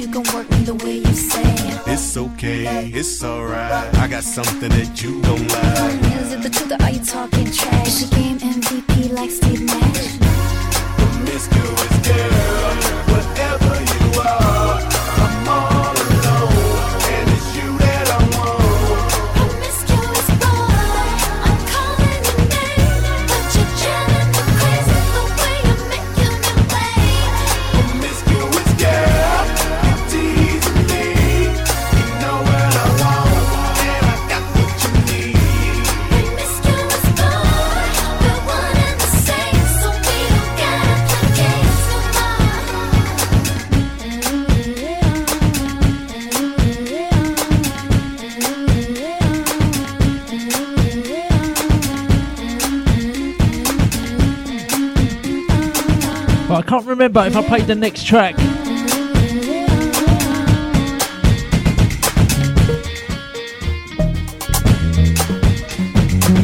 you 0.00 0.08
can 0.08 0.22
work 0.34 0.48
me 0.50 0.62
the 0.64 0.74
way 0.76 0.96
you 0.96 1.14
say. 1.14 1.42
It's 1.92 2.16
okay, 2.16 2.86
it's 2.88 3.22
alright. 3.22 3.94
I 3.98 4.08
got 4.08 4.24
something 4.24 4.70
that 4.70 5.02
you 5.02 5.20
don't 5.20 5.46
like. 5.52 6.22
Is 6.22 6.32
it 6.32 6.42
the 6.42 6.48
truth 6.48 6.72
or 6.72 6.82
are 6.82 6.90
you 6.90 7.04
talking 7.04 7.50
trash? 7.52 7.86
Is 7.86 8.08
the 8.08 8.16
game 8.16 8.38
MVP 8.38 9.12
like 9.12 9.30
Steve 9.30 9.60
Nash? 9.62 10.16
Promiscuous 10.96 11.94
girl, 12.08 12.76
whatever 13.12 13.72
you 13.92 14.20
are, 14.20 14.89
remember 56.90 57.24
if 57.24 57.36
I 57.36 57.42
played 57.46 57.66
the 57.68 57.74
next 57.76 58.04
track. 58.04 58.34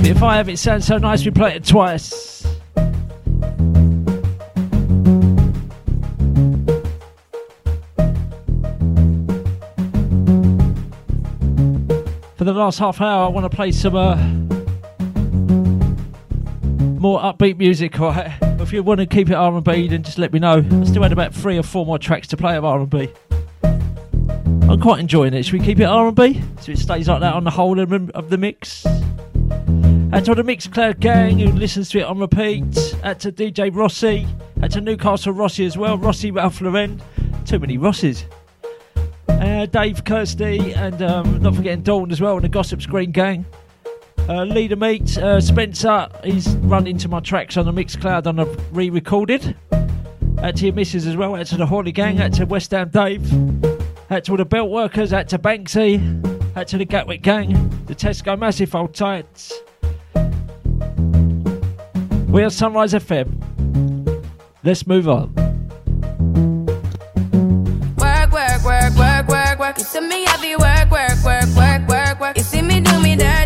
If 0.08 0.22
I 0.22 0.36
have, 0.36 0.48
it 0.48 0.58
sounds 0.58 0.86
so 0.86 0.98
nice 0.98 1.24
we 1.24 1.32
play 1.32 1.56
it 1.56 1.64
twice. 1.64 2.46
For 12.36 12.44
the 12.44 12.52
last 12.52 12.78
half 12.78 13.00
hour, 13.00 13.24
I 13.24 13.28
want 13.28 13.50
to 13.50 13.54
play 13.54 13.72
some 13.72 13.96
uh, 13.96 14.14
more 17.00 17.18
upbeat 17.20 17.58
music. 17.58 17.98
Right? 17.98 18.45
If 18.66 18.72
you 18.72 18.82
want 18.82 18.98
to 18.98 19.06
keep 19.06 19.30
it 19.30 19.34
R&B, 19.34 19.86
then 19.86 20.02
just 20.02 20.18
let 20.18 20.32
me 20.32 20.40
know. 20.40 20.56
I 20.58 20.84
still 20.84 21.04
had 21.04 21.12
about 21.12 21.32
three 21.32 21.56
or 21.56 21.62
four 21.62 21.86
more 21.86 22.00
tracks 22.00 22.26
to 22.26 22.36
play 22.36 22.56
of 22.56 22.64
R&B. 22.64 23.08
I'm 23.62 24.80
quite 24.80 24.98
enjoying 24.98 25.34
it. 25.34 25.44
Should 25.44 25.52
we 25.52 25.64
keep 25.64 25.78
it 25.78 25.84
R&B 25.84 26.42
so 26.60 26.72
it 26.72 26.78
stays 26.78 27.06
like 27.06 27.20
that 27.20 27.34
on 27.34 27.44
the 27.44 27.50
whole 27.50 27.78
of 27.78 28.28
the- 28.28 28.36
mix? 28.36 28.84
And 28.84 30.24
to 30.24 30.34
the 30.34 30.42
Mixcloud 30.42 30.98
gang 30.98 31.38
who 31.38 31.52
listens 31.52 31.90
to 31.90 32.00
it 32.00 32.06
on 32.06 32.18
repeat. 32.18 32.96
Out 33.04 33.20
to 33.20 33.30
DJ 33.30 33.72
Rossi. 33.72 34.26
Out 34.60 34.72
to 34.72 34.80
Newcastle 34.80 35.32
Rossi 35.32 35.64
as 35.64 35.78
well. 35.78 35.96
Rossi 35.96 36.32
Ralph 36.32 36.60
Lauren. 36.60 37.00
Too 37.44 37.60
many 37.60 37.78
Rosses. 37.78 38.24
Uh, 39.28 39.66
Dave 39.66 40.02
Kirsty 40.04 40.74
and 40.74 41.00
um, 41.02 41.40
not 41.40 41.54
forgetting 41.54 41.82
Dawn 41.82 42.10
as 42.10 42.20
well 42.20 42.34
and 42.34 42.42
the 42.42 42.48
Gossip 42.48 42.82
Screen 42.82 43.12
gang. 43.12 43.46
Uh, 44.28 44.42
Leader 44.42 44.74
Meat, 44.74 45.16
uh, 45.18 45.40
Spencer, 45.40 46.08
he's 46.24 46.48
run 46.56 46.88
into 46.88 47.08
my 47.08 47.20
tracks 47.20 47.56
on 47.56 47.64
the 47.64 47.72
Mixcloud 47.72 48.26
on 48.26 48.40
a 48.40 48.44
re-recorded. 48.72 49.56
Out 50.42 50.56
to 50.56 50.64
your 50.64 50.74
missus 50.74 51.06
as 51.06 51.16
well, 51.16 51.36
out 51.36 51.46
to 51.46 51.56
the 51.56 51.64
Horley 51.64 51.92
gang, 51.92 52.20
out 52.20 52.32
to 52.34 52.44
West 52.44 52.72
Ham 52.72 52.88
Dave, 52.88 53.22
out 54.10 54.24
to 54.24 54.32
all 54.32 54.36
the 54.36 54.44
belt 54.44 54.68
workers, 54.68 55.12
out 55.12 55.28
to 55.28 55.38
Banksy, 55.38 56.00
out 56.56 56.66
to 56.68 56.76
the 56.76 56.84
Gatwick 56.84 57.22
gang, 57.22 57.52
the 57.86 57.94
Tesco 57.94 58.36
Massive 58.36 58.74
Old 58.74 58.94
Tights. 58.94 59.52
We 62.26 62.42
are 62.42 62.50
Sunrise 62.50 62.94
FM. 62.94 64.24
Let's 64.64 64.88
move 64.88 65.08
on. 65.08 65.32
Work, 67.96 68.32
work, 68.32 68.64
work, 68.64 68.96
work, 68.96 69.28
work, 69.28 69.58
work. 69.60 69.78
You 69.78 69.84
see 69.84 70.00
me 70.00 70.24
heavy 70.24 70.56
work, 70.56 70.90
work, 70.90 71.24
work, 71.24 71.46
work, 71.56 71.88
work, 71.88 72.20
work. 72.20 72.36
You 72.36 72.42
see 72.42 72.62
me 72.62 72.80
do 72.80 73.00
me 73.00 73.14
dirt, 73.14 73.45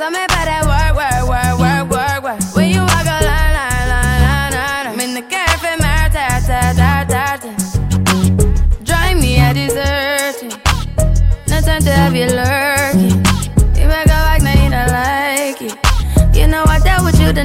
There's 0.00 0.14
something 0.14 0.24
about 0.24 0.46
that 0.48 0.64
work, 0.64 0.96
work, 0.96 1.28
work, 1.28 1.60
work, 1.60 1.84
work, 1.92 2.40
work. 2.40 2.56
When 2.56 2.70
you 2.70 2.80
walk 2.80 3.04
a 3.04 3.20
line, 3.20 3.52
line, 3.52 3.88
line, 3.92 4.22
line, 4.24 4.52
line. 4.56 4.86
I'm 4.88 5.00
in 5.00 5.12
the 5.12 5.20
cafe, 5.20 5.76
my 5.76 6.08
ta, 6.08 6.40
ta, 6.40 6.72
ta, 6.72 7.04
ta, 7.04 7.36
ta. 7.36 7.52
Drive 8.82 9.20
me 9.20 9.36
a 9.36 9.52
deserting. 9.52 10.56
No 11.48 11.60
time 11.60 11.82
to 11.84 11.92
have 11.92 12.16
you 12.16 12.32
lurking. 12.32 13.20
You 13.76 13.92
make 13.92 14.08
a 14.08 14.24
like, 14.24 14.40
now 14.40 14.56
you 14.56 14.70
don't 14.72 14.88
like 14.88 15.60
it. 15.60 15.76
You 16.34 16.46
know 16.46 16.64
I 16.64 16.80
dealt 16.80 17.04
with 17.04 17.20
you 17.20 17.34
the 17.34 17.44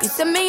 You 0.00 0.08
see 0.08 0.24
me, 0.24 0.48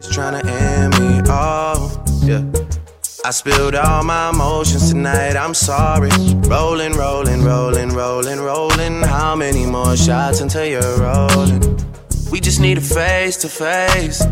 trying 0.00 0.40
to 0.40 0.50
end 0.50 0.98
me 0.98 1.20
off, 1.30 1.98
yeah. 2.22 2.44
I 3.24 3.30
spilled 3.30 3.74
all 3.74 4.04
my 4.04 4.30
emotions 4.30 4.90
tonight, 4.90 5.36
I'm 5.36 5.52
sorry. 5.54 6.10
Rolling, 6.46 6.92
rolling, 6.92 7.42
rolling, 7.42 7.90
rolling, 7.90 8.40
rolling. 8.40 9.02
How 9.02 9.34
many 9.34 9.66
more 9.66 9.96
shots 9.96 10.40
until 10.40 10.64
you're 10.64 10.98
rolling? 10.98 11.60
We 12.30 12.40
just 12.40 12.60
need 12.60 12.78
a 12.78 12.80
face 12.80 13.36
to 13.38 13.48
face. 13.48 14.22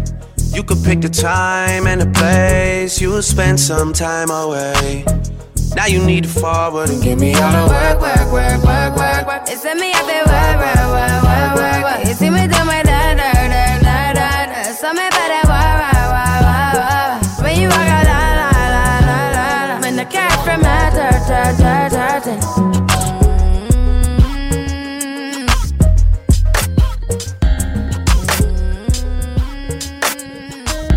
You 0.55 0.63
could 0.63 0.83
pick 0.85 1.01
the 1.01 1.09
time 1.09 1.87
and 1.87 2.01
the 2.01 2.07
place. 2.19 3.01
You'll 3.01 3.23
spend 3.23 3.59
some 3.59 3.93
time 3.93 4.31
away. 4.31 5.05
Now 5.75 5.87
you 5.87 6.03
need 6.03 6.25
to 6.25 6.31
forward 6.31 6.89
and 6.89 7.03
give 7.03 7.19
me 7.19 7.35
all 7.35 7.51
the 7.51 7.75
work, 7.75 8.01
work, 8.01 8.33
work, 8.33 8.65
work, 8.65 8.97
work, 8.97 9.27
work. 9.27 9.43
It's 9.49 9.65
me 9.65 9.93
at 9.93 10.07
the 10.07 10.23
work, 10.31 10.57
work, 10.63 10.77
work, 10.95 11.23
work, 11.23 11.83
work, 11.83 11.85
work. 11.85 12.26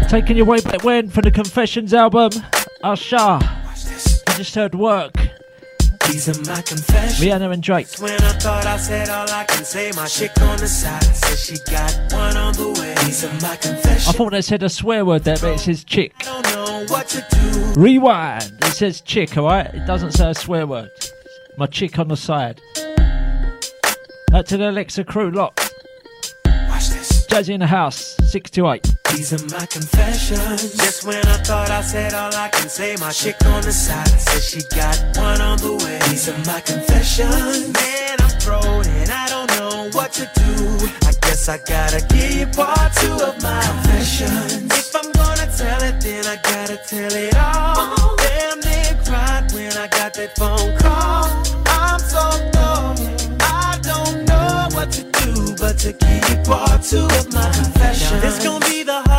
Taking 0.10 0.38
you 0.38 0.46
way 0.46 0.60
back 0.60 0.84
when 0.84 1.08
for 1.08 1.22
the 1.22 1.30
Confessions 1.30 1.94
album. 1.94 2.32
Usher. 2.82 3.40
You 3.40 4.34
just 4.38 4.56
heard 4.56 4.74
work. 4.74 5.14
These 6.08 6.30
are 6.30 6.52
my 6.52 6.64
confessions. 6.64 7.20
Rihanna 7.20 7.54
and 7.54 7.62
Drake. 7.62 7.88
When 8.00 8.14
I 8.14 8.32
thought 8.40 8.66
I 8.66 8.78
said 8.78 9.10
all 9.10 9.30
I 9.30 9.44
can 9.44 9.64
say, 9.64 9.92
my 9.96 10.08
chick 10.08 10.32
on 10.42 10.58
the 10.58 10.68
side 10.68 11.04
said 11.04 11.38
she 11.38 11.72
got 11.72 11.94
one 12.12 12.36
on 12.36 12.54
the 12.54 12.70
way. 12.82 12.96
These 13.06 13.24
are 13.24 13.34
my 13.34 13.52
I 13.52 14.14
thought 14.14 14.32
they 14.32 14.42
said 14.42 14.64
a 14.64 14.70
swear 14.70 15.06
word 15.06 15.26
there, 15.26 15.38
but 15.38 15.54
it 15.54 15.60
says 15.60 15.84
chick. 15.84 16.18
Don't 16.18 16.44
know 16.56 16.86
what 16.88 17.08
to 17.10 17.24
do. 17.30 17.80
Rewind. 17.80 18.52
It 18.64 18.72
says 18.72 19.02
chick, 19.02 19.38
alright? 19.38 19.72
It 19.76 19.86
doesn't 19.86 20.14
say 20.14 20.32
a 20.32 20.34
swear 20.34 20.66
word. 20.66 20.90
My 21.56 21.68
chick 21.68 22.00
on 22.00 22.08
the 22.08 22.18
side. 22.18 22.60
Out 24.34 24.48
to 24.48 24.58
the 24.58 24.72
Alexa 24.72 25.04
crew, 25.04 25.30
lock. 25.30 25.69
Jazzy 27.30 27.54
in 27.54 27.60
the 27.60 27.68
house, 27.68 28.18
6 28.24 28.50
to 28.52 28.72
8. 28.72 28.82
These 29.14 29.34
are 29.34 29.56
my 29.56 29.64
confessions. 29.68 30.74
Just 30.74 31.06
when 31.06 31.24
I 31.28 31.38
thought 31.38 31.70
I 31.70 31.82
said 31.82 32.16
all 32.16 32.34
I 32.34 32.50
can 32.50 32.68
say, 32.68 32.96
my 33.00 33.12
chick 33.12 33.36
on 33.46 33.62
the 33.62 33.72
side 33.72 34.08
said 34.08 34.42
she 34.42 34.62
got 34.76 34.98
one 35.16 35.40
on 35.40 35.60
the 35.60 35.74
way. 35.86 36.00
These 36.10 36.28
are 36.30 36.38
my 36.52 36.60
confessions. 36.60 37.72
Man, 37.72 38.18
I'm 38.20 38.34
thrown 38.42 38.84
and 38.84 39.12
I 39.12 39.30
don't 39.30 39.50
know 39.60 39.92
what 39.92 40.12
to 40.14 40.26
do. 40.34 40.90
I 41.06 41.14
guess 41.22 41.48
I 41.48 41.60
gotta 41.60 42.02
give 42.10 42.34
you 42.34 42.48
part 42.48 42.94
two 42.96 43.14
of 43.14 43.40
my 43.44 43.62
confessions. 43.62 44.66
If 44.74 44.96
I'm 44.96 45.12
gonna 45.12 45.46
tell 45.56 45.84
it, 45.84 46.02
then 46.02 46.26
I 46.26 46.38
gotta 46.42 46.78
tell 46.78 47.14
it 47.14 47.36
all. 47.38 48.16
Damn 48.18 48.60
near 48.62 48.98
cried 49.06 49.52
when 49.54 49.72
I 49.78 49.86
got 49.86 50.16
that 50.16 50.36
phone 50.36 50.79
but 55.70 55.78
to 55.78 55.94
keep 55.94 56.44
part 56.46 56.82
two 56.82 57.06
of 57.06 57.32
my 57.32 57.52
confession. 57.52 58.20
This 58.22 58.44
gonna 58.44 58.66
be 58.66 58.82
the 58.82 59.19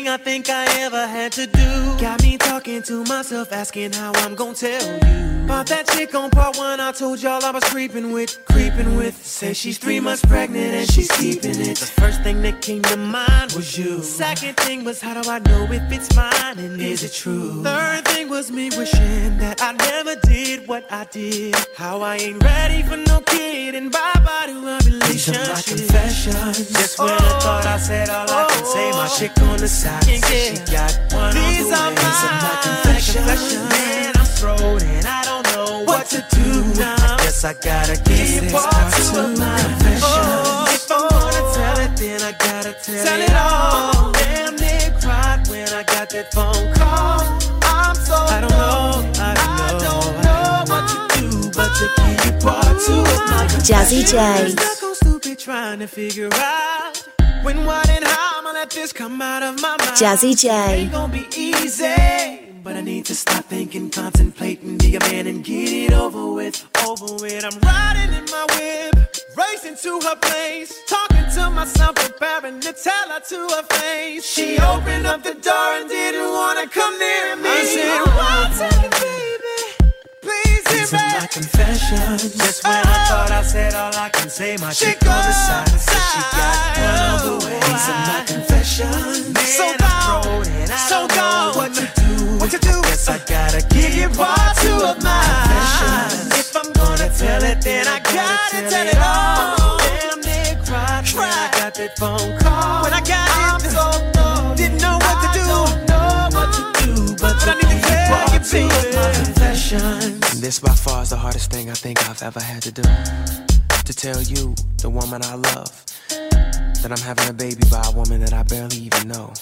thing 0.00 0.08
I 0.08 0.16
think 0.16 0.48
I 0.48 0.64
ever 0.80 1.06
had 1.06 1.32
to 1.32 1.46
do. 1.46 1.98
Got 2.00 2.22
me 2.22 2.38
talking 2.38 2.82
to 2.84 3.04
myself, 3.04 3.52
asking 3.52 3.92
how 3.92 4.12
I'm 4.16 4.34
gonna 4.34 4.54
tell 4.54 4.82
you. 4.82 5.30
About 5.44 5.66
that 5.66 5.88
chick 5.88 6.14
on 6.14 6.30
part 6.30 6.56
one, 6.56 6.78
I 6.78 6.92
told 6.92 7.20
y'all 7.20 7.44
I 7.44 7.50
was 7.50 7.64
creeping 7.64 8.12
with, 8.12 8.38
creeping 8.44 8.96
with. 8.96 9.16
Say 9.26 9.52
she's 9.52 9.78
three 9.78 9.98
months 9.98 10.24
pregnant 10.24 10.72
and 10.78 10.88
she's 10.88 11.10
keeping 11.10 11.58
it. 11.60 11.76
The 11.76 11.90
first 12.00 12.22
thing 12.22 12.40
that 12.42 12.62
came 12.62 12.82
to 12.82 12.96
mind 12.96 13.52
was 13.52 13.76
you. 13.76 14.00
Second 14.02 14.56
thing 14.58 14.84
was 14.84 15.00
how 15.00 15.20
do 15.20 15.28
I 15.28 15.40
know 15.40 15.64
if 15.70 15.82
it's 15.90 16.14
mine 16.14 16.58
and 16.58 16.80
is 16.80 17.02
it 17.02 17.12
true? 17.12 17.64
Third 17.64 18.04
thing 18.06 18.28
was 18.28 18.52
me 18.52 18.70
wishing 18.78 19.38
that 19.38 19.60
I 19.60 19.72
never 19.72 20.14
did 20.20 20.68
what 20.68 20.84
I 20.90 21.04
did. 21.04 21.56
How 21.76 22.00
I 22.00 22.16
ain't 22.16 22.42
ready 22.44 22.82
for 22.84 22.96
no 22.96 23.20
kid 23.22 23.74
and 23.74 23.90
bye 23.90 24.22
bye 24.24 24.46
to 24.46 24.54
our 24.54 24.78
relationship. 24.86 25.02
These 25.10 25.28
are 25.28 25.52
my 25.52 25.62
confessions. 25.62 26.70
Just 26.78 26.98
when 27.00 27.10
I 27.10 27.38
thought 27.40 27.66
I 27.66 27.76
said 27.78 28.08
all 28.08 28.30
I 28.30 28.46
can 28.50 28.64
say, 28.64 28.90
my 28.92 29.08
oh. 29.10 29.16
chick 29.18 29.32
on 29.42 29.58
the 29.58 29.68
side 29.68 29.89
said 29.98 30.58
she 30.58 30.72
got 30.72 30.92
one 31.12 31.34
These 31.34 31.72
on 31.72 31.94
the 31.94 32.00
way. 32.00 32.06
These 32.06 32.24
are 32.24 32.38
my 32.42 32.54
confessions. 32.62 33.70
Man, 33.70 34.12
I'm 34.16 34.26
thrown 34.26 34.82
and 34.82 35.06
I 35.06 35.24
don't 35.24 35.46
know 35.54 35.84
what 35.84 36.06
to 36.06 36.24
do 36.30 36.64
now. 36.78 36.94
I 36.94 37.16
guess 37.18 37.44
I 37.44 37.54
gotta 37.54 37.96
give 38.02 38.44
you 38.44 38.50
part 38.50 38.94
two 38.94 39.18
of 39.18 39.38
my 39.38 39.58
confessions. 39.58 40.74
If 40.74 40.90
I'm 40.90 41.08
gonna 41.08 41.42
tell 41.54 41.78
it, 41.84 41.96
then 41.96 42.22
I 42.22 42.32
gotta 42.32 42.72
tell, 42.82 43.20
it 43.20 43.34
all. 43.34 44.12
Damn 44.12 44.56
near 44.56 44.90
cried 45.00 45.46
when 45.48 45.68
I 45.68 45.82
got 45.82 46.10
that 46.10 46.32
phone 46.32 46.72
call. 46.74 47.20
I'm 47.62 47.94
so 47.94 48.14
I 48.14 48.40
don't 48.40 48.50
know, 48.50 49.12
I 49.18 49.34
don't 49.78 50.14
know 50.24 50.64
what 50.70 50.84
to 50.90 50.98
do, 51.18 51.50
but 51.50 51.70
to 51.78 51.86
give 51.96 52.20
you 52.26 52.32
part 52.40 52.76
two 52.86 53.00
of 53.00 53.20
my 53.30 53.46
Jazzy 53.68 54.02
J. 54.10 54.50
Stuck 54.50 54.82
on 54.82 54.94
stupid 54.94 55.38
trying 55.38 55.78
to 55.80 55.86
figure 55.86 56.28
out 56.34 57.08
when, 57.42 57.64
what, 57.64 57.88
and 57.88 58.04
how 58.04 58.26
I'ma 58.26 58.29
let 58.60 58.70
this 58.72 58.92
come 58.92 59.22
out 59.22 59.42
of 59.42 59.54
my 59.62 59.74
mouth. 59.78 59.98
Jazzy 59.98 60.38
J. 60.38 60.50
Ain't 60.50 60.92
gonna 60.92 61.10
be 61.10 61.24
easy. 61.34 62.50
But 62.62 62.76
I 62.76 62.82
need 62.82 63.06
to 63.06 63.14
stop 63.14 63.46
thinking, 63.46 63.88
contemplating, 63.88 64.76
be 64.76 64.96
a 64.96 65.00
man 65.00 65.26
and 65.28 65.42
get 65.42 65.72
it 65.72 65.94
over 65.94 66.34
with, 66.34 66.56
over 66.86 67.14
with. 67.22 67.42
I'm 67.42 67.58
riding 67.60 68.12
in 68.12 68.26
my 68.26 68.44
whip, 68.52 69.16
racing 69.34 69.76
to 69.84 69.92
her 70.06 70.16
place, 70.16 70.78
talking 70.86 71.24
to 71.36 71.48
myself, 71.48 71.94
preparing 71.94 72.60
to 72.60 72.74
tell 72.74 73.08
her 73.08 73.20
to 73.32 73.38
her 73.54 73.62
face. 73.78 74.26
She 74.26 74.58
opened 74.58 75.06
up 75.06 75.22
the 75.22 75.36
door 75.48 75.70
and 75.78 75.88
didn't 75.88 76.30
wanna 76.30 76.68
come 76.68 76.98
near 76.98 77.36
me. 77.36 77.48
I 77.48 77.64
said, 77.64 78.00
one 78.28 78.52
second, 78.60 78.92
baby, 79.00 79.79
please 80.20 80.64
hear 80.68 80.86
my 80.92 81.26
confession. 81.30 82.18
Just 82.18 82.64
when 82.64 82.72
I 82.74 82.82
oh. 82.82 83.08
thought 83.08 83.30
I 83.30 83.42
said 83.42 83.74
all 83.74 83.94
I 83.94 84.08
can 84.10 84.28
say, 84.28 84.56
my 84.60 84.72
chick 84.72 84.98
on 85.02 85.22
the 85.24 85.32
side 85.32 85.68
said 85.68 86.04
she 86.12 86.20
got 86.36 86.78
one 86.78 87.00
on 87.04 87.18
the 87.26 87.46
way. 87.46 87.60
These 87.60 87.88
are 87.88 88.02
my 88.10 88.22
confessions. 88.26 89.28
Man, 89.34 89.44
So 89.44 89.64
I'm 89.64 89.78
gone, 89.78 90.46
and 90.48 90.70
I 90.70 90.76
so 90.88 91.06
don't 91.06 91.16
know 91.16 91.52
gone. 91.52 91.56
what 91.56 91.74
to 91.74 91.84
do. 92.00 92.38
What 92.38 92.52
you 92.52 92.58
do? 92.58 92.76
Guess 92.82 93.08
I 93.08 93.18
gotta 93.24 93.60
give 93.74 93.94
you 93.94 94.08
part 94.10 94.56
two 94.62 94.76
of 94.90 94.96
my 95.02 95.20
confessions. 95.48 96.38
If 96.38 96.56
I'm 96.56 96.72
gonna 96.72 97.08
tell 97.16 97.42
it, 97.44 97.60
then 97.62 97.86
I 97.86 97.98
gotta 98.00 98.58
tell 98.68 98.86
it 98.88 98.98
all. 99.00 99.78
Damn 99.78 100.20
near 100.20 100.54
cried 100.64 101.06
when 101.16 101.28
I 101.30 101.48
got 101.58 101.74
that 101.74 101.98
phone 101.98 102.38
call. 102.38 102.82
When 102.84 102.92
I 102.92 103.00
got 103.00 103.28
I'm 103.30 103.60
it, 103.60 103.70
so 103.72 103.86
low. 104.16 104.54
didn't 104.56 104.80
know 104.80 104.96
what 105.00 105.16
to 105.22 105.28
I 105.28 105.32
do. 105.38 105.44
don't 105.48 105.76
know 105.88 106.28
what 106.36 106.48
to 106.56 106.62
do, 106.84 106.92
but 107.16 107.34
But 107.40 107.48
I 107.48 107.54
need 107.56 107.80
to 107.80 107.88
tell 107.88 108.28
you, 108.34 108.40
two 108.40 109.39
of 109.72 109.82
my 109.82 109.98
This 110.40 110.58
by 110.58 110.74
far 110.74 111.02
is 111.02 111.10
the 111.10 111.16
hardest 111.16 111.50
thing 111.50 111.70
I 111.70 111.74
think 111.74 112.08
I've 112.08 112.22
ever 112.22 112.40
had 112.40 112.62
to 112.62 112.72
do. 112.72 112.82
To 112.82 113.92
tell 113.94 114.20
you, 114.22 114.54
the 114.78 114.90
woman 114.90 115.22
I 115.22 115.34
love, 115.34 115.84
that 116.08 116.88
I'm 116.90 116.98
having 116.98 117.28
a 117.28 117.32
baby 117.32 117.62
by 117.70 117.82
a 117.86 117.92
woman 117.92 118.20
that 118.20 118.32
I 118.32 118.42
barely 118.42 118.78
even 118.78 119.08
know. 119.08 119.32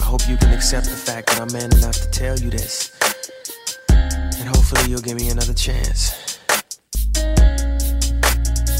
I 0.00 0.04
hope 0.04 0.28
you 0.28 0.36
can 0.36 0.52
accept 0.52 0.86
the 0.86 0.96
fact 0.96 1.28
that 1.28 1.40
I'm 1.40 1.52
man 1.52 1.72
enough 1.78 2.00
to 2.00 2.10
tell 2.10 2.38
you 2.38 2.50
this. 2.50 2.92
And 3.88 4.48
hopefully 4.48 4.90
you'll 4.90 5.00
give 5.00 5.16
me 5.16 5.30
another 5.30 5.54
chance. 5.54 6.38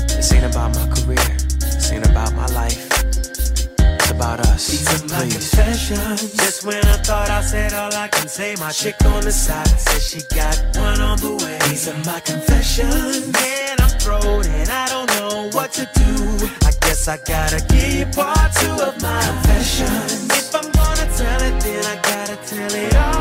This 0.09 0.33
ain't 0.33 0.45
about 0.45 0.75
my 0.75 0.87
career. 0.95 1.37
This 1.61 1.93
ain't 1.93 2.07
about 2.07 2.35
my 2.35 2.47
life. 2.47 2.94
About 4.17 4.41
us. 4.41 4.69
These 4.69 4.87
are 4.87 5.07
my 5.09 5.23
Please. 5.25 5.51
confessions. 5.51 6.33
Just 6.35 6.65
when 6.65 6.85
I 6.85 6.97
thought 6.99 7.31
I 7.31 7.41
said 7.43 7.73
all 7.73 7.93
I 7.95 8.09
can 8.09 8.29
say, 8.29 8.55
my 8.61 8.71
chick 8.71 8.97
on 9.07 9.25
the 9.25 9.33
side 9.33 9.67
said 9.67 10.01
she 10.01 10.21
got 10.35 10.57
one 10.77 11.01
on 11.01 11.19
the 11.19 11.35
way. 11.45 11.59
These 11.69 11.89
are 11.89 11.99
my 12.05 12.21
confessions. 12.21 13.33
Man, 13.33 13.77
I'm 13.81 13.91
thrown 13.99 14.47
and 14.47 14.71
I 14.71 14.87
don't 14.89 15.09
know 15.17 15.51
what 15.53 15.73
to 15.73 15.85
do. 15.95 16.47
I 16.65 16.73
guess 16.83 17.09
I 17.09 17.17
gotta 17.17 17.61
give 17.75 18.13
part 18.13 18.53
two 18.53 18.73
of 18.89 19.01
my 19.03 19.21
confessions. 19.23 20.31
If 20.31 20.55
I'm 20.55 20.71
gonna 20.71 21.09
tell 21.17 21.41
it, 21.43 21.61
then 21.63 21.85
I 21.85 21.97
gotta 22.03 22.37
tell 22.47 22.73
it 22.73 22.95
all. 22.95 23.14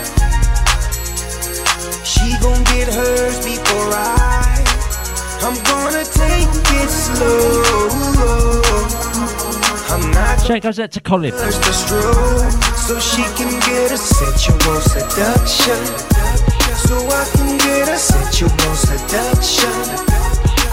She 2.04 2.36
gon' 2.42 2.64
get 2.64 2.88
hers 2.92 3.38
before 3.44 3.94
I. 3.94 4.64
I'm 5.42 5.54
gonna 5.62 6.04
take 6.04 6.48
it 6.82 6.90
slow. 6.90 8.97
I'm 9.90 10.38
Shout 10.44 10.62
goes 10.62 10.78
out 10.78 10.92
to 10.92 11.00
Colin. 11.00 11.32
first 11.32 11.62
to 11.62 11.72
stroll, 11.72 12.50
so 12.76 12.98
she 13.00 13.22
can 13.36 13.58
get 13.60 13.90
a 13.90 13.96
sensual 13.96 14.80
seduction. 14.80 15.80
So 16.76 16.96
I 17.08 17.24
can 17.34 17.56
get 17.58 17.88
a 17.88 17.96
sensual 17.96 18.74
seduction. 18.76 19.72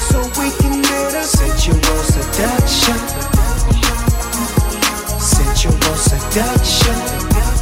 So 0.10 0.20
we 0.40 0.52
can 0.60 0.82
get 0.82 1.14
a 1.16 1.24
sensual 1.24 2.00
seduction. 2.04 2.98
Sensual 5.20 5.96
seduction. 5.96 7.55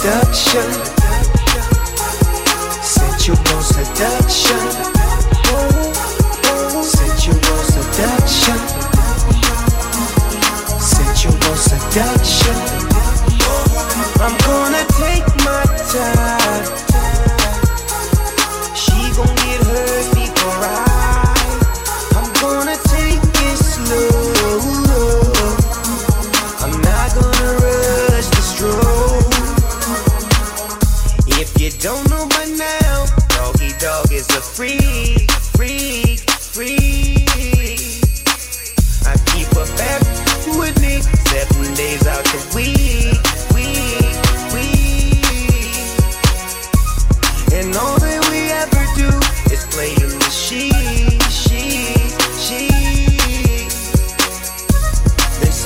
Seduction. 0.00 0.72
Sensual 2.82 3.62
seduction. 3.62 4.89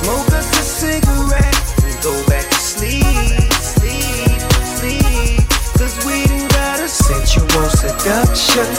Smoke 0.05 0.33
us 0.33 0.51
a 0.51 0.61
cigarette 0.61 1.61
and 1.83 2.03
go 2.03 2.13
back 2.27 2.47
to 2.47 2.59
sleep, 2.59 3.51
sleep, 3.57 4.39
sleep. 4.77 5.41
Cause 5.79 5.95
we 6.05 6.27
done 6.29 6.47
got 6.49 6.79
a 6.79 6.87
sensual 6.87 7.67
seduction. 7.81 8.69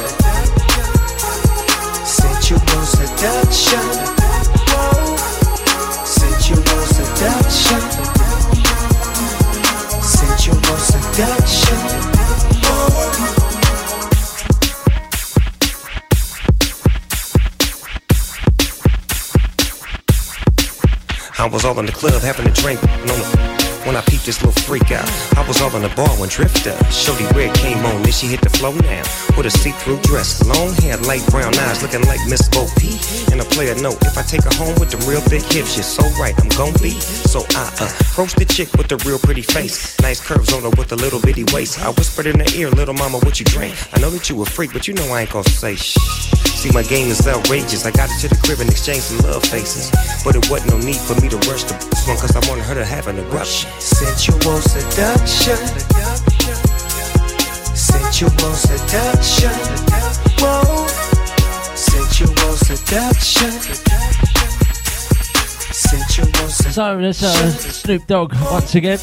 Sensual 2.07 2.85
seduction. 2.98 3.86
Sensual 6.07 6.82
seduction. 6.94 7.81
Sensual 10.01 10.77
seduction. 10.93 11.65
I 21.47 21.48
was 21.48 21.64
all 21.64 21.78
in 21.78 21.86
the 21.86 21.93
club 21.93 22.23
having 22.23 22.48
a 22.48 22.51
drink. 22.51 22.82
And 22.82 23.09
on 23.09 23.18
the, 23.20 23.56
when 23.87 23.95
I 23.95 24.03
peeped 24.03 24.27
this 24.27 24.43
little 24.43 24.61
freak 24.67 24.91
out, 24.91 25.07
I 25.39 25.47
was 25.47 25.63
all 25.63 25.75
in 25.77 25.83
the 25.83 25.95
bar 25.95 26.11
when 26.19 26.29
Drifter, 26.29 26.75
Shorty 26.91 27.25
Red 27.39 27.55
came 27.55 27.79
on. 27.87 28.03
Then 28.03 28.13
she 28.13 28.27
hit 28.27 28.41
the 28.43 28.51
flow 28.51 28.75
now 28.75 29.07
with 29.39 29.47
a 29.47 29.51
see-through 29.51 30.01
dress, 30.03 30.45
long 30.45 30.75
hair, 30.83 30.97
light 31.07 31.25
brown 31.31 31.55
eyes, 31.55 31.83
looking 31.83 32.03
like 32.03 32.19
Miss 32.27 32.49
Bo 32.51 32.67
P. 32.77 32.99
And 33.31 33.41
a 33.41 33.45
player 33.55 33.75
note, 33.77 34.03
if 34.03 34.19
I 34.19 34.23
take 34.23 34.43
her 34.43 34.55
home 34.59 34.75
with 34.83 34.91
the 34.91 34.99
real 35.07 35.23
big 35.31 35.43
hips, 35.55 35.79
she's 35.79 35.87
so 35.87 36.03
right, 36.19 36.35
I'm 36.43 36.51
gon' 36.59 36.75
be. 36.83 36.99
So 37.31 37.47
I 37.55 37.71
uh, 37.79 37.89
approach 38.11 38.35
the 38.35 38.45
chick 38.45 38.73
with 38.75 38.89
the 38.89 38.99
real 39.07 39.19
pretty 39.19 39.43
face, 39.43 39.99
nice 40.03 40.21
curves 40.21 40.53
on 40.53 40.63
her 40.63 40.71
with 40.71 40.91
a 40.93 40.97
little 40.97 41.21
bitty 41.21 41.45
waist. 41.55 41.79
I 41.79 41.91
whispered 41.91 42.27
in 42.27 42.41
her 42.41 42.51
ear, 42.57 42.71
little 42.71 42.95
mama, 42.95 43.19
what 43.21 43.39
you 43.39 43.47
drink? 43.47 43.75
I 43.95 44.01
know 44.01 44.11
that 44.11 44.29
you 44.29 44.43
a 44.43 44.45
freak, 44.45 44.73
but 44.73 44.89
you 44.89 44.95
know 44.95 45.07
I 45.15 45.23
ain't 45.23 45.31
gon' 45.31 45.45
say 45.45 45.77
shh. 45.77 45.97
See, 46.57 46.73
my 46.73 46.83
game 46.83 47.09
is 47.09 47.29
outrageous. 47.29 47.85
I 47.85 47.91
got 47.93 48.09
it 48.11 48.19
to 48.23 48.29
the 48.29 48.41
crib 48.43 48.61
and 48.61 48.71
exchanged 48.71 49.03
some 49.03 49.19
love 49.31 49.45
faces. 49.45 49.93
But 50.25 50.35
it 50.35 50.51
wasn't 50.51 50.73
no 50.73 50.79
need 50.79 50.97
for 50.97 51.15
me 51.21 51.29
to 51.29 51.37
rush 51.47 51.65
the 51.65 51.75
one, 52.09 52.17
cause 52.17 52.35
I 52.35 52.41
wanted 52.49 52.65
her 52.65 52.75
to 52.75 52.85
have 52.85 53.07
an 53.09 53.19
eruption. 53.19 53.71
Sensual 53.78 54.61
seduction. 54.61 55.57
Sensual 57.74 58.55
seduction. 58.55 59.53
Whoa. 60.39 60.86
Sensual 61.74 62.57
seduction. 62.57 63.51
Sensual 65.73 66.27
seduction. 66.27 66.73
So 66.73 66.98
there's 66.98 67.23
uh, 67.23 67.51
Snoop 67.51 68.07
Dogg 68.07 68.35
once 68.51 68.74
again. 68.74 68.98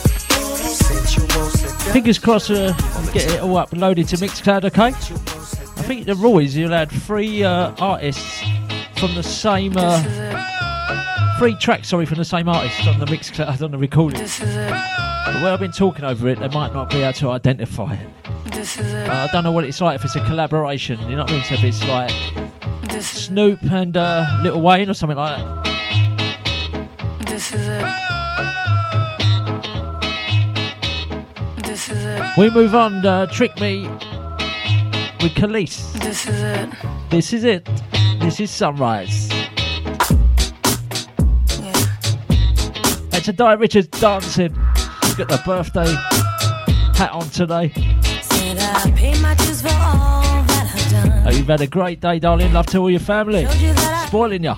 Fingers 1.94 2.18
crossed 2.18 2.52
uh, 2.52 2.74
get 3.12 3.30
it 3.30 3.42
all 3.42 3.56
uploaded 3.56 4.08
to 4.10 4.18
Mixcloud, 4.18 4.66
okay? 4.66 4.88
I 4.88 5.86
think 5.86 6.06
the 6.06 6.16
rule 6.16 6.40
is 6.40 6.56
you'll 6.56 6.74
add 6.74 6.90
three 6.90 7.44
uh, 7.44 7.74
artists 7.78 8.42
from 8.98 9.14
the 9.16 9.24
same. 9.24 9.74
Uh, 9.76 10.02
three 11.44 11.56
tracks, 11.56 11.90
sorry, 11.90 12.06
from 12.06 12.18
the 12.18 12.24
same 12.24 12.48
artist 12.48 12.88
on 12.88 12.98
the 13.00 13.06
Mixcloud, 13.06 13.62
on 13.62 13.72
the 13.72 13.78
recording. 13.78 14.18
But 14.18 15.36
when 15.42 15.52
I've 15.52 15.60
been 15.60 15.74
talking 15.74 16.06
over 16.06 16.30
it, 16.30 16.40
they 16.40 16.48
might 16.48 16.74
not 16.74 16.90
be 16.90 17.02
able 17.02 17.12
to 17.20 17.32
identify 17.32 17.96
it. 17.96 18.08
Uh, 19.10 19.12
I 19.12 19.28
don't 19.30 19.44
know 19.44 19.52
what 19.52 19.66
it's 19.66 19.82
like 19.82 19.96
if 19.96 20.06
it's 20.06 20.16
a 20.16 20.24
collaboration, 20.26 20.98
you 21.10 21.18
know 21.18 21.24
what 21.24 21.32
I 21.32 21.34
mean? 21.34 21.44
So 21.44 21.56
if 21.56 21.66
it's 21.66 21.86
like 21.86 22.12
Snoop 23.02 23.62
and 23.64 23.98
uh, 23.98 24.26
Lil 24.42 24.62
Wayne 24.62 24.90
or 24.90 24.94
something 24.94 25.18
like 25.18 25.38
that. 25.38 25.66
This 27.28 27.54
is 27.54 27.68
it. 27.68 27.86
This 31.66 31.90
is 31.90 32.06
it. 32.06 32.38
We 32.38 32.52
move 32.52 32.74
on, 32.74 33.06
uh, 33.06 33.26
Trick 33.26 33.60
Me 33.60 33.90
with 35.22 35.34
Kelis. 35.34 35.92
This 36.00 36.26
is 36.26 36.42
it. 36.42 36.70
This 37.10 37.34
is 37.34 37.44
it. 37.44 37.70
This 38.22 38.40
is 38.40 38.50
Sunrise. 38.50 39.43
A 43.26 43.32
Di 43.32 43.54
Richards 43.54 43.88
dancing. 43.88 44.54
She's 45.04 45.16
got 45.16 45.30
the 45.30 45.42
birthday 45.46 45.86
hat 46.98 47.12
on 47.14 47.30
today. 47.30 47.72
Said 48.22 48.58
I 48.60 49.20
my 49.22 49.34
for 49.36 49.70
all 49.70 50.44
that 50.44 50.74
I've 50.76 51.24
done. 51.24 51.34
You've 51.34 51.48
had 51.48 51.62
a 51.62 51.68
great 51.68 52.02
day, 52.02 52.20
darling. 52.20 52.52
Love 52.52 52.66
to 52.68 52.80
all 52.80 52.90
your 52.90 53.00
family. 53.00 53.48
Spoiling 54.08 54.44
you. 54.44 54.56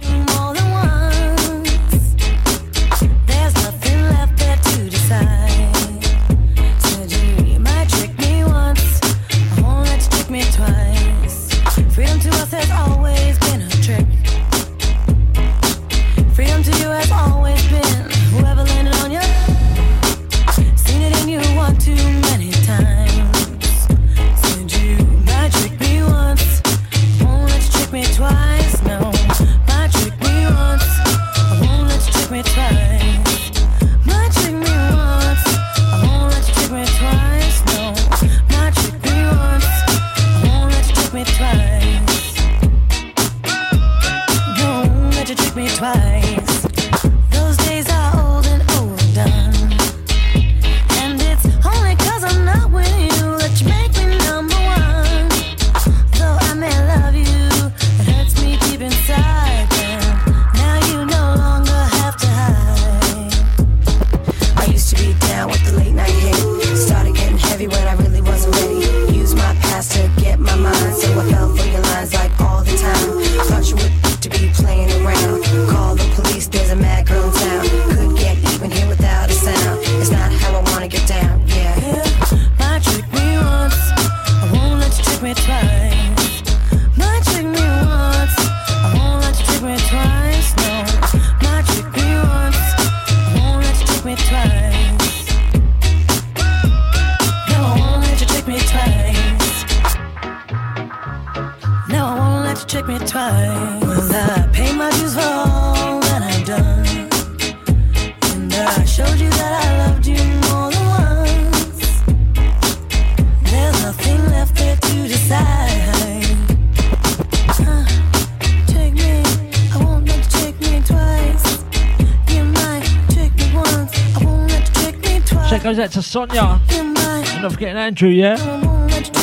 goes 125.75 125.85
out 125.85 125.91
to 125.91 126.01
Sonia. 126.01 126.61
And 126.69 127.41
not 127.41 127.51
forgetting 127.51 127.77
Andrew, 127.77 128.09
yeah? 128.09 128.37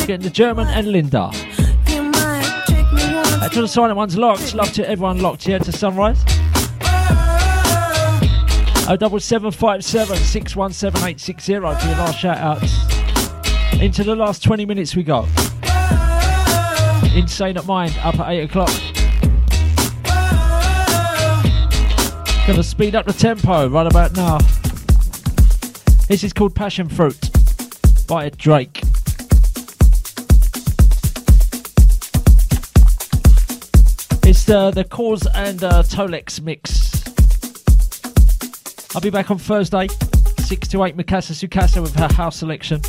Getting 0.07 0.20
the 0.20 0.31
German 0.31 0.66
and 0.69 0.89
Linda. 0.89 1.31
Out 3.43 3.53
to 3.53 3.62
the 3.62 3.69
silent 3.69 3.97
ones 3.97 4.16
locked. 4.16 4.55
Love 4.55 4.73
to 4.73 4.89
everyone 4.89 5.20
locked 5.20 5.45
here 5.45 5.59
to 5.59 5.73
sunrise. 5.73 6.23
Oh 8.89 8.97
double 8.99 9.20
seven 9.20 9.51
five 9.51 9.85
seven 9.85 10.16
six 10.16 10.55
one 10.55 10.73
seven 10.73 11.03
eight 11.05 11.20
six 11.20 11.45
zero 11.45 11.74
for 11.74 11.87
your 11.87 11.97
last 11.97 12.19
shout 12.19 12.37
outs. 12.37 12.77
Into 13.81 14.05
the 14.05 14.15
last 14.15 14.43
twenty 14.43 14.66
minutes 14.66 14.95
we 14.95 15.03
go. 15.03 15.27
Insane 17.15 17.57
at 17.57 17.66
mind 17.66 17.97
up 18.03 18.19
at 18.19 18.31
eight 18.31 18.43
o'clock. 18.43 18.70
Gonna 22.47 22.62
speed 22.62 22.95
up 22.97 23.07
the 23.07 23.15
tempo 23.16 23.69
right 23.69 23.87
about 23.87 24.15
now. 24.16 24.39
This 26.09 26.24
is 26.24 26.33
called 26.33 26.55
Passion 26.55 26.89
Fruit 26.89 27.31
by 28.07 28.29
Drake. 28.31 28.83
It's 34.24 34.49
uh, 34.49 34.70
the 34.73 34.85
Cause 34.89 35.27
and 35.35 35.62
uh, 35.65 35.83
Tolex 35.85 36.41
mix. 36.43 37.03
I'll 38.95 39.01
be 39.01 39.11
back 39.11 39.31
on 39.31 39.39
Thursday, 39.39 39.89
6 40.39 40.69
to 40.69 40.85
8 40.85 40.97
Mikasa 40.97 41.33
Sukasa 41.33 41.81
with 41.81 41.95
her 41.95 42.12
house 42.12 42.37
selection. 42.37 42.81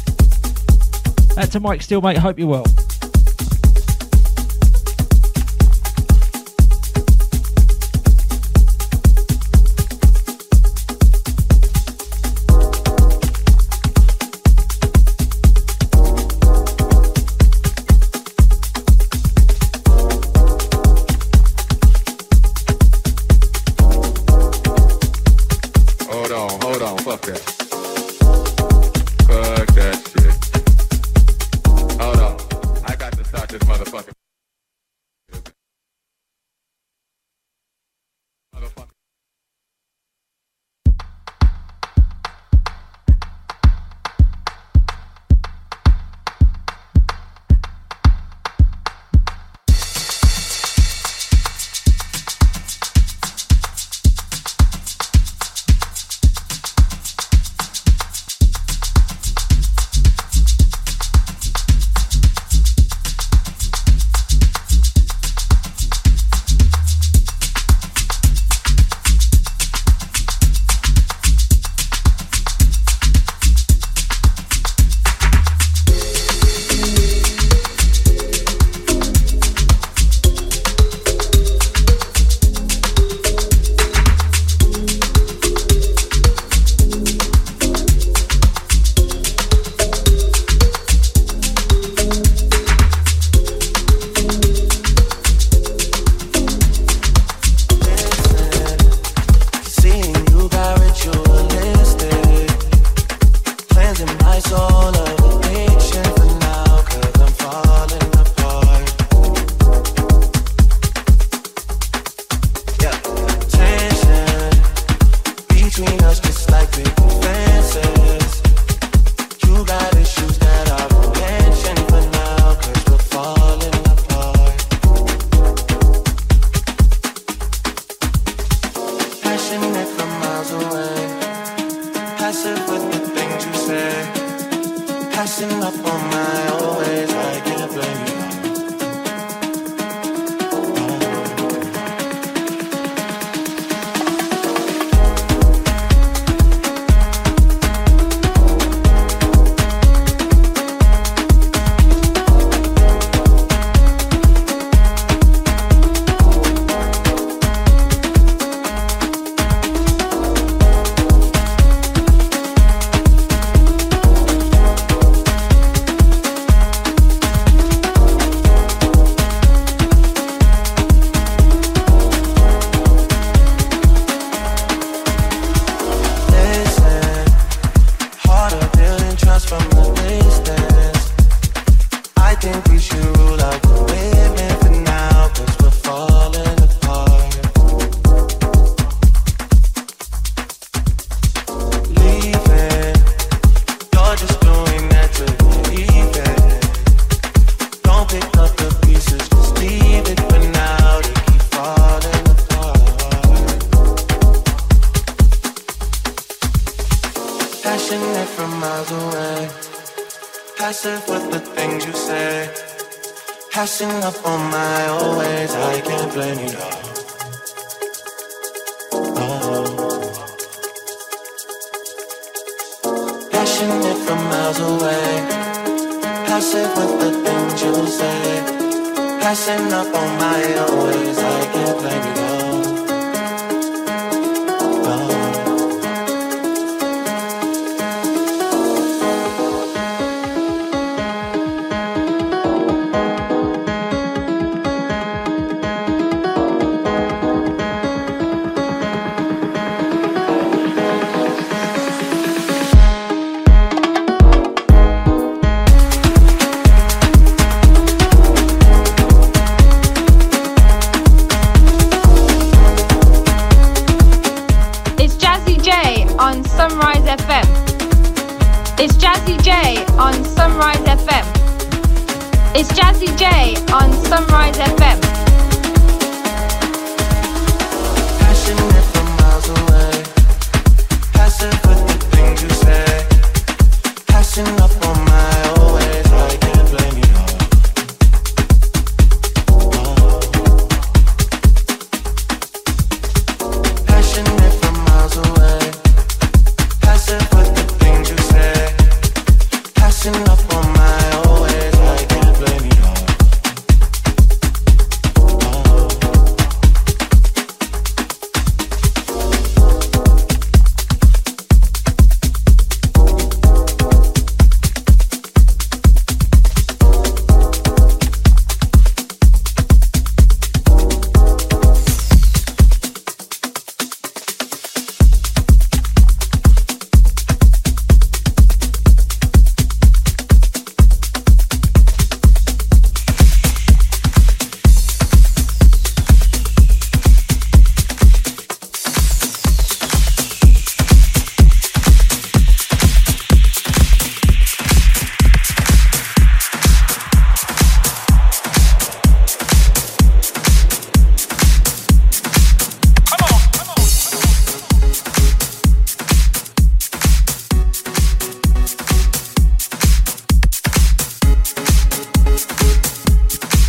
That's 1.36 1.50
to 1.54 1.60
Mike 1.60 1.82
Steelmate, 1.82 2.18
hope 2.18 2.38
you're 2.38 2.48
well. 2.48 2.66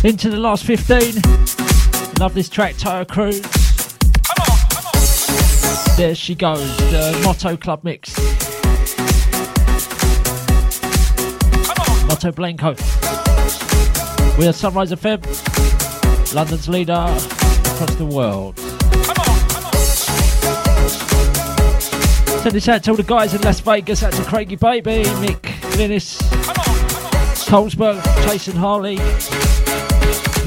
Into 0.05 0.29
the 0.29 0.37
last 0.37 0.65
15. 0.65 1.15
Love 2.19 2.35
this 2.35 2.47
track, 2.47 2.75
Taio 2.75 3.07
Cruz. 3.07 3.41
There 5.97 6.13
she 6.13 6.35
goes, 6.35 6.77
the 6.77 7.19
Motto 7.23 7.57
Club 7.57 7.83
mix. 7.83 8.15
Motto 12.05 12.31
Blanco. 12.33 12.75
We 14.37 14.47
are 14.47 14.53
Sunrise 14.53 14.91
FM, 14.91 16.35
London's 16.35 16.69
leader 16.69 16.93
across 16.93 17.95
the 17.95 18.05
world. 18.05 18.59
Send 22.43 22.53
this 22.53 22.69
out 22.69 22.83
to 22.83 22.91
all 22.91 22.95
the 22.95 23.01
guys 23.01 23.33
in 23.33 23.41
Las 23.41 23.59
Vegas, 23.61 24.03
out 24.03 24.13
to 24.13 24.23
Craigie 24.25 24.55
Baby, 24.55 25.03
Mick 25.15 25.41
Linnis, 25.79 26.21
Colesberg, 27.47 28.03
Jason 28.27 28.55
Harley, 28.55 28.99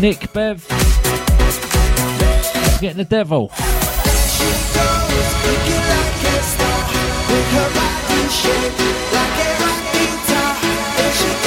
Nick 0.01 0.33
Bev, 0.33 0.65
getting 2.81 2.99
the 2.99 3.07
devil. 3.09 3.49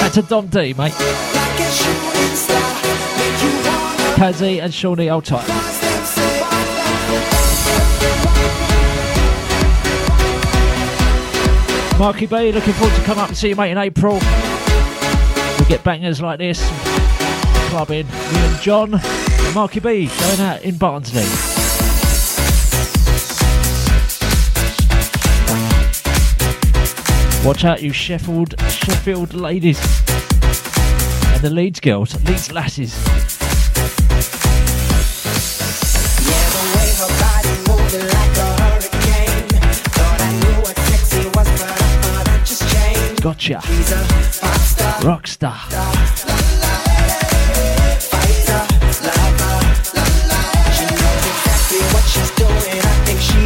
That's 0.01 0.17
a 0.17 0.21
Dom 0.23 0.47
D, 0.47 0.73
mate. 0.73 0.91
Kazzy 4.17 4.61
and 4.61 4.73
Shawnee, 4.73 5.09
old 5.09 5.23
tight. 5.23 5.47
Marky 11.97 12.25
B, 12.25 12.51
looking 12.51 12.73
forward 12.73 12.95
to 12.95 13.03
come 13.03 13.17
up 13.17 13.29
and 13.29 13.37
see 13.37 13.49
you, 13.49 13.55
mate, 13.55 13.71
in 13.71 13.77
April. 13.77 14.19
We'll 15.57 15.69
get 15.69 15.85
bangers 15.85 16.19
like 16.19 16.37
this. 16.39 16.59
Clubbing. 17.71 18.05
Me 18.05 18.39
and 18.39 18.59
John. 18.59 18.93
and 18.93 19.55
Marky 19.55 19.79
B 19.79 20.07
going 20.07 20.41
out 20.41 20.61
in 20.61 20.75
Barnsley. 20.77 21.23
Watch 27.47 27.63
out, 27.63 27.81
you 27.81 27.93
Sheffield, 27.93 28.59
Sheffield 28.69 29.33
ladies. 29.33 29.79
And 31.33 31.41
the 31.41 31.49
Leeds 31.49 31.79
girls, 31.79 32.21
Leeds 32.25 32.51
lasses. 32.51 32.93
Gotcha. 43.21 43.61
Rockstar. 44.99 45.90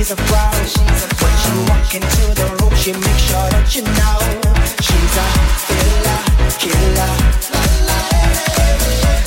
She's 0.05 0.11
a 0.11 0.15
pro. 0.17 0.37
When 0.37 1.35
she 1.41 1.51
walk 1.67 1.95
into 1.95 2.25
the 2.35 2.45
room, 2.61 2.75
she 2.75 2.91
makes 2.91 3.23
sure 3.25 3.49
that 3.49 3.75
you 3.75 3.81
know 3.81 4.19
she's 4.79 5.17
a 5.17 5.27
killer, 5.65 6.21
killer. 6.61 7.13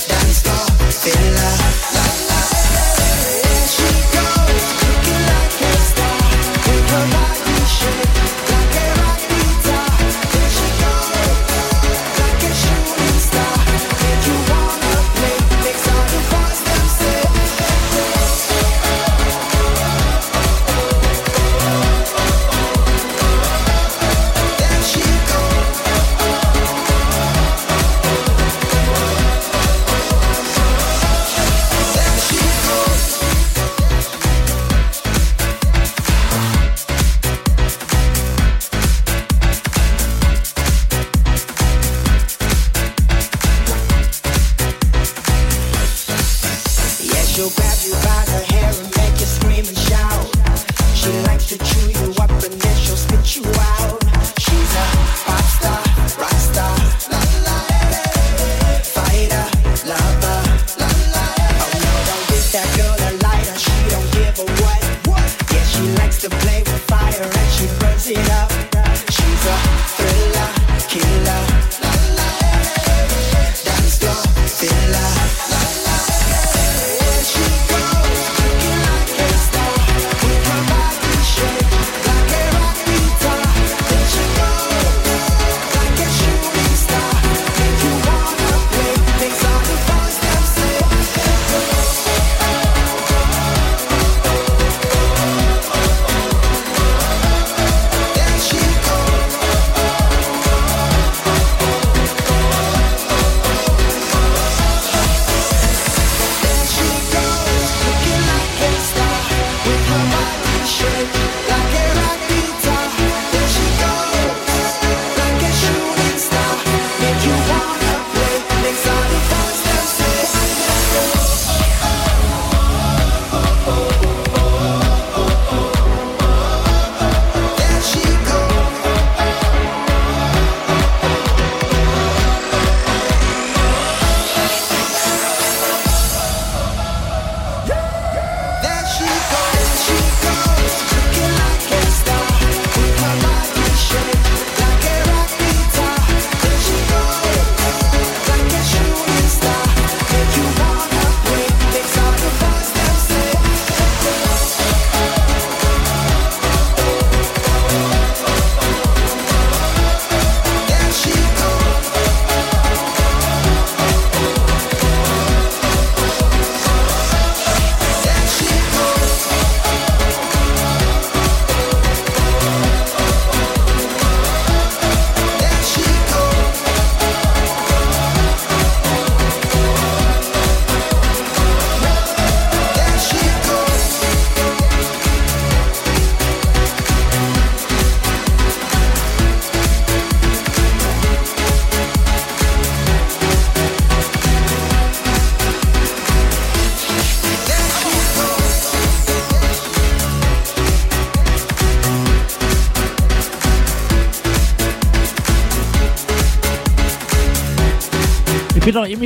Dance 0.07 0.39
floor 0.43 0.67
killer. 1.03 1.68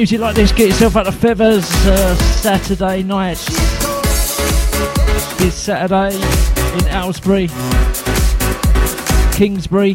music 0.02 0.18
like 0.18 0.34
this, 0.34 0.50
get 0.50 0.66
yourself 0.66 0.96
out 0.96 1.06
of 1.06 1.14
feathers 1.14 1.64
uh, 1.86 2.16
Saturday 2.16 3.04
night. 3.04 3.38
This 5.38 5.54
Saturday 5.54 6.16
in 6.76 6.88
Aylesbury, 6.88 7.46
Kingsbury. 9.32 9.94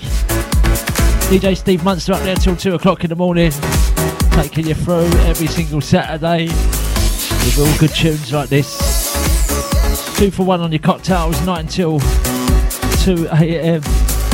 DJ 1.28 1.58
Steve 1.58 1.84
Munster 1.84 2.14
up 2.14 2.22
there 2.22 2.38
till 2.38 2.56
2 2.56 2.76
o'clock 2.76 3.04
in 3.04 3.10
the 3.10 3.18
morning, 3.18 3.52
taking 4.32 4.68
you 4.68 4.76
through 4.76 5.08
every 5.28 5.48
single 5.48 5.82
Saturday 5.82 6.46
with 6.46 7.60
all 7.60 7.78
good 7.78 7.94
tunes 7.94 8.32
like 8.32 8.48
this. 8.48 8.78
Two 10.18 10.32
for 10.32 10.46
one 10.46 10.62
on 10.62 10.72
your 10.72 10.80
cocktails, 10.80 11.46
night 11.46 11.60
until 11.60 12.00
2 13.04 13.28
a.m. 13.34 13.82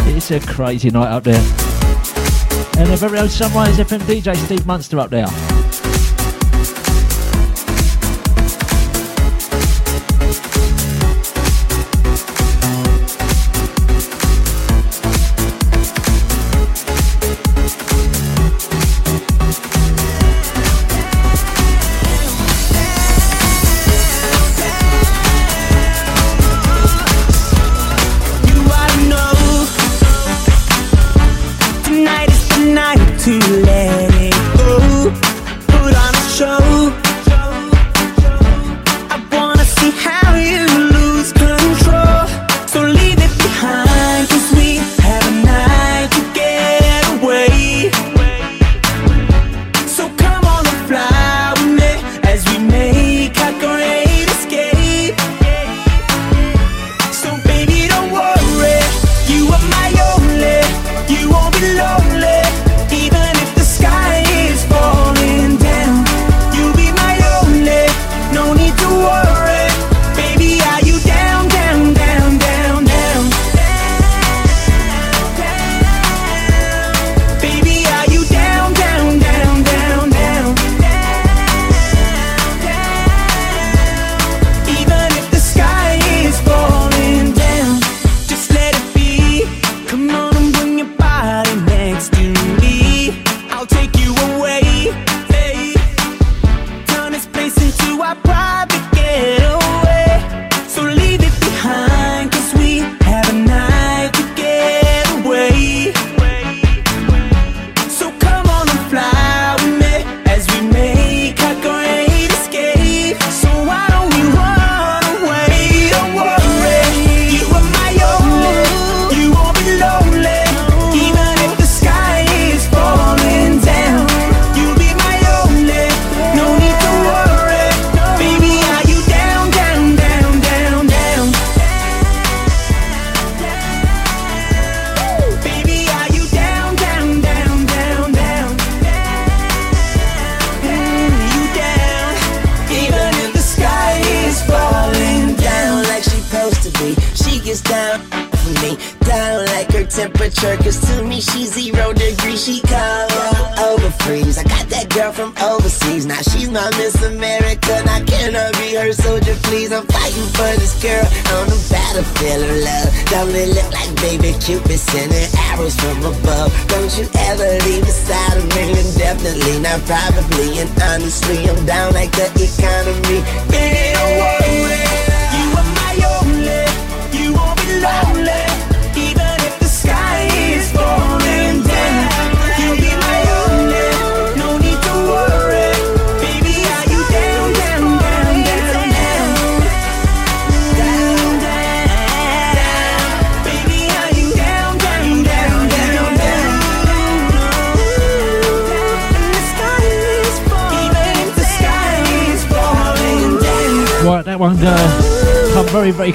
It's 0.06 0.30
a 0.30 0.40
crazy 0.40 0.92
night 0.92 1.10
up 1.10 1.24
there. 1.24 1.44
And 2.78 2.92
a 2.92 2.98
very 2.98 3.18
own 3.18 3.30
Sunrise 3.30 3.80
FM 3.80 4.02
DJ 4.02 4.36
Steve 4.36 4.68
Munster 4.68 5.00
up 5.00 5.10
there. 5.10 5.26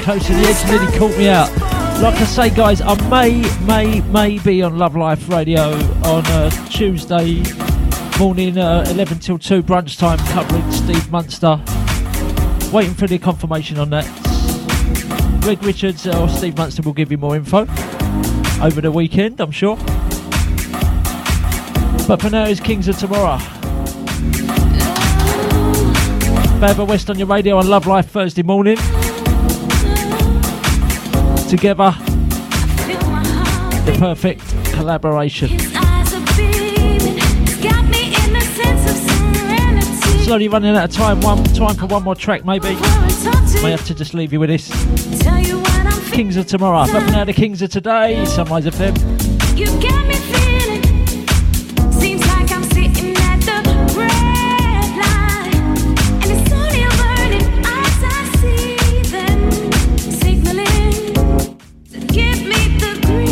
close 0.08 0.26
to 0.26 0.32
the 0.32 0.40
edge, 0.40 0.90
he 0.90 0.98
caught 0.98 1.18
me 1.18 1.28
out. 1.28 1.50
Like 2.00 2.14
I 2.14 2.24
say, 2.24 2.48
guys, 2.48 2.80
I 2.80 2.94
may, 3.10 3.42
may, 3.66 4.00
may 4.00 4.38
be 4.38 4.62
on 4.62 4.78
Love 4.78 4.96
Life 4.96 5.28
Radio 5.28 5.64
on 6.02 6.24
uh, 6.28 6.48
Tuesday 6.70 7.42
morning, 8.18 8.56
uh, 8.56 8.86
11 8.88 9.18
till 9.18 9.38
2, 9.38 9.62
brunch 9.62 9.98
time, 9.98 10.16
covering 10.28 10.72
Steve 10.72 11.10
Munster. 11.10 11.60
Waiting 12.72 12.94
for 12.94 13.06
the 13.06 13.18
confirmation 13.18 13.76
on 13.78 13.90
that. 13.90 14.06
Greg 15.42 15.62
Richards 15.62 16.06
uh, 16.06 16.22
or 16.22 16.30
Steve 16.30 16.56
Munster 16.56 16.80
will 16.80 16.94
give 16.94 17.10
you 17.12 17.18
more 17.18 17.36
info 17.36 17.66
over 18.62 18.80
the 18.80 18.90
weekend, 18.90 19.40
I'm 19.40 19.50
sure. 19.50 19.76
But 22.06 22.22
for 22.22 22.30
now, 22.30 22.46
it's 22.46 22.60
Kings 22.60 22.88
of 22.88 22.98
Tomorrow. 22.98 23.36
Faber 26.60 26.86
West 26.86 27.10
on 27.10 27.18
your 27.18 27.28
radio 27.28 27.58
on 27.58 27.68
Love 27.68 27.86
Life 27.86 28.08
Thursday 28.08 28.42
morning 28.42 28.78
together. 31.48 31.94
The 33.86 33.96
perfect 33.98 34.42
collaboration. 34.74 35.58
Slowly 40.24 40.48
running 40.48 40.76
out 40.76 40.90
of 40.90 40.94
time. 40.94 41.20
One 41.22 41.42
time 41.44 41.74
for 41.74 41.86
one 41.86 42.02
more 42.02 42.14
track, 42.14 42.44
maybe. 42.44 42.74
May 43.62 43.70
have 43.70 43.86
to 43.86 43.94
just 43.94 44.12
leave 44.12 44.32
you 44.32 44.40
with 44.40 44.50
this. 44.50 44.68
Kings 46.12 46.36
of 46.36 46.46
tomorrow. 46.46 46.86
But 46.92 47.06
now 47.10 47.24
the 47.24 47.32
Kings 47.32 47.62
of 47.62 47.70
today. 47.70 48.24
Sunrise 48.26 48.66
FM. 48.66 49.87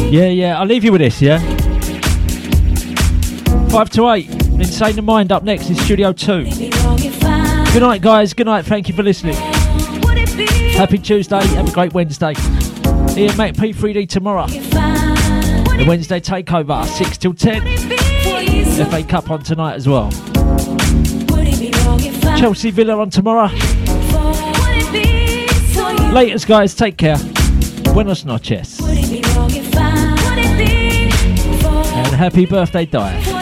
Yeah, 0.09 0.29
yeah, 0.29 0.59
I'll 0.61 0.67
leave 0.67 0.85
you 0.85 0.93
with 0.93 1.01
this, 1.01 1.21
yeah? 1.21 1.39
5 3.71 3.91
to 3.91 4.09
8, 4.09 4.31
Insane 4.31 4.97
the 4.97 5.03
Mind 5.03 5.33
up 5.33 5.43
next 5.43 5.69
in 5.69 5.75
Studio 5.75 6.13
2. 6.13 6.45
Good 6.45 7.83
night, 7.83 8.01
guys. 8.03 8.33
Good 8.33 8.47
night. 8.47 8.65
Thank 8.65 8.89
you 8.89 8.95
for 8.95 9.03
listening. 9.03 9.35
Happy 10.77 10.99
Tuesday. 10.99 11.45
Have 11.45 11.69
a 11.69 11.73
great 11.73 11.93
Wednesday. 11.93 12.35
Here, 13.15 13.35
Mac 13.37 13.55
P3D 13.55 14.09
tomorrow. 14.09 14.47
The 14.47 15.85
Wednesday 15.87 16.21
takeover, 16.21 16.87
6 16.87 17.19
till 17.19 17.35
10. 17.35 17.63
FA 18.89 19.03
Cup 19.03 19.31
on 19.31 19.43
tonight 19.43 19.75
as 19.75 19.89
well. 19.89 20.11
Chelsea 22.39 22.71
Villa 22.71 22.97
on 22.99 23.11
tomorrow. 23.11 23.49
Latest, 26.13 26.47
guys. 26.47 26.75
Take 26.75 26.97
care. 26.97 27.19
Buenos 27.93 28.25
noches. 28.25 28.86
Happy 32.17 32.47
Birthday 32.47 32.87
Di. 32.87 33.36